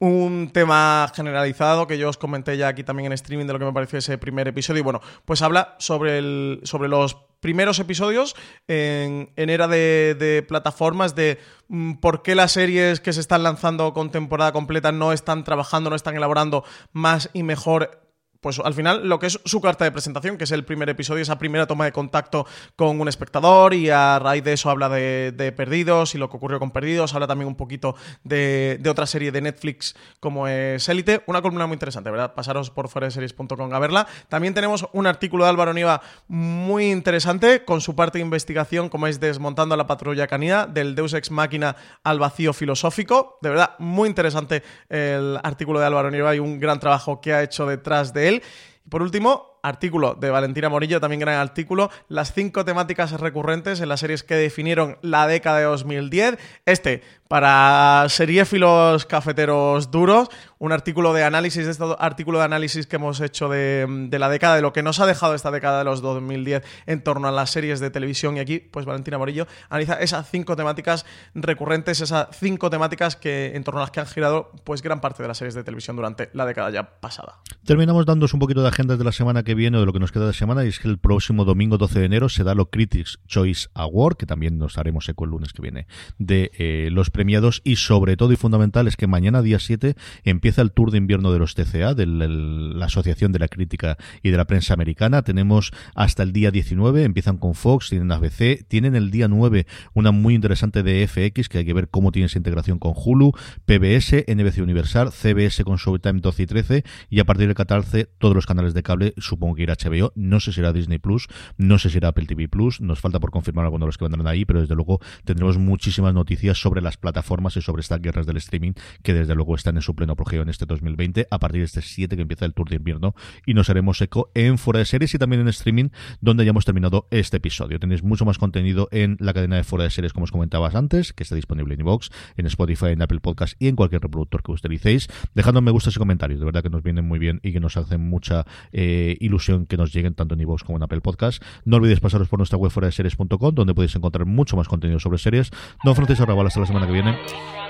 un 0.02 0.50
tema 0.52 1.12
generalizado 1.16 1.86
que 1.86 1.98
yo 1.98 2.10
os 2.10 2.18
comenté 2.18 2.58
ya 2.58 2.68
aquí 2.68 2.84
también 2.84 3.08
en 3.08 3.14
streaming 3.14 3.46
de 3.46 3.54
lo 3.54 3.60
que 3.60 3.66
me 3.66 3.74
pareció 3.74 4.00
ese 4.00 4.18
primer 4.18 4.48
episodio. 4.48 4.80
Y 4.80 4.84
bueno, 4.84 5.02
pues 5.26 5.42
habla 5.42 5.76
sobre, 5.78 6.18
el, 6.18 6.62
sobre 6.64 6.90
los 6.90 7.18
primeros 7.40 7.80
episodios 7.80 8.36
en, 8.68 9.32
era 9.36 9.68
de, 9.68 10.46
plataformas 10.48 11.14
de 11.14 11.40
mm, 11.68 11.94
por 11.96 12.24
qué 12.24 12.36
las 12.36 12.54
series 12.54 13.00
que 13.00 13.14
se 13.14 13.20
están 13.20 13.44
lanzando 13.44 13.94
con 13.94 14.12
temporada 14.12 14.54
completa 14.54 14.92
no 14.92 15.14
están 15.14 15.44
trabajando, 15.44 15.90
no 15.90 15.96
están 15.96 16.16
elaborando 16.16 16.64
más 16.94 17.30
y 17.34 17.44
mejor 17.44 18.11
pues 18.42 18.60
al 18.60 18.74
final 18.74 19.08
lo 19.08 19.20
que 19.20 19.28
es 19.28 19.40
su 19.46 19.62
carta 19.62 19.86
de 19.86 19.92
presentación, 19.92 20.36
que 20.38 20.46
es 20.46 20.52
el 20.52 20.66
primer 20.66 20.90
episodio, 20.90 21.22
esa 21.22 21.38
primera 21.38 21.68
toma 21.68 21.86
de 21.86 21.92
contacto 21.92 22.48
con 22.76 23.00
un 23.00 23.08
espectador 23.08 23.76
y 23.76 23.92
a 23.92 24.18
raíz 24.18 24.44
de 24.44 24.54
eso 24.54 24.70
habla 24.70 24.90
de, 24.90 25.54
Perdidos 25.56 26.16
y 26.16 26.18
lo 26.18 26.30
que 26.30 26.38
ocurrió 26.38 26.60
con 26.60 26.72
Perdidos, 26.72 27.14
habla 27.14 27.28
también 27.28 27.48
un 27.48 27.56
poquito 27.56 27.96
de, 28.24 28.82
otra 28.90 29.06
serie 29.06 29.32
de 29.32 29.42
Netflix 29.42 29.96
como 30.20 30.48
es 30.48 30.90
Élite, 30.90 31.24
una 31.28 31.42
columna 31.42 31.68
muy 31.68 31.76
interesante, 31.76 32.10
¿verdad? 32.10 32.34
Pasaros 32.34 32.72
por 32.72 32.90
foreseries.com 32.90 33.74
a 33.74 33.80
verla. 33.80 34.08
También 34.28 34.54
tenemos 34.54 34.88
un 34.94 35.06
artículo 35.06 35.44
de 35.44 35.52
Álvaro 35.52 35.74
Niva 35.74 36.02
muy 36.28 36.92
interesante 36.92 37.64
con 37.64 37.80
su 37.80 37.96
parte 37.96 38.18
de 38.18 38.24
investigación 38.24 38.90
como 38.90 39.08
es 39.08 39.20
Desmontando 39.20 39.76
a 39.76 39.78
la 39.78 39.86
Patrulla 39.86 40.26
Canina, 40.28 40.66
del 40.66 40.96
Deus 40.96 41.14
Ex 41.14 41.30
Máquina 41.30 41.76
al 42.04 42.18
vacío 42.18 42.54
filosófico, 42.54 43.38
de 43.42 43.50
verdad 43.50 43.76
muy 43.78 44.10
interesante 44.10 44.64
el 44.90 45.38
artículo 45.44 45.80
de 45.80 45.86
Álvaro 45.86 46.10
Niva 46.10 46.36
y 46.36 46.40
un 46.40 46.60
gran 46.60 46.80
trabajo 46.80 47.22
que 47.22 47.34
ha 47.34 47.44
hecho 47.44 47.68
detrás 47.68 48.14
de 48.14 48.30
él 48.30 48.31
y 48.32 48.42
por 48.90 49.02
último, 49.02 49.60
artículo 49.64 50.16
de 50.16 50.30
Valentina 50.32 50.68
Morillo, 50.68 51.00
también 51.00 51.20
gran 51.20 51.36
artículo, 51.36 51.92
las 52.10 52.34
cinco 52.34 52.66
temáticas 52.66 53.12
recurrentes 53.20 53.80
en 53.80 53.90
las 53.90 54.00
series 54.00 54.24
que 54.24 54.36
definieron 54.36 54.98
la 55.02 55.28
década 55.28 55.60
de 55.60 55.66
2010. 55.66 56.38
Este, 56.66 57.02
para 57.32 58.10
seriéfilos 58.10 59.06
cafeteros 59.06 59.90
duros, 59.90 60.28
un 60.60 60.74
artículo 60.74 61.14
de 61.14 61.24
análisis, 61.24 61.64
de 61.64 61.72
este 61.72 61.86
artículo 61.98 62.40
de 62.40 62.44
análisis 62.44 62.88
que 62.88 62.98
hemos 62.98 63.22
hecho 63.22 63.48
de, 63.48 64.10
la 64.20 64.28
década, 64.28 64.58
de 64.58 64.62
lo 64.62 64.74
que 64.74 64.84
nos 64.84 65.00
ha 65.00 65.06
dejado 65.06 65.34
esta 65.34 65.50
década 65.50 65.80
de 65.80 65.86
los 65.86 66.02
2010 66.02 66.62
en 66.88 67.02
torno 67.02 67.30
a 67.30 67.32
las 67.32 67.50
series 67.50 67.80
de 67.80 67.90
televisión. 67.90 68.36
Y 68.36 68.42
aquí, 68.42 68.60
pues 68.60 68.86
Valentina 68.86 69.18
Morillo 69.18 69.48
analiza 69.70 69.94
esas 70.02 70.30
cinco 70.30 70.58
temáticas 70.58 71.06
recurrentes, 71.34 72.02
esas 72.02 72.28
cinco 72.38 72.70
temáticas 72.70 73.16
que 73.16 73.56
en 73.56 73.64
torno 73.64 73.80
a 73.80 73.84
las 73.84 73.92
que 73.92 74.02
han 74.02 74.08
girado 74.08 74.52
pues 74.66 74.82
gran 74.82 75.00
parte 75.00 75.24
de 75.24 75.30
las 75.30 75.38
series 75.38 75.56
de 75.56 75.64
televisión 75.64 75.96
durante 75.96 76.30
la 76.34 76.46
década 76.46 76.70
ya 76.70 77.00
pasada. 77.00 77.40
Terminamos 77.64 78.06
dándos 78.06 78.34
un 78.34 78.42
poquito 78.42 78.62
de 78.62 78.68
agendas 78.68 78.98
de 78.98 79.06
la 79.06 79.14
semana 79.14 79.44
que 79.44 79.56
viene 79.56 79.78
o 79.78 79.80
de 79.80 79.86
lo 79.86 79.94
que 79.94 80.00
nos 80.00 80.12
queda 80.12 80.28
de 80.28 80.34
semana, 80.34 80.66
y 80.66 80.68
es 80.68 80.80
que 80.80 80.90
el 80.90 81.00
próximo 81.00 81.46
domingo 81.46 81.78
12 81.78 81.98
de 81.98 82.06
enero 82.06 82.28
se 82.28 82.44
da 82.44 82.56
lo 82.56 82.70
Critics 82.70 83.20
Choice 83.26 83.70
Award, 83.74 84.18
que 84.18 84.26
también 84.26 84.58
nos 84.58 84.78
haremos 84.78 85.08
eco 85.08 85.24
el 85.24 85.32
lunes 85.32 85.54
que 85.54 85.62
viene, 85.62 85.88
de 86.20 86.52
eh, 86.56 86.90
los 86.92 87.10
premiados 87.22 87.62
y 87.64 87.76
sobre 87.76 88.18
todo 88.18 88.34
y 88.34 88.36
fundamental 88.36 88.88
es 88.88 88.98
que 88.98 89.06
mañana 89.06 89.44
día 89.44 89.60
7 89.60 89.94
empieza 90.24 90.64
el 90.64 90.72
tour 90.72 90.90
de 90.90 90.98
invierno 90.98 91.32
de 91.32 91.38
los 91.38 91.54
TCA, 91.54 91.94
de 91.94 92.08
la 92.08 92.86
Asociación 92.88 93.32
de 93.32 93.38
la 93.38 93.48
Crítica 93.48 93.96
y 94.24 94.32
de 94.32 94.38
la 94.38 94.46
Prensa 94.46 94.74
Americana. 94.74 95.22
Tenemos 95.22 95.72
hasta 95.94 96.24
el 96.24 96.34
día 96.34 96.50
19, 96.50 97.04
empiezan 97.04 97.38
con 97.38 97.54
Fox, 97.54 97.90
tienen 97.90 98.12
ABC, 98.12 98.66
tienen 98.68 98.96
el 98.96 99.12
día 99.12 99.28
9 99.28 99.68
una 99.94 100.10
muy 100.10 100.34
interesante 100.34 100.82
de 100.82 101.08
FX 101.08 101.48
que 101.48 101.60
hay 101.60 101.66
que 101.66 101.76
ver 101.76 101.90
cómo 101.90 102.12
tiene 102.12 102.26
esa 102.26 102.40
integración 102.40 102.80
con 102.80 102.94
Hulu, 102.96 103.34
PBS, 103.68 104.26
NBC 104.28 104.64
Universal, 104.64 105.12
CBS 105.12 105.64
con 105.64 105.78
Showtime 105.78 106.22
12 106.22 106.42
y 106.42 106.46
13 106.48 106.84
y 107.12 107.20
a 107.20 107.26
partir 107.26 107.46
del 107.46 107.56
14 107.56 108.10
todos 108.18 108.34
los 108.34 108.48
canales 108.48 108.74
de 108.74 108.82
cable, 108.82 109.14
supongo 109.18 109.54
que 109.54 109.62
irá 109.62 109.76
HBO, 109.76 110.12
no 110.16 110.40
sé 110.40 110.54
si 110.54 110.56
será 110.56 110.74
Disney 110.74 110.98
Plus, 110.98 111.28
no 111.58 111.78
sé 111.78 111.90
si 111.90 111.94
será 111.94 112.08
Apple 112.08 112.26
TV 112.26 112.48
Plus, 112.48 112.82
nos 112.82 113.00
falta 113.00 113.20
por 113.20 113.30
confirmar 113.30 113.66
algunos 113.66 113.86
de 113.86 113.90
los 113.90 114.00
que 114.00 114.06
vendrán 114.06 114.26
ahí, 114.26 114.44
pero 114.44 114.62
desde 114.62 114.74
luego 114.74 115.00
tendremos 115.24 115.60
muchísimas 115.60 116.16
noticias 116.16 116.60
sobre 116.60 116.82
las 116.82 116.98
plataformas 116.98 117.11
y 117.12 117.62
sobre 117.62 117.82
estas 117.82 118.02
guerras 118.02 118.26
del 118.26 118.38
streaming 118.38 118.74
que 119.04 119.14
desde 119.14 119.36
luego 119.36 119.56
están 119.56 119.76
en 119.76 119.82
su 119.82 119.96
pleno 119.96 120.14
apogeo 120.14 120.42
en 120.42 120.50
este 120.50 120.66
2020 120.66 121.28
a 121.30 121.40
partir 121.40 121.62
de 121.62 121.66
este 121.66 121.82
7 121.82 122.16
que 122.16 122.22
empieza 122.22 122.46
el 122.46 122.54
tour 122.54 122.70
de 122.70 122.76
invierno 122.78 123.16
y 123.46 123.54
nos 123.54 123.70
haremos 123.70 124.02
eco 124.02 124.32
en 124.36 124.58
fuera 124.58 124.80
de 124.80 124.86
series 124.86 125.14
y 125.14 125.18
también 125.18 125.42
en 125.42 125.48
streaming 125.48 125.90
donde 126.20 126.46
ya 126.46 126.52
hemos 126.52 126.66
terminado 126.66 127.08
este 127.12 127.38
episodio. 127.38 127.80
Tenéis 127.80 128.04
mucho 128.04 128.26
más 128.26 128.38
contenido 128.38 128.88
en 128.92 129.18
la 129.20 129.34
cadena 129.34 129.56
de 129.56 129.64
fuera 129.64 129.84
de 129.84 129.90
series 129.90 130.14
como 130.14 130.26
os 130.26 130.32
comentabas 130.32 130.76
antes, 130.76 131.14
que 131.14 131.24
está 131.24 131.36
disponible 131.36 131.74
en 131.74 131.82
iVoox, 131.82 132.10
en 132.38 132.46
Spotify, 132.48 132.88
en 132.88 133.02
Apple 133.02 133.20
Podcast 133.20 133.56
y 133.60 133.68
en 133.68 133.76
cualquier 133.76 134.02
reproductor 134.02 134.44
que 134.44 134.52
utilicéis. 134.52 135.08
Dejadnos 135.34 135.64
me 135.64 135.72
gustas 135.72 135.96
y 135.96 136.00
comentarios, 136.00 136.40
de 136.40 136.46
verdad 136.46 136.64
que 136.64 136.70
nos 136.70 136.84
vienen 136.84 137.08
muy 137.08 137.20
bien 137.20 137.40
y 137.44 137.54
que 137.54 137.60
nos 137.60 137.78
hacen 137.78 138.02
mucha 138.02 138.46
eh, 138.72 139.18
ilusión 139.20 139.66
que 139.66 139.78
nos 139.78 139.94
lleguen 139.94 140.14
tanto 140.14 140.36
en 140.36 140.42
iVoox 140.42 140.64
como 140.64 140.78
en 140.78 140.84
Apple 140.84 141.02
Podcast. 141.02 141.44
No 141.66 141.78
olvidéis 141.78 142.00
pasaros 142.00 142.28
por 142.28 142.40
nuestra 142.40 142.58
web 142.58 142.72
fuera 142.72 142.88
de 142.88 142.92
series.com 142.92 143.56
donde 143.56 143.74
podéis 143.74 143.96
encontrar 143.96 144.26
mucho 144.26 144.56
más 144.58 144.68
contenido 144.68 145.00
sobre 145.00 145.18
series. 145.18 145.52
Don 145.84 145.96
Francisco 145.96 146.24
Arrabal, 146.24 146.48
hasta 146.48 146.60
la 146.60 146.66
semana 146.66 146.86
que 146.86 146.94
viene. 146.94 147.01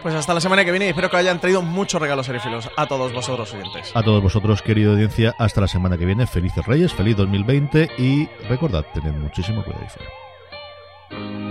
Pues 0.01 0.15
hasta 0.15 0.33
la 0.33 0.41
semana 0.41 0.65
que 0.65 0.71
viene 0.71 0.87
y 0.87 0.89
espero 0.89 1.09
que 1.11 1.17
hayan 1.17 1.39
traído 1.39 1.61
muchos 1.61 2.01
regalos 2.01 2.25
serifilos 2.25 2.69
a 2.75 2.87
todos 2.87 3.13
vosotros 3.13 3.53
oyentes. 3.53 3.91
A 3.95 4.01
todos 4.01 4.23
vosotros, 4.23 4.61
querida 4.63 4.91
audiencia, 4.91 5.35
hasta 5.37 5.61
la 5.61 5.67
semana 5.67 5.97
que 5.97 6.05
viene. 6.05 6.25
Felices 6.25 6.65
Reyes, 6.65 6.93
feliz 6.93 7.15
2020 7.17 7.89
y 7.99 8.27
recordad, 8.49 8.83
tened 8.93 9.13
muchísimo 9.13 9.63
cuidado 9.63 9.85
fuera. 9.89 11.50